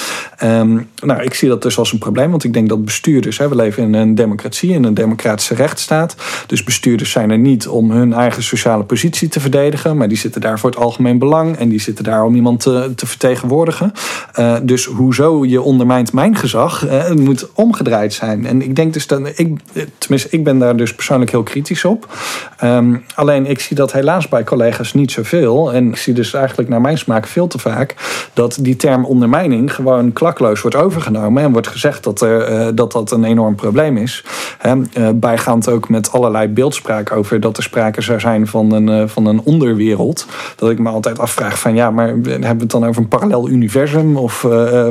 [0.45, 3.49] Um, nou, ik zie dat dus als een probleem, want ik denk dat bestuurders, hè,
[3.49, 6.15] we leven in een democratie, in een democratische rechtsstaat.
[6.47, 10.41] Dus bestuurders zijn er niet om hun eigen sociale positie te verdedigen, maar die zitten
[10.41, 13.93] daar voor het algemeen belang en die zitten daar om iemand te, te vertegenwoordigen.
[14.39, 18.47] Uh, dus hoezo je ondermijnt mijn gezag, uh, het moet omgedraaid zijn.
[18.47, 19.59] En ik denk dus dat, ik,
[19.99, 22.17] tenminste, ik ben daar dus persoonlijk heel kritisch op.
[22.65, 25.73] Um, alleen ik zie dat helaas bij collega's niet zoveel.
[25.73, 27.95] En ik zie dus eigenlijk eigenlijk naar mijn smaak veel te vaak
[28.33, 33.11] dat die term ondermijning gewoon klakloos wordt overgenomen en wordt gezegd dat er, dat, dat
[33.11, 34.25] een enorm probleem is.
[35.15, 39.41] bijgaand ook met allerlei beeldspraak over dat er sprake zou zijn van een, van een
[39.45, 40.27] onderwereld.
[40.57, 43.49] Dat ik me altijd afvraag van ja, maar hebben we het dan over een parallel
[43.49, 44.17] universum?
[44.17, 44.43] Of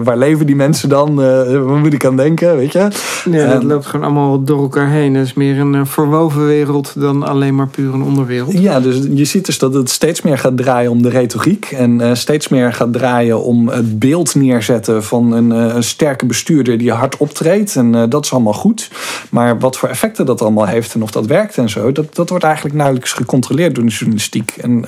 [0.03, 1.15] waar leven die mensen dan?
[1.15, 2.87] waar moet ik aan denken, weet je?
[3.31, 5.15] Ja, dat loopt gewoon allemaal door elkaar heen.
[5.15, 8.59] Het is meer een verwoven wereld dan alleen maar puur een onderwereld.
[8.59, 11.66] Ja, dus je ziet dus dat het steeds meer gaat draaien om de retoriek.
[11.71, 16.25] En uh, steeds meer gaat draaien om het beeld neerzetten van een, uh, een sterke
[16.25, 17.75] bestuurder die hard optreedt.
[17.75, 18.91] En uh, dat is allemaal goed.
[19.29, 22.29] Maar wat voor effecten dat allemaal heeft en of dat werkt en zo, dat, dat
[22.29, 24.51] wordt eigenlijk nauwelijks gecontroleerd door de journalistiek.
[24.61, 24.85] En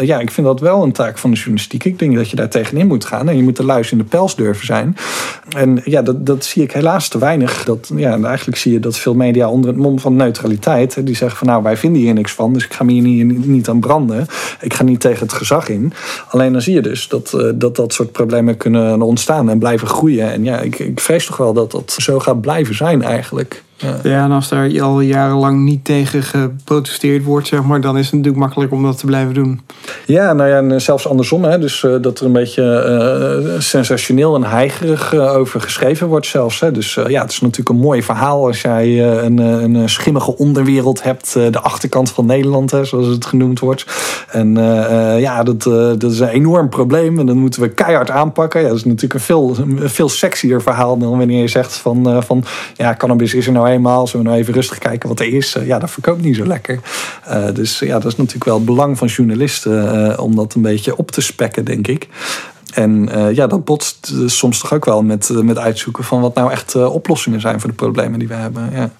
[0.00, 1.84] ja, ik vind dat wel een taak van de journalistiek.
[1.84, 4.04] Ik denk dat je daar tegenin moet gaan en je moet de luis in de
[4.04, 4.96] pels durven zijn.
[5.56, 7.64] En ja, dat, dat zie ik helaas te weinig.
[7.64, 11.38] Dat, ja, eigenlijk zie je dat veel media onder het mom van neutraliteit, die zeggen
[11.38, 13.80] van nou, wij vinden hier niks van, dus ik ga me hier niet, niet aan
[13.80, 14.26] branden.
[14.60, 15.92] Ik ga niet tegen het gezag in.
[16.28, 19.88] Alleen dan zie je dus dat uh, dat, dat soort problemen kunnen ontstaan en blijven
[19.88, 20.32] groeien.
[20.32, 23.62] En ja, ik, ik vrees toch wel dat dat zo gaat blijven zijn eigenlijk.
[23.82, 23.96] Ja.
[24.02, 28.14] ja, en als daar al jarenlang niet tegen geprotesteerd wordt, zeg maar, dan is het
[28.14, 29.60] natuurlijk makkelijk om dat te blijven doen.
[30.06, 31.44] Ja, nou ja, en zelfs andersom.
[31.44, 32.62] Hè, dus uh, dat er een beetje
[33.54, 36.60] uh, sensationeel en heigerig uh, over geschreven wordt zelfs.
[36.60, 36.70] Hè.
[36.70, 41.32] Dus ja, het is natuurlijk een mooi verhaal als jij een, een schimmige onderwereld hebt.
[41.32, 43.86] de achterkant van Nederland, hè, zoals het genoemd wordt.
[44.28, 44.54] En
[45.18, 45.62] ja, dat,
[45.98, 48.60] dat is een enorm probleem en dat moeten we keihard aanpakken.
[48.60, 52.22] Ja, dat is natuurlijk een veel, een veel sexier verhaal dan wanneer je zegt van,
[52.22, 54.06] van ja, cannabis is er nou eenmaal.
[54.06, 55.56] Zullen we nou even rustig kijken wat er is?
[55.64, 56.80] ja, dat verkoopt niet zo lekker.
[57.54, 61.10] dus ja, dat is natuurlijk wel het belang van journalisten om dat een beetje op
[61.10, 62.08] te spekken, denk ik.
[62.74, 66.74] En ja, dat botst soms toch ook wel met, met uitzoeken van wat nou echt
[66.74, 68.70] oplossingen zijn voor de problemen die we hebben.
[68.72, 68.90] Ja.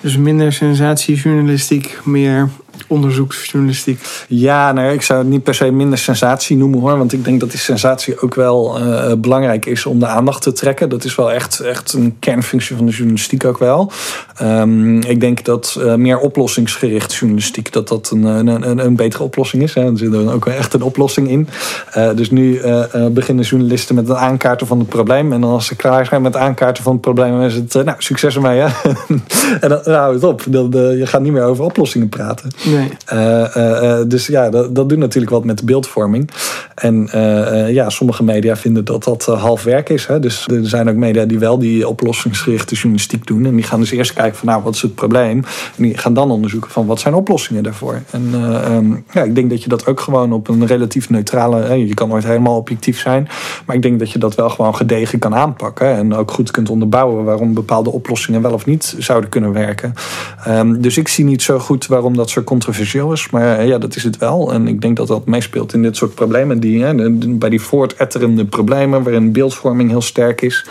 [0.00, 2.48] Dus minder sensatiejournalistiek, meer
[2.90, 4.00] onderzoeksjournalistiek.
[4.28, 6.98] Ja, nou, ik zou het niet per se minder sensatie noemen hoor.
[6.98, 10.52] Want ik denk dat die sensatie ook wel uh, belangrijk is om de aandacht te
[10.52, 10.88] trekken.
[10.88, 13.92] Dat is wel echt, echt een kernfunctie van de journalistiek ook wel.
[14.42, 19.62] Um, ik denk dat uh, meer oplossingsgericht journalistiek dat dat een, een, een, betere oplossing
[19.62, 19.74] is.
[19.74, 19.90] Hè.
[19.90, 21.48] Er zit er ook echt een oplossing in.
[21.96, 22.60] Uh, dus nu
[23.10, 25.32] beginnen journalisten met het aankaarten van het probleem.
[25.32, 27.94] En als ze klaar zijn met het aankaarten van het probleem, dan is het nou,
[27.98, 28.58] succes ermee.
[28.58, 28.66] Hè?
[29.60, 30.44] en dan, dan houdt het op.
[30.48, 32.50] Dan, je gaat niet meer over oplossingen praten.
[32.64, 32.79] Nee.
[33.12, 36.30] Uh, dus ja, dat, dat doet natuurlijk wat met beeldvorming.
[36.74, 37.08] En
[37.72, 40.06] ja, sommige media vinden dat dat half werk is.
[40.06, 40.20] Hè.
[40.20, 43.46] Dus er zijn ook media die wel die oplossingsgerichte journalistiek doen.
[43.46, 45.44] En die gaan dus eerst kijken van nou, wat is het probleem?
[45.76, 48.02] En die gaan dan onderzoeken van wat zijn oplossingen daarvoor.
[48.10, 48.34] En
[48.72, 51.60] um, ja, ik denk dat je dat ook gewoon op een relatief neutrale...
[51.60, 53.28] Hè, je kan nooit helemaal objectief zijn.
[53.66, 55.96] Maar ik denk dat je dat wel gewoon gedegen kan aanpakken.
[55.96, 59.94] En ook goed kunt onderbouwen waarom bepaalde oplossingen wel of niet zouden kunnen werken.
[60.48, 63.30] Um, dus ik zie niet zo goed waarom dat zo controversieel is.
[63.30, 64.52] Maar eh, ja, dat is het wel.
[64.52, 66.60] En ik denk dat dat meespeelt in dit soort problemen.
[66.60, 70.66] Die, hè, bij die voortetterende problemen, waarin beeldvorming heel sterk is.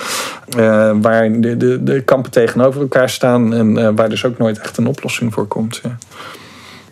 [0.58, 3.54] Uh, waar de, de, de kampen tegenover elkaar staan.
[3.54, 5.80] En uh, waar dus ook nooit echt een oplossing voor komt.
[5.84, 5.98] Ja.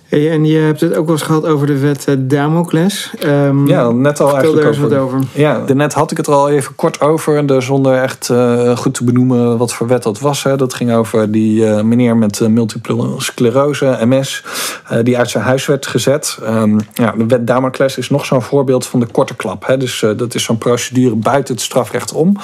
[0.08, 3.14] Hey, en je hebt het ook wel eens gehad over de wet Damocles.
[3.26, 5.20] Um, ja, net al eigenlijk daar eens wat over.
[5.32, 7.62] Ja, net had ik het er al even kort over.
[7.62, 10.44] Zonder echt uh, goed te benoemen wat voor wet dat was.
[10.44, 10.58] Hè.
[10.58, 14.44] Dat ging over die uh, meneer met uh, multiple sclerose, MS.
[15.04, 16.38] die uit zijn huis werd gezet.
[16.44, 19.66] Um, ja, de wet Damocles is nog zo'n voorbeeld van de korte klap.
[19.66, 19.78] Hè.
[19.78, 22.36] Dus dat is zo'n procedure buiten het strafrecht om.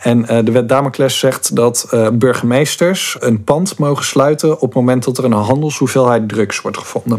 [0.00, 4.54] En de wet Damocles zegt dat burgemeesters een pand mogen sluiten...
[4.54, 7.11] op het moment dat er een handelshoeveelheid drugs wordt gevonden.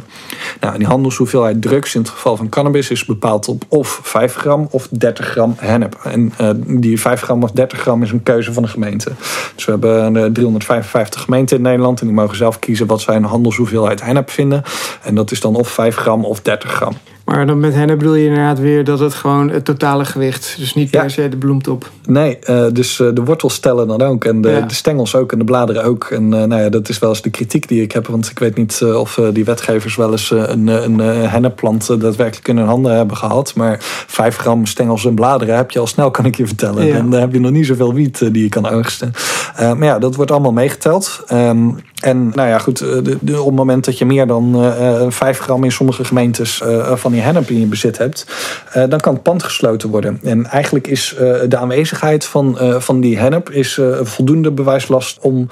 [0.59, 4.67] Nou, die handelshoeveelheid drugs in het geval van cannabis is bepaald op of 5 gram
[4.71, 5.99] of 30 gram hennep.
[6.03, 9.11] En uh, die 5 gram of 30 gram is een keuze van de gemeente.
[9.55, 13.15] Dus we hebben uh, 355 gemeenten in Nederland en die mogen zelf kiezen wat zij
[13.15, 14.63] een handelshoeveelheid hennep vinden.
[15.03, 16.93] En dat is dan of 5 gram of 30 gram.
[17.25, 20.73] Maar dan met hennep bedoel je inderdaad weer dat het gewoon het totale gewicht, dus
[20.73, 21.89] niet per se de bloemtop.
[22.05, 24.61] Nee, uh, dus uh, de wortels tellen dan ook en de, ja.
[24.61, 26.03] de, stengels ook en de bladeren ook.
[26.03, 28.39] En uh, nou ja, dat is wel eens de kritiek die ik heb, want ik
[28.39, 30.99] weet niet of die wetgevers wel eens een, een
[31.29, 33.55] hennepplant daadwerkelijk in hun handen hebben gehad.
[33.55, 36.85] Maar 5 gram stengels en bladeren heb je al snel, kan ik je vertellen.
[36.85, 36.93] Ja.
[36.93, 39.11] Dan heb je nog niet zoveel wiet die je kan oogsten.
[39.57, 41.23] maar ja, dat wordt allemaal meegeteld.
[41.31, 45.05] Um, en nou ja, goed, de, de, op het moment dat je meer dan uh,
[45.07, 46.61] 5 gram in sommige gemeentes
[46.93, 48.25] van die hennep in je bezit hebt,
[48.67, 50.19] uh, dan kan het pand gesloten worden.
[50.23, 51.15] En eigenlijk is
[51.47, 55.49] de aanwezigheid van, van die hennep is, voldoende bewijslast om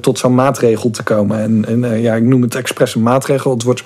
[0.00, 1.38] tot zo'n maatregel te komen.
[1.38, 3.50] En, en ja, ik noem het expres een maatregel.
[3.50, 3.84] Het wordt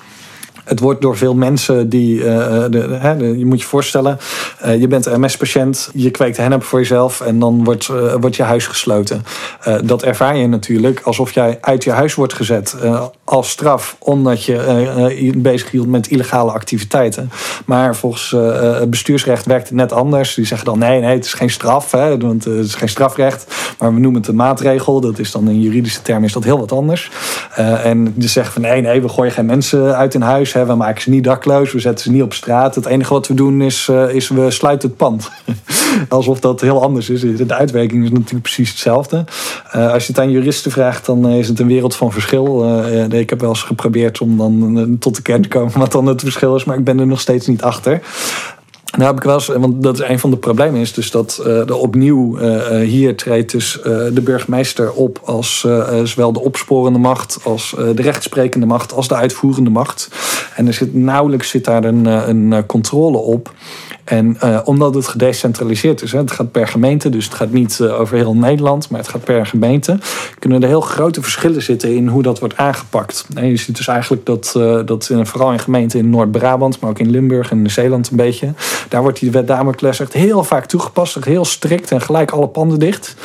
[0.69, 2.17] het wordt door veel mensen die.
[2.19, 4.17] de, hè, je moet je voorstellen,
[4.79, 7.87] je bent MS-patiënt, je kweekt hennep voor jezelf en dan wordt,
[8.19, 9.23] wordt je huis gesloten.
[9.83, 12.75] dat ervaar je natuurlijk alsof jij uit je huis wordt gezet
[13.23, 17.31] als straf, omdat je bezig hield met illegale activiteiten.
[17.65, 18.35] Maar volgens
[18.87, 20.33] bestuursrecht werkt het net anders.
[20.33, 23.55] Die zeggen dan: nee, nee, het is geen straf, hè, want het is geen strafrecht,
[23.79, 25.01] maar we noemen het een maatregel.
[25.01, 27.11] Dat is dan in juridische termen is dat heel wat anders.
[27.83, 30.53] En ze zeggen van nee, nee, we gooien geen mensen uit in huis.
[30.67, 32.75] We maken ze niet dakloos, we zetten ze niet op straat.
[32.75, 35.29] Het enige wat we doen is, uh, is we sluiten het pand.
[36.09, 37.21] Alsof dat heel anders is.
[37.21, 39.25] De uitwerking is natuurlijk precies hetzelfde.
[39.75, 42.79] Uh, als je het aan juristen vraagt, dan is het een wereld van verschil.
[43.11, 46.21] ik heb wel eens geprobeerd om dan tot de kern te komen wat dan het
[46.21, 48.01] verschil is, maar ik ben er nog steeds niet achter.
[48.97, 51.45] Nou heb ik eens, want dat is een van de problemen, is dus dat uh,
[51.65, 55.67] de opnieuw uh, hier treedt dus de burgemeester op als
[56.03, 60.09] zowel de opsporende macht, als de rechtsprekende macht, als de uitvoerende macht.
[60.55, 63.53] En er zit nauwelijks zit daar een, een controle op.
[64.03, 67.79] En uh, omdat het gedecentraliseerd is, hè, het gaat per gemeente, dus het gaat niet
[67.81, 69.97] uh, over heel Nederland, maar het gaat per gemeente,
[70.39, 73.25] kunnen er heel grote verschillen zitten in hoe dat wordt aangepakt.
[73.33, 76.99] En je ziet dus eigenlijk dat, uh, dat vooral in gemeenten in Noord-Brabant, maar ook
[76.99, 78.53] in Limburg en Zeeland een beetje,
[78.89, 82.79] daar wordt die wet Damocles echt heel vaak toegepast, heel strikt en gelijk alle panden
[82.79, 83.15] dicht.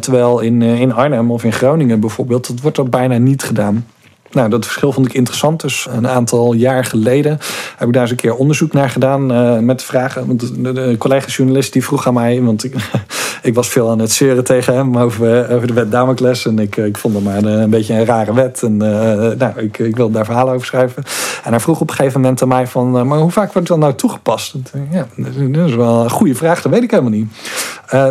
[0.00, 3.86] terwijl in, in Arnhem of in Groningen bijvoorbeeld, dat wordt dat bijna niet gedaan.
[4.32, 5.60] Nou, dat verschil vond ik interessant.
[5.60, 7.38] Dus een aantal jaar geleden
[7.76, 10.26] heb ik daar eens een keer onderzoek naar gedaan uh, met vragen.
[10.26, 12.74] Want de, collega-journalist die vroeg aan mij, want ik,
[13.42, 16.46] ik was veel aan het zeuren tegen hem over, eh, over de wet Damocles.
[16.46, 18.62] En ik, ik vond het maar een, beetje een rare wet.
[18.62, 21.02] En nou, ik, ik wilde daar verhalen over schrijven.
[21.44, 23.78] En hij vroeg op een gegeven moment aan mij van, maar hoe vaak wordt dan
[23.78, 24.54] nou toegepast?
[24.90, 27.28] ja, dat is wel een goede vraag, dat weet ik helemaal niet.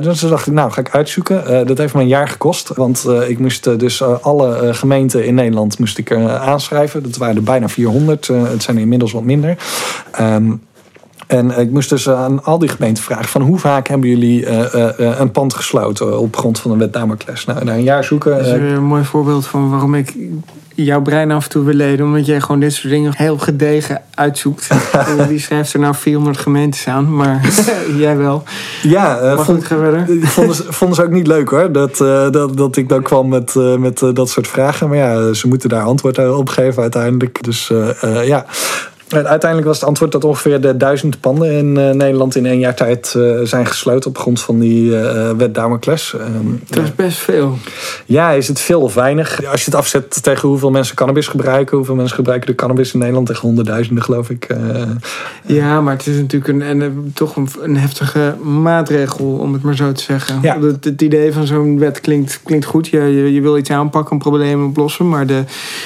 [0.03, 1.67] dus toen dacht ik, nou ga ik uitzoeken.
[1.67, 2.71] dat heeft me een jaar gekost.
[2.75, 7.03] Want ik moest dus alle gemeenten in Nederland moest ik aanschrijven.
[7.03, 8.29] Dat waren er bijna 400.
[8.29, 9.57] Eh, het zijn inmiddels wat minder.
[10.11, 10.51] Ehm,
[11.27, 14.89] en ik moest dus aan al die gemeenten vragen: van hoe vaak hebben jullie uh,
[14.97, 17.45] een pand gesloten op grond van een wet Damocles?
[17.45, 18.37] Nou, na een jaar zoeken.
[18.37, 20.15] Dat is een mooi voorbeeld van waarom ik
[20.85, 22.05] jouw brein af en toe wil leden.
[22.05, 24.67] Omdat jij gewoon dit soort dingen heel gedegen uitzoekt.
[25.27, 27.15] Wie schrijft er nou 400 gemeentes aan?
[27.15, 27.49] Maar
[27.97, 28.43] jij wel.
[28.81, 31.71] Ja, uh, vond, vonden, ze, vonden ze ook niet leuk hoor.
[31.71, 34.87] Dat, uh, dat, dat ik dan kwam met, uh, met dat soort vragen.
[34.87, 37.43] Maar ja, ze moeten daar antwoord op geven uiteindelijk.
[37.43, 37.71] Dus
[38.23, 38.45] ja.
[39.09, 42.75] Uiteindelijk was het antwoord dat ongeveer de duizend panden in uh, Nederland in één jaar
[42.75, 46.13] tijd uh, zijn gesloten op grond van die uh, wet Damocles.
[46.13, 47.57] Um, dat is best veel.
[48.05, 49.45] Ja, is het veel of weinig?
[49.45, 52.99] Als je het afzet tegen hoeveel mensen cannabis gebruiken, hoeveel mensen gebruiken de cannabis in
[52.99, 54.55] Nederland, tegen honderdduizenden geloof ik.
[55.45, 59.75] ja, maar het is natuurlijk een, een toch een, een, heftige maatregel, om het maar
[59.75, 60.39] zo te zeggen.
[60.41, 60.59] Ja.
[60.61, 62.87] Het, het idee van zo'n wet klinkt, klinkt goed.
[62.87, 65.43] Je, je, je, wil iets aanpakken, een probleem oplossen, maar de,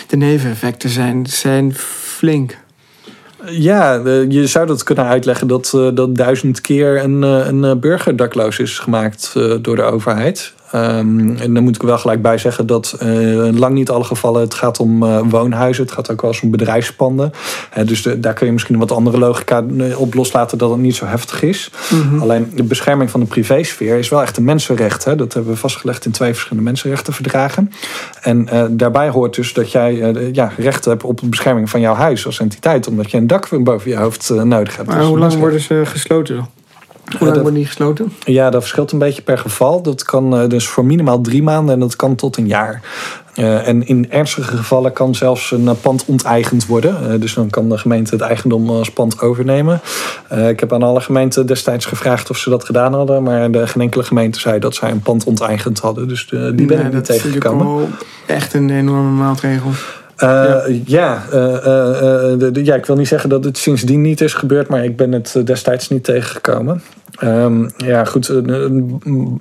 [0.07, 2.57] de neveneffecten zijn, zijn flink.
[3.45, 3.93] Ja,
[4.29, 8.15] je zou dat kunnen uitleggen dat, eh, dat duizend keer een, eh, een eh, burger
[8.15, 10.53] dakloos is gemaakt door de overheid.
[10.75, 14.41] Um, en dan moet ik wel gelijk bij zeggen dat uh, lang niet alle gevallen
[14.41, 15.83] het gaat om uh, woonhuizen.
[15.83, 17.31] Het gaat ook wel eens om bedrijfspanden.
[17.77, 19.63] Uh, dus de, daar kun je misschien een wat andere logica
[19.95, 21.71] op loslaten dat het niet zo heftig is.
[21.89, 22.21] Mm -hmm.
[22.21, 25.03] Alleen de bescherming van de privésfeer is wel echt een mensenrecht.
[25.03, 25.15] Hè?
[25.15, 27.71] Dat hebben we vastgelegd in twee verschillende mensenrechtenverdragen.
[28.21, 32.25] En daarbij hoort dus dat jij ja, recht hebt op de bescherming van jouw huis
[32.25, 32.87] als entiteit.
[32.87, 34.87] Omdat je een dak boven je hoofd nodig hebt.
[34.87, 36.60] Maar dus hoe lang worden ze gesloten?
[37.17, 38.13] Hoe lang wordt die gesloten?
[38.25, 39.81] Ja, dat verschilt een beetje per geval.
[39.81, 42.81] Dat kan uh, dus voor minimaal drie maanden en dat kan tot een jaar.
[43.35, 46.97] Uh, en in ernstige gevallen kan zelfs een pand onteigend worden.
[47.07, 49.81] Uh, dus dan kan de gemeente het eigendom als pand overnemen.
[50.49, 53.23] ik heb aan alle gemeenten destijds gevraagd of ze dat gedaan hadden.
[53.23, 56.07] Maar de geen enkele gemeente zei dat zij een pand onteigend hadden.
[56.07, 57.65] Dus de, die ben ik niet tegengekomen.
[57.65, 57.87] Dat
[58.27, 59.71] is echt een enorme maatregel.
[60.23, 64.67] Uh, ja, uh, uh, ja, ik wil niet zeggen dat het sindsdien niet is gebeurd,
[64.67, 66.81] maar ik ben het destijds niet tegengekomen.
[67.23, 68.27] Um, ja, goed.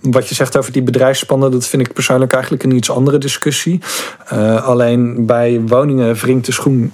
[0.01, 3.81] wat je zegt over die bedrijfspannen, dat vind ik persoonlijk eigenlijk een iets andere discussie.
[4.63, 6.93] alleen bij woningen wringt de schoen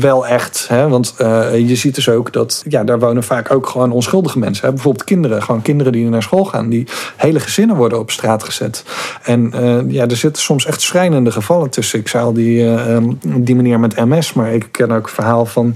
[0.00, 0.66] wel echt.
[0.68, 0.88] Hè?
[0.88, 4.66] Want uh, je ziet dus ook dat ja, daar wonen vaak ook gewoon onschuldige mensen.
[4.66, 4.72] Hè?
[4.72, 5.42] Bijvoorbeeld kinderen.
[5.42, 6.68] Gewoon kinderen die naar school gaan.
[6.68, 6.86] Die
[7.16, 8.84] hele gezinnen worden op straat gezet.
[9.22, 11.98] En uh, ja, er zitten soms echt schrijnende gevallen tussen.
[11.98, 14.32] Ik zei al die, uh, die meneer met MS.
[14.32, 15.74] Maar ik ken ook verhaal van,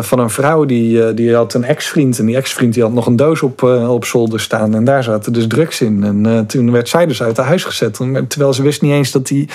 [0.00, 2.18] van een vrouw die, die had een ex-vriend.
[2.18, 4.74] En die ex-vriend die had nog een doos op, op zolder staan.
[4.74, 6.04] En daar zaten dus drugs in.
[6.04, 8.00] En toen werd zij dus uit haar huis gezet.
[8.28, 9.48] Terwijl ze wist niet eens dat die,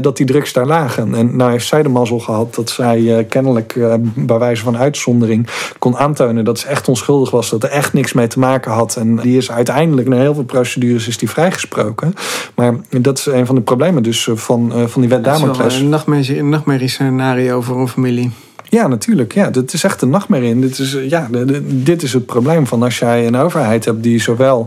[0.00, 1.14] dat die drugs daar lagen.
[1.14, 5.46] En nou heeft zij de mazzel gehad dat zij kennelijk uh, bij wijze van uitzondering
[5.78, 8.96] kon aantonen dat ze echt onschuldig was, dat er echt niks mee te maken had.
[8.96, 12.14] En die is uiteindelijk na heel veel procedures is die vrijgesproken.
[12.54, 15.80] Maar dat is een van de problemen dus eh, van, uh, van die wet Damocles.
[15.80, 18.30] Een nachtmerrie scenario voor een familie.
[18.74, 19.34] Ja, natuurlijk.
[19.34, 20.58] Ja, dit is echt een nachtmerrie.
[20.58, 21.28] Dit is, ja,
[21.62, 24.66] dit is het probleem van als jij een overheid hebt die zowel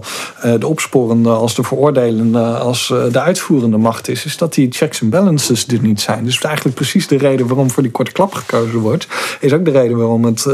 [0.59, 5.09] de opsporende als de veroordelende als de uitvoerende macht is, is dat die checks en
[5.09, 6.23] balances er niet zijn.
[6.23, 9.07] Dus eigenlijk precies de reden waarom voor die korte klap gekozen wordt,
[9.39, 10.45] is ook de reden waarom het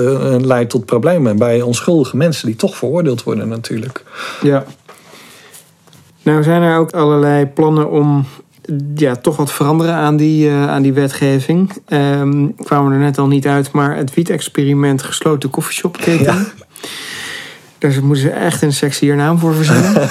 [0.46, 4.04] leidt tot problemen bij onschuldige mensen die toch veroordeeld worden natuurlijk.
[4.42, 4.66] Ja.
[6.22, 8.26] Nou zijn er ook allerlei plannen om
[8.96, 11.72] ja, toch wat veranderen aan die, uh, aan die wetgeving.
[11.88, 16.24] Um, kwamen er net al niet uit, maar het wiet-experiment gesloten koffieshopketen.
[16.24, 16.46] Ja.
[17.78, 20.10] Daar moeten ze echt een sexier naam voor verzinnen.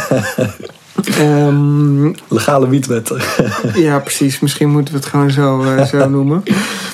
[1.20, 3.20] um, Legale wietwetten.
[3.74, 4.40] ja, precies.
[4.40, 6.42] Misschien moeten we het gewoon zo, uh, zo noemen.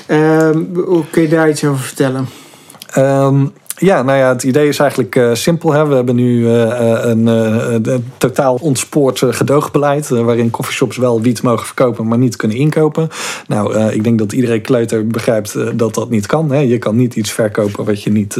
[0.08, 2.28] Um, hoe kun je daar iets over vertellen?
[3.78, 5.72] Ja, nou ja, het idee is eigenlijk uh, simpel.
[5.72, 5.86] Hè.
[5.86, 10.08] We hebben nu een, uh, een, totaal ontspoord gedoogbeleid.
[10.08, 13.08] waarin coffeeshops wel wiet mogen verkopen, maar niet kunnen inkopen.
[13.46, 16.50] Nou, ik denk dat iedereen kleuter begrijpt dat dat niet kan.
[16.50, 16.58] Hè.
[16.58, 18.36] Je kan niet iets verkopen wat je niet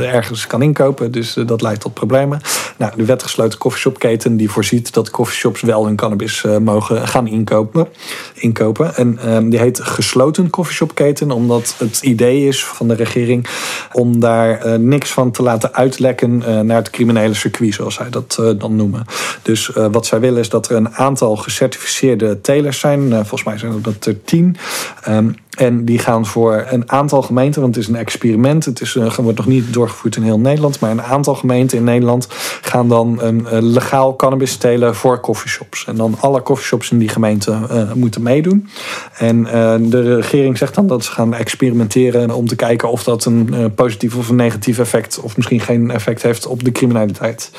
[0.00, 1.12] ergens kan inkopen.
[1.12, 2.40] Dus dat leidt tot problemen.
[2.78, 7.88] Nou, de wetgesloten coffeeshopketen die voorziet dat coffeeshops wel hun cannabis mogen gaan inkopen.
[8.34, 8.94] inkopen.
[8.94, 13.46] En ehm, die heet gesloten coffeeshopketen, omdat het idee is van de regering
[13.92, 18.36] om daar niks van te laten uitlekken eh, naar het criminele circuit, zoals zij dat
[18.40, 19.04] eh, dan noemen.
[19.42, 23.10] Dus eh, wat zij willen is dat er een aantal gecertificeerde telers zijn.
[23.10, 24.56] volgens mij zijn dat er tien.
[25.02, 25.28] Ehm,
[25.58, 28.64] en die gaan voor een aantal gemeenten, want het is een experiment.
[28.64, 30.80] Het is, uh, wordt nog niet doorgevoerd in heel Nederland.
[30.80, 32.26] Maar een aantal gemeenten in Nederland
[32.60, 35.84] gaan dan een legaal cannabis telen voor coffeeshops.
[35.86, 38.68] En dan alle coffeeshops in die gemeente uh, moeten meedoen.
[39.16, 39.42] En
[39.90, 44.16] de regering zegt dan dat ze gaan experimenteren om te kijken of dat een positief
[44.16, 47.50] of een negatief effect, of misschien geen effect heeft op de criminaliteit.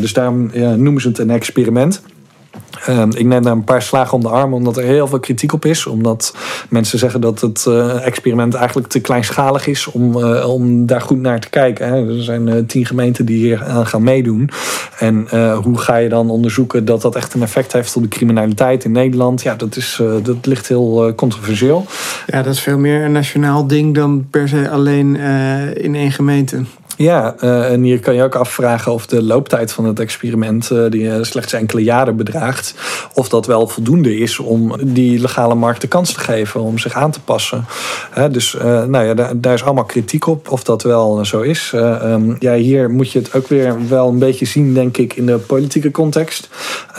[0.00, 2.02] dus daarom noemen ze het een experiment.
[2.84, 5.52] Ehm, ik neem daar een paar slagen om de arm, omdat er heel veel kritiek
[5.52, 5.86] op is.
[5.86, 6.34] Omdat
[6.68, 11.20] mensen zeggen dat het uh, experiment eigenlijk te kleinschalig is om, uh, om daar goed
[11.20, 11.88] naar te kijken.
[11.88, 12.16] Hè.
[12.16, 14.50] Er zijn uh, tien gemeenten die hier aan gaan meedoen.
[14.98, 15.28] En
[15.62, 18.92] hoe ga je dan onderzoeken dat dat echt een effect heeft op de criminaliteit in
[18.92, 19.42] Nederland?
[19.42, 21.86] Ja, dat, is, dat ligt heel controversieel.
[22.26, 25.16] Ja, dat is veel meer een nationaal ding dan per se alleen
[25.74, 26.62] in één gemeente.
[26.96, 30.90] Ja, uh, en hier kan je ook afvragen of de looptijd van het experiment, uh,
[30.90, 32.74] die uh, slechts enkele jaren bedraagt,
[33.14, 36.92] of dat wel voldoende is om die legale markt de kans te geven om zich
[36.92, 37.64] aan te passen.
[38.30, 41.72] dus nou ja, daar, is allemaal kritiek op of dat wel zo is.
[41.74, 45.26] Um, ja, hier moet je het ook weer wel een beetje zien, denk ik, in
[45.26, 46.48] de politieke context.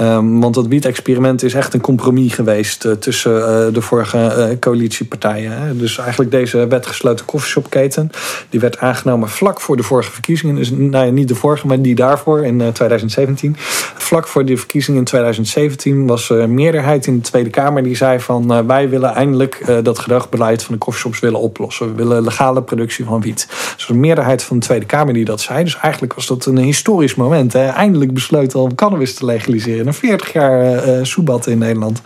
[0.01, 5.51] Um, want het wiet-experiment is echt een compromis geweest tussen de vorige coalitiepartijen.
[5.51, 5.77] Hè.
[5.77, 8.11] Dus eigenlijk deze wetgesloten koffieshopketen,
[8.49, 11.81] die werd aangenomen vlak voor de vorige verkiezingen, dus nou ja, niet de vorige, maar
[11.81, 13.55] die daarvoor in 2017.
[13.55, 13.61] Eh,
[14.07, 18.19] Vlak voor die verkiezingen in 2017 was een meerderheid in de Tweede Kamer die zei
[18.19, 21.87] van uh, wij willen eindelijk uh, dat gedoogbeleid van de koffieshops willen oplossen.
[21.87, 23.47] We willen legale productie van wiet.
[23.75, 25.63] Dus een meerderheid van de Tweede Kamer die dat zei.
[25.63, 27.53] Dus eigenlijk was dat een historisch moment.
[27.53, 27.67] Hè.
[27.67, 29.85] Eindelijk besloten om cannabis te legaliseren.
[29.85, 32.01] Na 40 jaar uh, soebat in Nederland.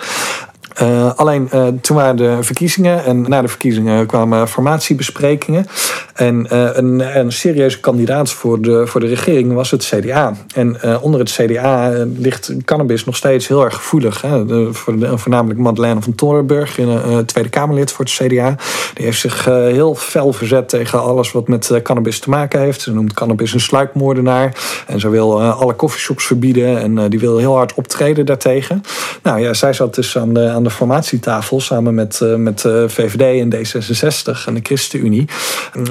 [0.82, 5.66] Uh, alleen uh, toen waren de verkiezingen en na de verkiezingen kwamen formatiebesprekingen.
[6.14, 10.34] En uh, een, een, serieuze kandidaat voor de, voor de regering was het CDA.
[10.56, 14.22] En onder het CDA ligt cannabis nog steeds heel erg gevoelig.
[14.22, 14.46] Hè?
[14.46, 16.80] De, voor voornamelijk Madeleine van Torenburg,
[17.26, 18.56] Tweede Kamerlid voor het CDA.
[18.94, 22.82] Die heeft zich heel fel verzet tegen alles wat met cannabis te maken heeft.
[22.82, 24.56] Ze noemt cannabis een sluikmoordenaar.
[24.88, 26.80] En ze wil alle coffeeshops verbieden.
[26.80, 28.84] En die wil heel hard optreden daartegen.
[29.24, 33.40] Nou ja, zij zat dus aan de, de formatietafel samen met, uh, met uh, VVD
[33.40, 35.28] en D66 en de ChristenUnie.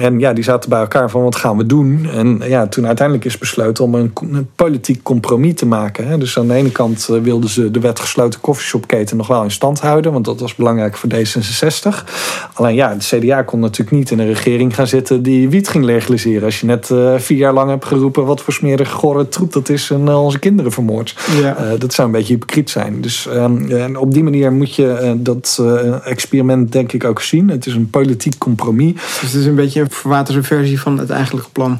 [0.01, 2.09] En ja, die zaten bij elkaar van wat gaan we doen?
[2.13, 6.07] En ja, toen uiteindelijk is besloten om een, een politiek compromis te maken.
[6.07, 6.17] Hè.
[6.17, 9.51] Dus aan de ene kant uh, wilden ze de wet gesloten koffieshopketen nog wel in
[9.51, 12.05] stand houden, want dat was belangrijk voor D66.
[12.53, 15.83] Alleen ja, de CDA kon natuurlijk niet in een regering gaan zitten die wiet ging
[15.83, 16.43] legaliseren.
[16.43, 16.85] Als je net
[17.17, 20.71] vier jaar lang hebt geroepen wat voor smerige gore troep dat is en onze kinderen
[20.71, 21.15] vermoord.
[21.41, 21.75] Ja.
[21.77, 23.01] dat zou een beetje hypocriet zijn.
[23.01, 27.49] Dus ehm, op die manier moet je uh, dat uh, experiment denk ik ook zien.
[27.49, 28.93] Het is een politiek compromis.
[28.93, 31.79] Dus het is een beetje een verwaterde versie van het eigenlijke plan.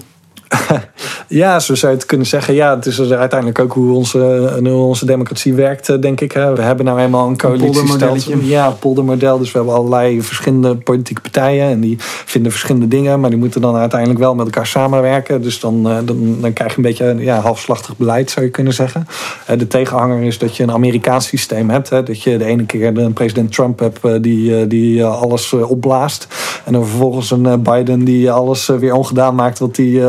[1.28, 2.54] ja, zo zou je het kunnen zeggen.
[2.54, 6.34] Ja, het is dus uiteindelijk ook hoe onze, hoe onze democratie werkt, eh, denk ik.
[6.34, 8.38] We hebben nou eenmaal een coalitiestelsel.
[8.38, 9.38] Ja, poldermodel.
[9.38, 11.70] Dus we hebben allerlei verschillende politieke partijen.
[11.70, 11.96] En die
[12.26, 13.20] vinden verschillende dingen.
[13.20, 15.42] Maar die moeten dan uiteindelijk wel met elkaar samenwerken.
[15.42, 18.74] Dus dan, eh, dan, dan krijg je een beetje ja, halfslachtig beleid, zou je kunnen
[18.74, 19.08] zeggen.
[19.46, 21.90] Eh, de tegenhanger is dat je een Amerikaans systeem hebt.
[21.90, 26.28] Dat je de ene keer een president Trump hebt die, die alles opblaast.
[26.66, 30.02] En dan vervolgens een Biden die alles weer ongedaan maakt wat hij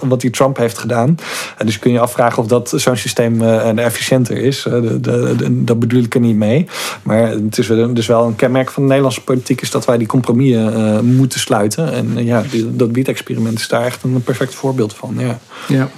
[0.00, 1.18] wat die Trump heeft gedaan.
[1.58, 3.42] En dus kun je afvragen of dat zo'n systeem
[3.78, 4.62] efficiënter is.
[4.62, 6.66] De, de, dat bedoel ik er niet mee.
[7.02, 10.06] Maar het is dus wel een kenmerk van de Nederlandse politiek is dat wij die
[10.06, 11.92] compromissen moeten sluiten.
[11.92, 15.14] En ja, dat wiet-experiment is daar echt een perfect voorbeeld van.
[15.18, 15.38] Ja.
[15.68, 15.88] ja.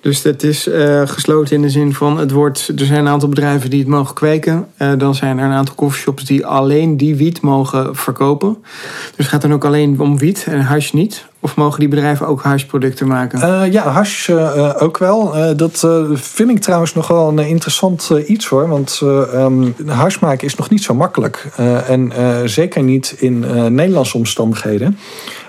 [0.00, 3.28] Dus het is uh, gesloten in de zin van het wordt, er zijn een aantal
[3.28, 4.66] bedrijven die het mogen kweken.
[4.78, 8.56] Uh, dan zijn er een aantal coffeeshops die alleen die wiet mogen verkopen.
[9.06, 11.26] Dus het gaat dan ook alleen om wiet en hash niet.
[11.40, 13.38] Of mogen die bedrijven ook hashproducten maken?
[13.38, 14.30] Uh, ja, hash
[14.78, 15.54] ook wel.
[15.56, 18.68] dat vind ik trouwens nog wel een interessant iets hoor.
[18.68, 21.46] Want um, hash maken is nog niet zo makkelijk.
[21.86, 22.12] en
[22.44, 23.38] zeker niet in
[23.74, 24.98] Nederlandse omstandigheden.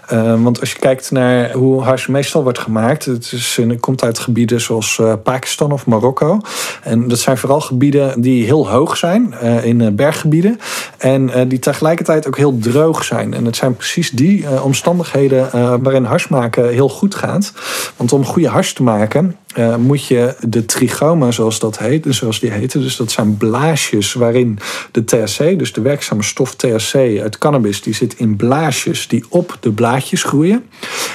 [0.07, 4.03] Ehm, want als je kijkt naar hoe hash meestal wordt gemaakt, het, is, het komt
[4.03, 6.39] uit gebieden zoals uh, Pakistan of Marokko.
[6.83, 10.59] En dat zijn vooral gebieden die heel hoog zijn, uh, in uh, berggebieden.
[10.97, 13.33] En die tegelijkertijd ook heel droog zijn.
[13.33, 15.49] En het zijn precies die omstandigheden
[15.83, 17.53] waarin hash maken heel goed gaat.
[17.95, 19.35] Want om goede hash te maken,
[19.77, 24.59] moet je de trigoma, zoals dat heet, zoals die heten, dus dat zijn blaasjes waarin
[24.91, 29.57] de THC, dus de werkzame stof THC uit cannabis, die zit in blaasjes die op
[29.59, 30.63] de blaadjes groeien.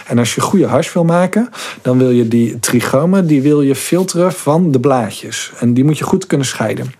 [0.06, 1.48] En als je goede hash wil maken,
[1.82, 5.52] dan wil je die trigoma, die wil je filteren van de blaadjes.
[5.58, 6.92] En die moet je goed kunnen scheiden.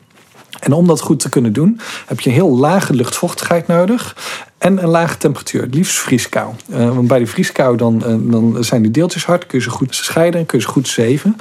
[0.63, 4.17] En om dat goed te kunnen doen, heb je heel lage luchtvochtigheid nodig
[4.63, 6.55] en een lage temperatuur, liefst vrieskou.
[6.71, 9.71] Uh, want bij die vrieskou dan, uh, dan zijn die deeltjes hard, kun je ze
[9.71, 11.37] goed scheiden en kun je ze goed zeven.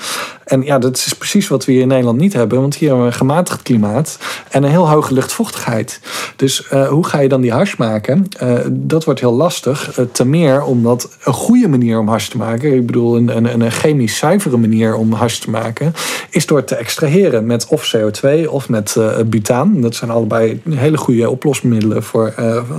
[0.45, 3.05] En ja, dat is precies wat we hier in Nederland niet hebben, want hier hebben
[3.05, 4.17] we een gematigd klimaat
[4.49, 5.99] en een heel hoge luchtvochtigheid.
[6.35, 8.29] Dus uh, hoe ga je dan die hash maken?
[8.69, 12.85] dat wordt heel lastig, ten meer omdat een goede manier om hash te maken, ik
[12.85, 15.93] bedoel een, een, een chemisch zuivere manier om hash te maken,
[16.29, 19.81] is door te extraheren met of CO2 of met butaan.
[19.81, 22.33] Dat zijn allebei hele goede oplosmiddelen voor,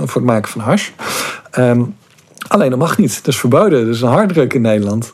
[0.05, 0.89] voor van hash.
[1.57, 1.95] Um,
[2.47, 3.15] alleen dat mag niet.
[3.15, 3.85] Dat is verboden.
[3.85, 5.13] Dat is een harddruk in Nederland.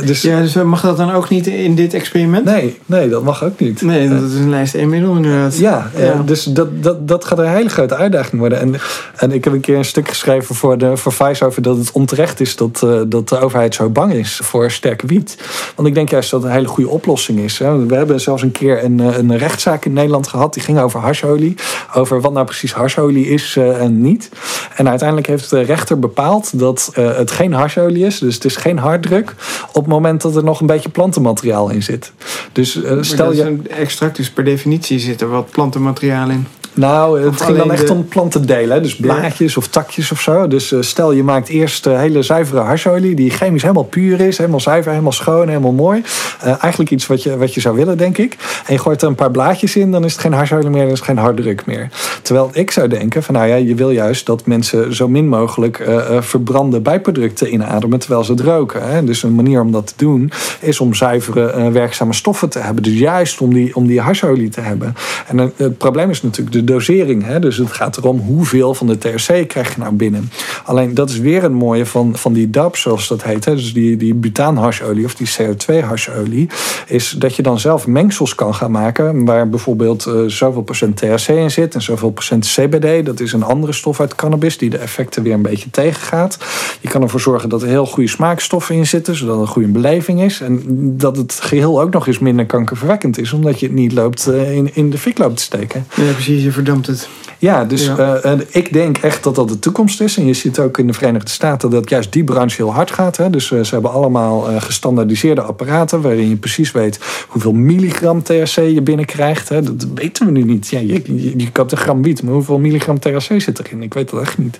[0.00, 2.44] Dus, ja, dus mag dat dan ook niet in dit experiment?
[2.44, 3.82] Nee, nee dat mag ook niet.
[3.82, 5.58] Nee, dat is een lijst één middel inderdaad.
[5.58, 6.22] Ja, ja.
[6.24, 8.60] dus dat, dat, dat gaat een hele grote uitdaging worden.
[8.60, 8.74] En,
[9.16, 11.92] en ik heb een keer een stuk geschreven voor, de, voor Vice over dat het
[11.92, 15.36] onterecht is dat, uh, dat de overheid zo bang is voor sterke wiet.
[15.76, 17.58] Want ik denk juist dat het een hele goede oplossing is.
[17.58, 17.86] Hè.
[17.86, 21.00] We hebben zelfs een keer een, eh, een rechtszaak in Nederland gehad die ging over
[21.00, 21.54] hasholie.
[21.94, 24.28] Over wat nou precies hasholie is en niet.
[24.76, 28.18] En uiteindelijk heeft de rechter bepaald dat het geen hasholie is.
[28.18, 29.34] Dus het is geen harddruk
[29.72, 32.12] op het moment dat er nog een beetje plantenmateriaal in zit.
[32.52, 33.42] Dus uh, stel je.
[33.42, 36.46] Een extract, dus per definitie zit er wat plantenmateriaal in.
[36.74, 40.48] Nou, het ging dan echt om plantendelen, dus blaadjes of takjes of zo.
[40.48, 44.38] Dus uh, stel je maakt eerst uh, hele zuivere harsolie, die chemisch helemaal puur is,
[44.38, 46.02] helemaal zuiver, helemaal schoon, helemaal mooi.
[46.44, 48.36] Uh, eigenlijk iets wat je, wat je zou willen, denk ik.
[48.66, 50.92] En je gooit er een paar blaadjes in, dan is het geen harsolie meer, dan
[50.92, 51.88] is het geen harddruk meer.
[52.22, 55.84] Terwijl ik zou denken van nou ja, je wil juist dat mensen zo min mogelijk
[56.20, 58.90] verbrande bijproducten inademen terwijl ze het roken.
[58.90, 59.04] Hè?
[59.04, 60.30] Dus een manier om dat te doen
[60.60, 62.82] is om zuivere werkzame stoffen te hebben.
[62.82, 64.94] Dus juist om die, om die harsolie te hebben.
[65.26, 67.24] En het probleem is natuurlijk de dosering.
[67.24, 67.38] Hè?
[67.38, 70.30] Dus het gaat erom hoeveel van de THC krijg je nou binnen.
[70.64, 73.44] Alleen dat is weer een mooie van, van die DAP, zoals dat heet.
[73.44, 73.54] Hè?
[73.54, 76.48] Dus die, die butaanhasholie of die CO2-hasholie.
[76.86, 79.24] Is dat je dan zelf mengsels kan gaan maken.
[79.24, 83.06] Waar bijvoorbeeld uh, zoveel procent THC in zit en zoveel procent CBD.
[83.06, 86.38] Dat is een andere stof uit cannabis die de effecten weer een beetje tegengaat.
[86.80, 89.16] Je kan ervoor zorgen dat er heel goede smaakstoffen in zitten.
[89.16, 90.40] Zodat een goede beleving is.
[90.40, 90.62] En
[90.96, 93.32] dat het geheel ook nog eens minder kankerverwekkend is.
[93.32, 95.86] Omdat je het niet loopt uh, in, in de fik loopt te steken.
[95.94, 97.08] Ja, precies verdampt het.
[97.42, 100.16] Ja, dus eh, ik denk echt dat dat de toekomst is.
[100.16, 103.16] En je ziet ook in de Verenigde Staten dat juist die branche heel hard gaat.
[103.16, 103.30] Hè.
[103.30, 106.98] Dus uh, ze hebben allemaal uh, gestandaardiseerde apparaten waarin je precies weet
[107.28, 109.48] hoeveel milligram THC je binnenkrijgt.
[109.48, 109.62] Hè.
[109.62, 110.68] Dat weten we nu niet.
[110.68, 113.82] Ja, je, je, je koopt een gram wiet, maar hoeveel milligram THC zit erin?
[113.82, 114.58] Ik weet dat echt niet.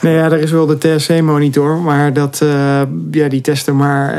[0.00, 2.44] Nou ja, er is wel de THC-monitor, maar dat,
[3.10, 4.16] ja, die testen maar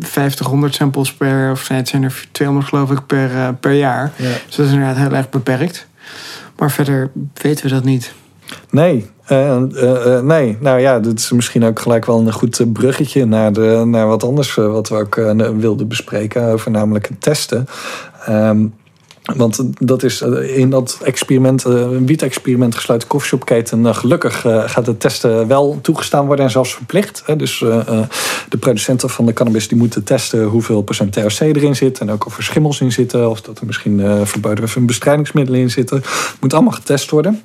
[0.00, 4.12] 50, samples per, of het zijn er 200 geloof ik per, per jaar.
[4.16, 4.28] Ja.
[4.46, 5.86] Dus dat is inderdaad heel erg beperkt.
[6.56, 8.12] Maar verder weten we dat niet.
[8.70, 13.24] Nee, uh, uh, nee, nou ja, dat is misschien ook gelijk wel een goed bruggetje
[13.24, 15.14] naar, de, naar wat anders wat we ook
[15.58, 17.66] wilden bespreken, over namelijk het testen.
[18.28, 18.74] Um,
[19.36, 25.78] want dat is in dat experiment, een wiet-experiment gesloten koffieshopketen, gelukkig gaat het testen wel
[25.82, 27.24] toegestaan worden en zelfs verplicht.
[27.36, 27.58] Dus
[28.48, 32.26] de producenten van de cannabis die moeten testen hoeveel procent THC erin zit en ook
[32.26, 35.96] of er schimmels in zitten of dat er misschien verboden bestrijdingsmiddelen in zitten.
[35.96, 37.42] Het moet allemaal getest worden.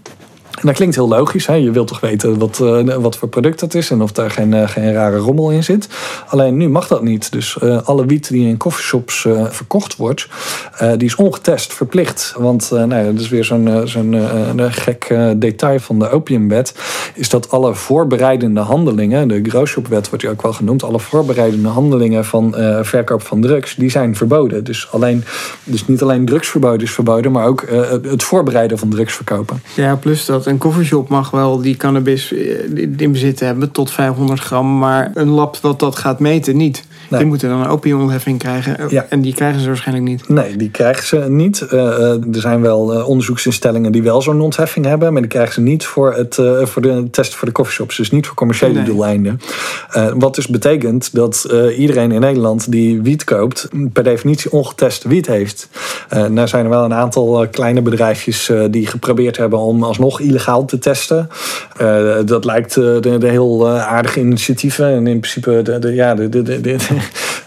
[0.54, 1.48] En dat klinkt heel logisch.
[1.48, 1.54] Hè?
[1.54, 4.52] Je wilt toch weten wat, uh, wat voor product dat is en of daar geen,
[4.52, 5.88] uh, geen rare rommel in zit.
[6.28, 7.32] Alleen nu mag dat niet.
[7.32, 10.28] Dus uh, alle wiet die in coffeeshops verkocht wordt,
[10.98, 12.34] die is ongetest, verplicht.
[12.38, 14.16] Want nou ja, dat is weer zo'n zo'n
[14.58, 16.76] gek detail van de opiumwet.
[17.14, 22.26] Is dat alle voorbereidende handelingen, de growshopwet wordt die ook wel genoemd, alle voorbereidende handelingen
[22.26, 24.64] van verkoop van drugs, die zijn verboden.
[24.64, 25.24] Dus, alleen,
[25.64, 27.66] dus niet alleen drugsverboden is verboden, maar ook
[28.04, 29.62] het voorbereiden van drugs verkopen.
[29.76, 32.40] Ja, plus dat een coffeeshop mag wel die cannabis eh,
[32.98, 36.84] in bezit hebben tot 500 gram, maar een lab dat dat gaat meten niet.
[37.10, 39.06] Die moeten dan een opiumontheffing krijgen ja.
[39.10, 40.30] en die krijgen ze waarschijnlijk niet.
[40.30, 41.66] Nee, die krijgen ze niet.
[41.72, 41.80] Uh,
[42.10, 46.14] er zijn wel onderzoeksinstellingen die wel zo'n ontheffing hebben, maar die krijgen ze niet voor,
[46.14, 48.84] het, uh, voor de testen voor de coffeeshops, dus niet voor commerciële nee.
[48.84, 49.40] doeleinden.
[50.16, 51.48] wat dus betekent dat
[51.78, 55.70] iedereen in Nederland die wiet koopt, per definitie ongetest wiet heeft.
[56.10, 60.80] nou zijn er wel een aantal kleine bedrijfjes die geprobeerd hebben om alsnog illegaal te
[60.80, 61.30] testen.
[61.82, 64.86] Uh, dat lijkt uh, de, de, heel uh, aardige initiatieven.
[64.86, 66.78] En in principe, de, de ja, de, de, de,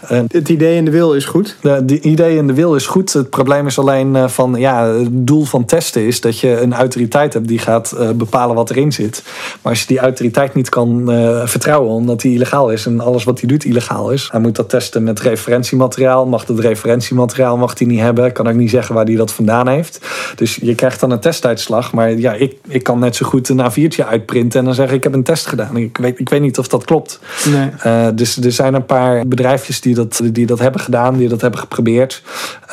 [0.31, 1.57] het idee en de wil is goed.
[1.61, 3.13] De idee en de wil is goed.
[3.13, 7.33] Het probleem is alleen van, ja, het doel van testen is dat je een autoriteit
[7.33, 9.23] hebt die gaat bepalen wat erin zit.
[9.61, 11.03] Maar als je die autoriteit niet kan
[11.45, 14.69] vertrouwen omdat die illegaal is en alles wat hij doet illegaal is, hij moet dat
[14.69, 16.25] testen met referentiemateriaal.
[16.25, 18.31] Mag dat referentiemateriaal mag hij niet hebben.
[18.31, 19.99] Kan ook niet zeggen waar hij dat vandaan heeft.
[20.35, 21.93] Dus je krijgt dan een testuitslag.
[21.93, 25.03] Maar ja, ik, ik kan net zo goed een A4'tje uitprinten en dan zeggen ik
[25.03, 25.77] heb een test gedaan.
[25.77, 27.19] Ik weet, ik weet niet of dat klopt.
[27.45, 27.69] Nee.
[27.85, 31.41] Uh, dus er zijn een paar bedrijfjes die dat, die dat hebben gedaan, die dat
[31.41, 32.23] hebben geprobeerd.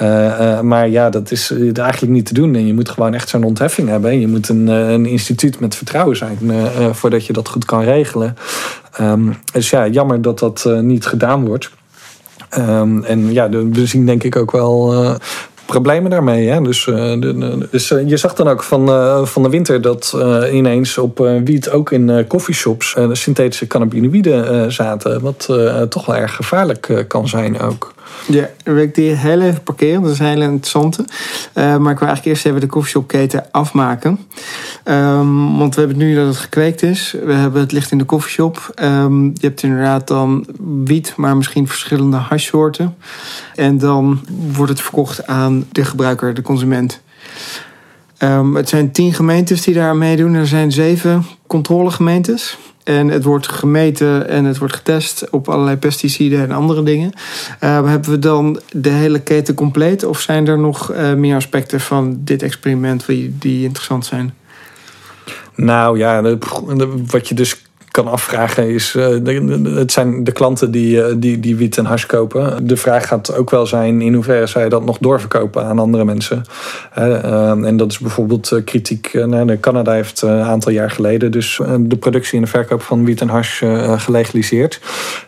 [0.03, 2.55] Uh, uh, maar ja, dat is eigenlijk niet te doen.
[2.55, 4.21] En je moet gewoon echt zo'n ontheffing hebben.
[4.21, 6.39] Je moet een, een instituut met vertrouwen zijn
[6.93, 8.37] voordat je dat goed kan regelen.
[9.01, 11.71] Um, dus ja, jammer dat dat niet gedaan wordt.
[12.59, 15.15] Um, en ja, we zien denk ik ook wel uh,
[15.67, 16.49] problemen daarmee.
[16.49, 16.63] Hè?
[16.63, 20.17] Dus, de, dus uh, je zag dan ook van, uh, van de winter dat
[20.53, 25.21] ineens op wiet ook in coffeeshops synthetische cannabinoïden zaten.
[25.21, 25.49] Wat
[25.89, 27.94] toch wel erg gevaarlijk kan zijn ook.
[28.29, 30.03] Ja, dan wil ik die heel even parkeren.
[30.03, 31.05] Dat is een hele interessante.
[31.55, 34.19] Uh, maar ik wil eigenlijk eerst even de koffieshopketen afmaken.
[34.85, 37.17] Um, want we hebben het nu dat het gekweekt is.
[37.25, 38.73] We hebben het licht in de koffieshop.
[38.83, 40.47] Um, je hebt inderdaad dan
[40.85, 42.97] wiet, maar misschien verschillende hashsoorten.
[43.55, 44.21] En dan
[44.53, 47.03] wordt het verkocht aan de gebruiker, de consument.
[48.25, 50.35] Um, het zijn tien gemeentes die daar meedoen.
[50.35, 52.59] Er zijn zeven controlegemeentes.
[52.85, 57.13] En het wordt gemeten en het wordt getest op allerlei pesticiden en andere dingen.
[57.61, 60.05] Uh, hebben we dan de hele keten compleet?
[60.05, 64.35] Of zijn er nog uh, meer aspecten van dit experiment die, die interessant zijn?
[65.55, 66.37] Nou ja,
[67.07, 67.64] wat je dus
[67.95, 72.07] kan afvragen is, uh, het zijn de klanten die, uh, die, die wiet en hash
[72.07, 72.67] kopen.
[72.67, 76.45] De vraag gaat ook wel zijn in hoeverre zij dat nog doorverkopen aan andere mensen.
[76.99, 79.11] Uh, en dat is bijvoorbeeld kritiek.
[79.61, 83.29] Canada heeft een aantal jaar geleden dus de productie en de verkoop van wiet en
[83.29, 83.63] hash
[83.97, 84.81] gelegaliseerd.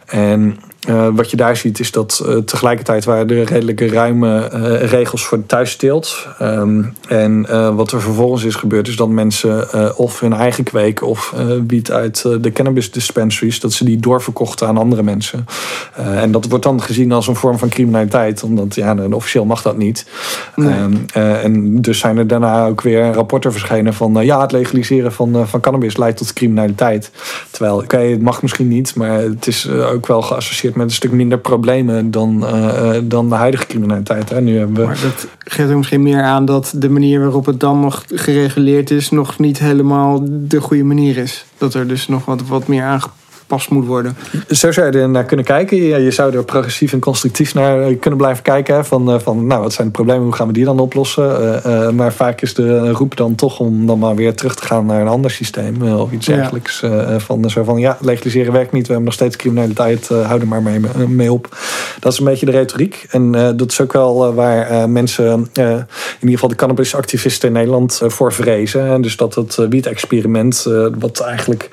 [0.07, 0.57] En
[0.89, 5.25] uh, wat je daar ziet is dat uh, tegelijkertijd waren er redelijke ruime uh, regels
[5.25, 6.27] voor de thuisteelt.
[6.43, 7.47] Um, en
[7.77, 11.35] wat er vervolgens is gebeurd is dat mensen of hun eigen kweek of
[11.67, 15.47] wiet uit de cannabis dispensaries, dat ze die doorverkochten aan andere mensen.
[15.95, 19.77] en dat wordt dan gezien als een vorm van criminaliteit, omdat ja, officieel mag dat
[19.77, 20.07] niet.
[20.55, 20.79] Nee.
[20.79, 25.49] Um, en dus zijn er daarna ook weer rapporten verschenen van ja, het legaliseren van,
[25.49, 27.11] van cannabis leidt tot criminaliteit.
[27.51, 30.93] Terwijl, oké, okay, het mag misschien niet, maar het is ook wel geassocieerd met een
[30.93, 34.29] stuk minder problemen dan, uh, dan de huidige criminaliteit.
[34.29, 34.41] Hè.
[34.41, 34.83] Nu hebben we...
[34.83, 38.91] Maar dat geeft ook misschien meer aan dat de manier waarop het dan nog gereguleerd
[38.91, 41.45] is, nog niet helemaal de goede manier is.
[41.59, 44.17] Dat er dus nog wat, wat meer aangepast pas moet worden.
[44.51, 45.77] Zo zou je er naar kunnen kijken.
[45.77, 48.85] Ja, je zou er progressief en constructief naar eh, kunnen blijven kijken.
[48.85, 51.61] Van, eh, van nou, wat zijn de problemen, hoe gaan we die dan oplossen?
[51.67, 54.87] Uh, maar vaak is de roep dan toch om dan maar weer terug te gaan
[54.87, 55.83] naar een ander systeem.
[55.83, 56.81] of iets dergelijks.
[56.81, 57.21] Ja.
[57.21, 60.81] van, zo van ja, legaliseren werkt niet, we hebben nog steeds criminaliteit, houden maar mee,
[61.09, 61.57] mee op.
[62.01, 63.07] Dat is een beetje de retoriek.
[63.11, 65.87] En dat is ook wel waar mensen, in
[66.21, 69.03] ieder geval de cannabisactivisten in Nederland, voor vrezen.
[69.03, 70.67] dus dat het wiet-experiment,
[70.99, 71.69] wat eigenlijk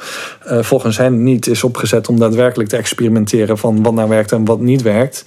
[0.61, 4.59] volgens hen niet is opgezet om daadwerkelijk te experimenteren van wat nou werkt en wat
[4.59, 5.25] niet werkt.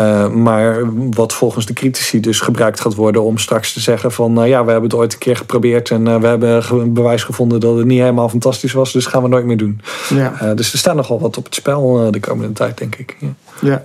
[0.00, 4.42] Uh, maar wat volgens de critici dus gebruikt gaat worden om straks te zeggen van
[4.42, 7.60] uh, ja, we hebben het ooit een keer geprobeerd en uh, we hebben bewijs gevonden
[7.60, 9.80] dat het niet helemaal fantastisch was, dus gaan we nooit meer doen.
[10.08, 10.54] Ja.
[10.54, 13.16] dus er staat nogal wat op het spel de komende tijd, denk ik.
[13.18, 13.34] Ja.
[13.60, 13.82] Ja.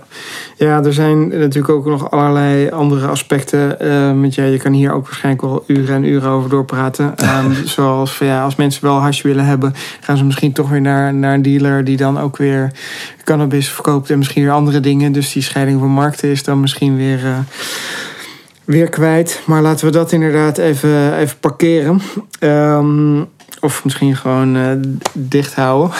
[0.56, 3.76] ja, er zijn natuurlijk ook nog allerlei andere aspecten.
[4.22, 7.14] Uh, ja, je kan hier ook waarschijnlijk wel uren en uren over doorpraten.
[7.44, 11.14] Um, zoals ja, als mensen wel hasje willen hebben, gaan ze misschien toch weer naar,
[11.14, 12.72] naar een dealer die dan ook weer
[13.24, 15.12] cannabis verkoopt en misschien weer andere dingen.
[15.12, 17.24] Dus die scheiding van markten is dan misschien weer.
[17.24, 17.38] Uh,
[18.70, 19.42] weer kwijt.
[19.46, 22.00] Maar laten we dat inderdaad even, even parkeren.
[22.40, 23.28] Um,
[23.60, 24.70] Of misschien gewoon uh,
[25.12, 25.96] dicht houden.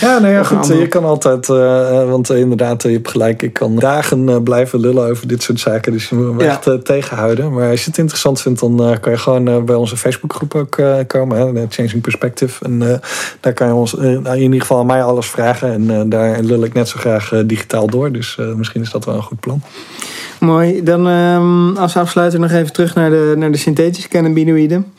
[0.00, 0.66] ja, nou ja, goed.
[0.66, 3.42] Je kan altijd, uh, want uh, inderdaad, je hebt gelijk.
[3.42, 5.92] Ik kan dagen blijven lullen over dit soort zaken.
[5.92, 6.50] Dus je moet me ja.
[6.50, 7.52] echt tegenhouden.
[7.52, 11.56] Maar als je het interessant vindt, dan kan je gewoon bij onze Facebookgroep ook komen.
[11.56, 12.64] Hè, Changing Perspective.
[12.64, 13.00] En
[13.40, 15.72] daar kan je ons in ieder geval aan mij alles vragen.
[15.72, 18.12] En daar lul ik net zo graag digitaal door.
[18.12, 19.62] Dus misschien is dat wel een goed plan.
[20.40, 20.82] Mooi.
[20.82, 24.92] Dan um, als afsluiter nog even terug naar de, naar de synthetische cannabinoïden.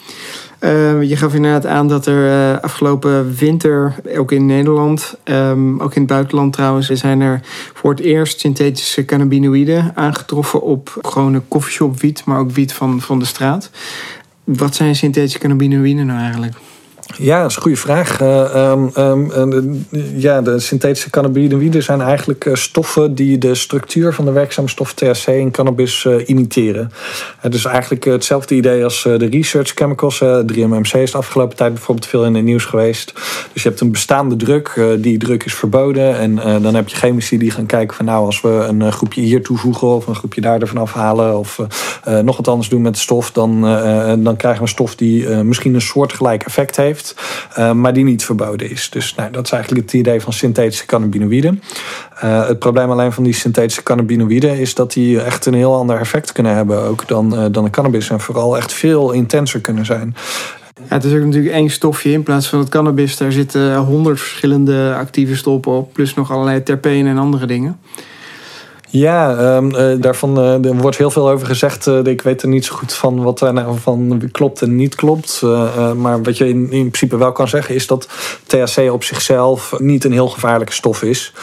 [0.63, 5.95] Uh, je gaf inderdaad aan dat er uh, afgelopen winter, ook in Nederland, um, ook
[5.95, 7.39] in het buitenland trouwens, zijn er
[7.73, 13.19] voor het eerst synthetische cannabinoïden aangetroffen op gewone coffeeshop wiet, maar ook wiet van, van
[13.19, 13.69] de straat.
[14.43, 16.55] Wat zijn synthetische cannabinoïden nou eigenlijk?
[17.17, 18.21] Ja, dat is een goede vraag.
[18.21, 19.85] Uh, um,
[20.15, 24.93] ja, de synthetische cannabinoïden zijn eigenlijk uh, stoffen die de structuur van de werkzame stof
[24.93, 26.91] THC in cannabis imiteren.
[27.39, 30.23] Het is eigenlijk hetzelfde idee als de research chemicals.
[30.23, 33.13] 3MMC is de afgelopen tijd bijvoorbeeld veel in het nieuws geweest.
[33.53, 36.17] Dus je hebt een bestaande druk, die druk is verboden.
[36.17, 39.43] En dan heb je chemici die gaan kijken van nou, als we een groepje hier
[39.43, 41.59] toevoegen of een groepje daar ervan afhalen of
[42.23, 43.61] nog wat anders doen met de stof, dan,
[44.23, 47.00] dan krijgen we een stof die misschien een soortgelijk effect heeft.
[47.53, 48.89] Eh, maar die niet verboden is.
[48.89, 51.61] Dus nou, dat is eigenlijk het idee van synthetische cannabinoïden.
[52.23, 55.99] Uh, het probleem alleen van die synthetische cannabinoïden is dat die echt een heel ander
[55.99, 58.09] effect kunnen hebben ook dan, uh, dan de cannabis.
[58.09, 60.15] En vooral echt veel intenser kunnen zijn.
[60.87, 62.11] Het is ook natuurlijk één stofje.
[62.11, 65.93] In plaats van het cannabis, daar zitten honderd verschillende actieve stoffen op.
[65.93, 67.79] Plus nog allerlei terpenen en andere dingen.
[68.91, 71.87] Ja, um, uh, daarvan uh, er wordt heel veel over gezegd.
[71.87, 74.95] Uh, ik weet er niet zo goed van wat er nou van klopt en niet
[74.95, 75.41] klopt.
[75.95, 78.07] maar wat je in, in, principe wel kan zeggen is dat
[78.45, 81.33] THC op zichzelf niet een heel gevaarlijke stof is.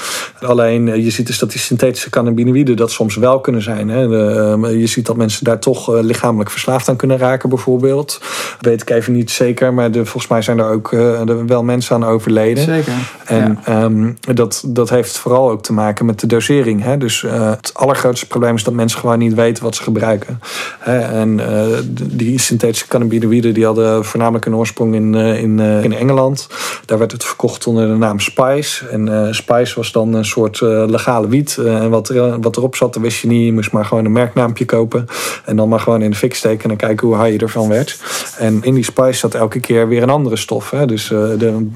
[0.41, 3.89] Alleen je ziet dus dat die synthetische cannabinoïden dat soms wel kunnen zijn.
[3.89, 4.03] Hè.
[4.03, 8.19] Ehm, je ziet dat mensen daar toch lichamelijk verslaafd aan kunnen raken bijvoorbeeld.
[8.21, 11.63] Dat weet ik even niet zeker, maar de, volgens mij zijn er ook er wel
[11.63, 12.65] mensen aan overleden.
[12.65, 12.93] Zeker.
[13.25, 13.83] En ja.
[13.83, 16.83] um, dat, dat heeft vooral ook te maken met de dosering.
[16.83, 16.99] Hè.
[16.99, 20.41] Dus uh, het allergrootste probleem is dat mensen gewoon niet weten wat ze gebruiken.
[20.85, 21.67] En uh,
[22.03, 26.49] die synthetische cannabinoïden die hadden voornamelijk een oorsprong in, uh, in, in Engeland.
[26.85, 28.89] Daar werd het verkocht onder de naam Spice.
[28.89, 31.57] En Spice was dan een soort legale wiet.
[31.57, 33.45] en wat, er, wat erop zat, dat wist je niet.
[33.45, 35.07] Je moest maar gewoon een merknaampje kopen.
[35.45, 37.99] En dan maar gewoon in de fik steken en kijken hoe high je ervan werd.
[38.39, 40.71] En in die Spice zat elke keer weer een andere stof.
[40.71, 40.87] Hè?
[40.87, 41.67] Dus de,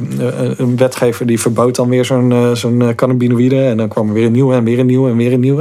[0.57, 3.63] een wetgever die verbood dan weer zo'n zo'n cannabinoïde.
[3.63, 5.52] En dan kwam er weer een nieuwe en weer een nieuwe en weer een nieuwe.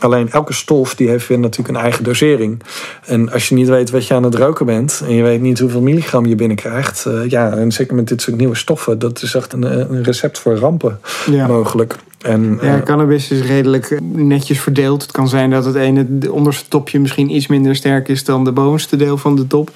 [0.00, 2.62] Alleen elke stof die heeft weer natuurlijk een eigen dosering.
[3.04, 5.58] En als je niet weet wat je aan het roken bent en je weet niet
[5.58, 9.34] hoeveel milligram je binnenkrijgt, uh, ja, en zeker met dit soort nieuwe stoffen, dat is
[9.34, 11.46] echt een, een recept voor rampen ja.
[11.46, 11.96] mogelijk.
[12.20, 15.02] En, ja, uh, cannabis is redelijk netjes verdeeld.
[15.02, 18.44] Het kan zijn dat het ene de onderste topje misschien iets minder sterk is dan
[18.44, 19.70] de bovenste deel van de top.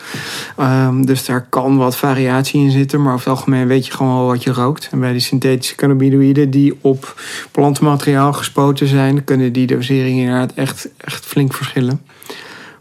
[0.60, 3.02] Um, dus daar kan wat variatie in zitten.
[3.02, 4.88] Maar over het algemeen weet je gewoon wel wat je rookt.
[4.90, 10.88] En bij die synthetische cannabinoïden die op plantenmateriaal gespoten zijn, kunnen die doseringen inderdaad echt,
[10.96, 12.00] echt flink verschillen.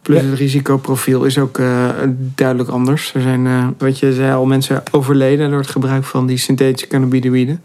[0.03, 0.25] Plus ja.
[0.29, 1.89] het risicoprofiel is ook uh,
[2.35, 3.13] duidelijk anders.
[3.13, 6.87] Er zijn, uh, wat je zei, al mensen overleden door het gebruik van die synthetische
[6.87, 7.61] cannabinoïden.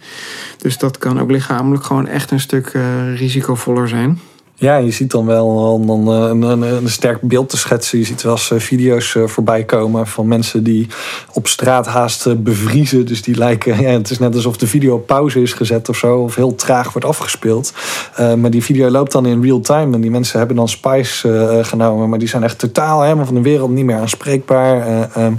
[0.58, 2.82] Dus dat kan ook lichamelijk gewoon echt een stuk uh,
[3.16, 4.20] risicovoller zijn.
[4.60, 7.98] Ja, je ziet dan wel dan, een, een, een, sterk beeld te schetsen.
[7.98, 10.86] Je ziet wel eens video's voorbij komen van mensen die
[11.32, 13.06] op straat haast bevriezen.
[13.06, 15.96] Dus die lijken, ja, het is net alsof de video op pauze is gezet of
[15.96, 16.16] zo.
[16.16, 17.72] Of heel traag wordt afgespeeld.
[18.20, 19.94] Uh, maar die video loopt dan in real time.
[19.94, 22.08] En die mensen hebben dan Spice uh, genomen.
[22.08, 24.88] Maar die zijn echt totaal helemaal van de wereld niet meer aanspreekbaar.
[24.88, 25.38] Uh, um,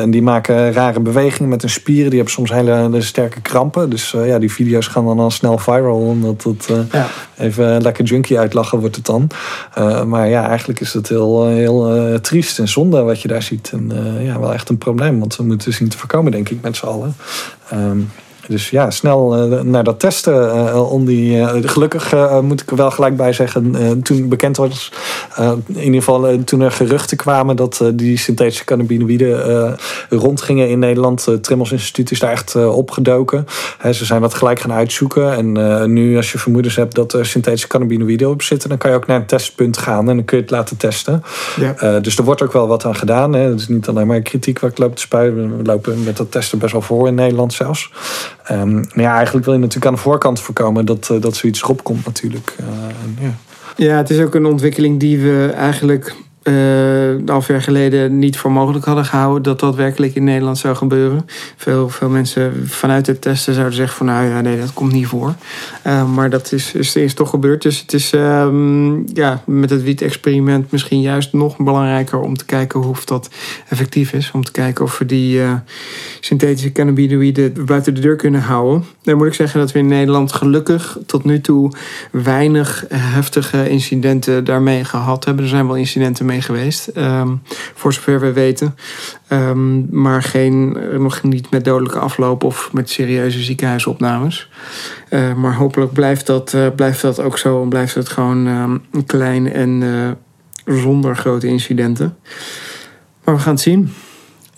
[0.00, 2.08] en die maken rare bewegingen met hun spieren.
[2.10, 3.90] Die hebben soms hele, hele sterke krampen.
[3.90, 6.00] Dus ja, die video's gaan dan al snel viral.
[6.00, 7.08] Omdat het ja.
[7.36, 9.30] even lekker junkie uitlachen wordt het dan.
[9.78, 13.42] Uh, maar ja, eigenlijk is het heel, heel uh, triest en zonde wat je daar
[13.42, 13.70] ziet.
[13.72, 13.90] En
[14.22, 15.18] ja, wel echt een probleem.
[15.18, 17.14] Want we moeten zien te voorkomen, denk ik, met z'n allen.
[17.72, 18.10] Um,
[18.50, 20.34] dus ja, snel uh, naar dat testen.
[20.34, 24.92] Uh, om die, uh, gelukkig moet ik er wel gelijk bij zeggen, toen bekend was,
[25.66, 29.76] in ieder geval toen er geruchten kwamen dat die synthetische cannabinoïden
[30.08, 31.24] rondgingen in Nederland.
[31.24, 33.46] Het Trimmels Instituut is daar echt opgedoken.
[33.92, 35.32] ze zijn dat gelijk gaan uitzoeken.
[35.32, 38.96] En nu als je vermoedens hebt dat er synthetische cannabinoïden op zitten, dan kan je
[38.96, 41.22] ook naar een testpunt gaan en dan kun je het laten testen.
[41.56, 42.00] Ja.
[42.00, 43.32] dus er wordt ook wel wat aan gedaan.
[43.32, 43.40] Hè.
[43.40, 45.56] Het is niet alleen maar kritiek waar ik loop te spuien.
[45.56, 47.90] We lopen met dat testen best wel voor in Nederland zelfs.
[48.50, 51.84] Um, maar ja, eigenlijk wil je natuurlijk aan de voorkant voorkomen dat, dat zoiets erop
[51.84, 52.56] komt natuurlijk.
[52.60, 52.66] Uh,
[53.24, 53.34] ja.
[53.76, 56.14] ja, het is ook een ontwikkeling die we eigenlijk
[57.26, 61.26] half jaar geleden niet voor mogelijk hadden gehouden dat dat werkelijk in Nederland zou gebeuren.
[61.56, 65.06] Veel, veel mensen vanuit het testen zouden zeggen van nou ja, nee, dat komt niet
[65.06, 65.34] voor.
[65.86, 67.62] Uh, maar dat is, is, is, toch gebeurd.
[67.62, 72.82] Dus het is um, ja, met het wiet-experiment misschien juist nog belangrijker om te kijken
[72.82, 73.30] of dat
[73.68, 74.30] effectief is.
[74.34, 75.52] Om te kijken of we die uh,
[76.20, 78.84] synthetische cannabinoïden buiten de deur kunnen houden.
[79.02, 81.72] Dan moet ik zeggen dat we in Nederland gelukkig tot nu toe
[82.12, 85.44] weinig heftige incidenten daarmee gehad hebben.
[85.44, 87.42] Er zijn wel incidenten mee geweest, um,
[87.74, 88.76] voor zover we weten.
[89.32, 94.50] Um, maar geen, nog niet met dodelijke afloop of met serieuze ziekenhuisopnames.
[95.10, 98.82] Uh, maar hopelijk blijft dat, uh, blijft dat ook zo en blijft het gewoon um,
[99.06, 99.82] klein en
[100.64, 102.16] zonder grote incidenten.
[103.24, 103.92] Maar we gaan het zien.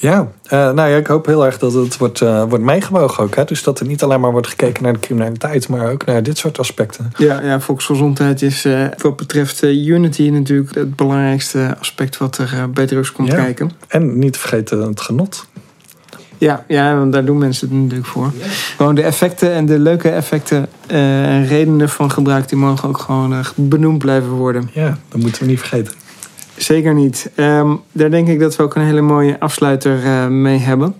[0.02, 3.34] Ja, uh, nou ja, ik hoop heel erg dat het wordt, uh, wordt meegewogen ook.
[3.34, 3.44] Hè?
[3.44, 6.38] Dus dat er niet alleen maar wordt gekeken naar de criminaliteit, maar ook naar dit
[6.38, 7.12] soort aspecten.
[7.16, 12.86] Ja, ja volksgezondheid is uh, wat betreft Unity natuurlijk het belangrijkste aspect wat er bij
[12.86, 13.34] drugs komt ja.
[13.34, 13.70] kijken.
[13.88, 15.46] En niet vergeten het genot.
[16.38, 18.32] Ja, ja, want daar doen mensen het natuurlijk voor.
[18.38, 18.46] Ja.
[18.76, 23.44] Gewoon de effecten en de leuke effecten en redenen van gebruik, die mogen ook gewoon
[23.54, 24.70] benoemd blijven worden.
[24.72, 26.01] Ja, dat moeten we niet vergeten.
[26.62, 27.30] Zeker niet.
[27.36, 30.94] Um, daar denk ik dat we ook een hele mooie afsluiter uh, mee hebben.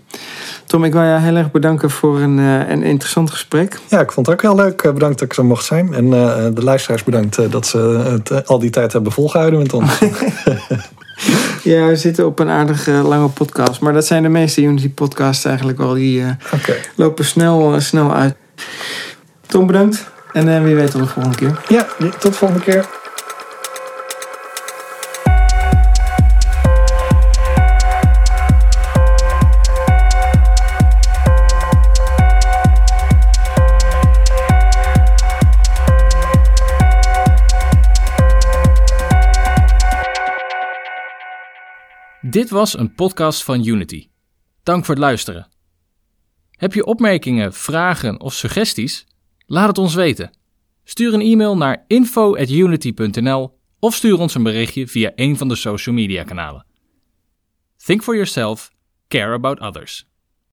[0.67, 3.79] Tom, ik wil jou heel erg bedanken voor een, uh, een interessant gesprek.
[3.89, 4.83] Ja, ik vond het ook heel leuk.
[4.83, 5.95] Bedankt dat ik zo mocht zijn.
[5.95, 9.99] En uh, de luisteraars bedankt dat ze het al die tijd hebben volgehouden met ons.
[11.63, 13.81] ja, we zitten op een aardig lange podcast.
[13.81, 15.95] Maar dat zijn de meeste Unity podcasts eigenlijk wel.
[15.95, 16.81] Die okay.
[16.95, 18.35] lopen snel, snel uit.
[19.47, 20.11] Tom, bedankt.
[20.33, 21.61] En wie weet tot de volgende keer.
[21.69, 23.01] Ja, tot de volgende keer.
[42.33, 44.09] Dit was een podcast van Unity.
[44.63, 45.49] Dank voor het luisteren.
[46.51, 49.07] Heb je opmerkingen, vragen of suggesties?
[49.47, 50.31] Laat het ons weten.
[50.85, 55.95] Stuur een e-mail naar info@unity.nl of stuur ons een berichtje via een van de social
[55.95, 56.67] media kanalen.
[57.85, 58.71] Think for yourself,
[59.09, 60.12] care about others.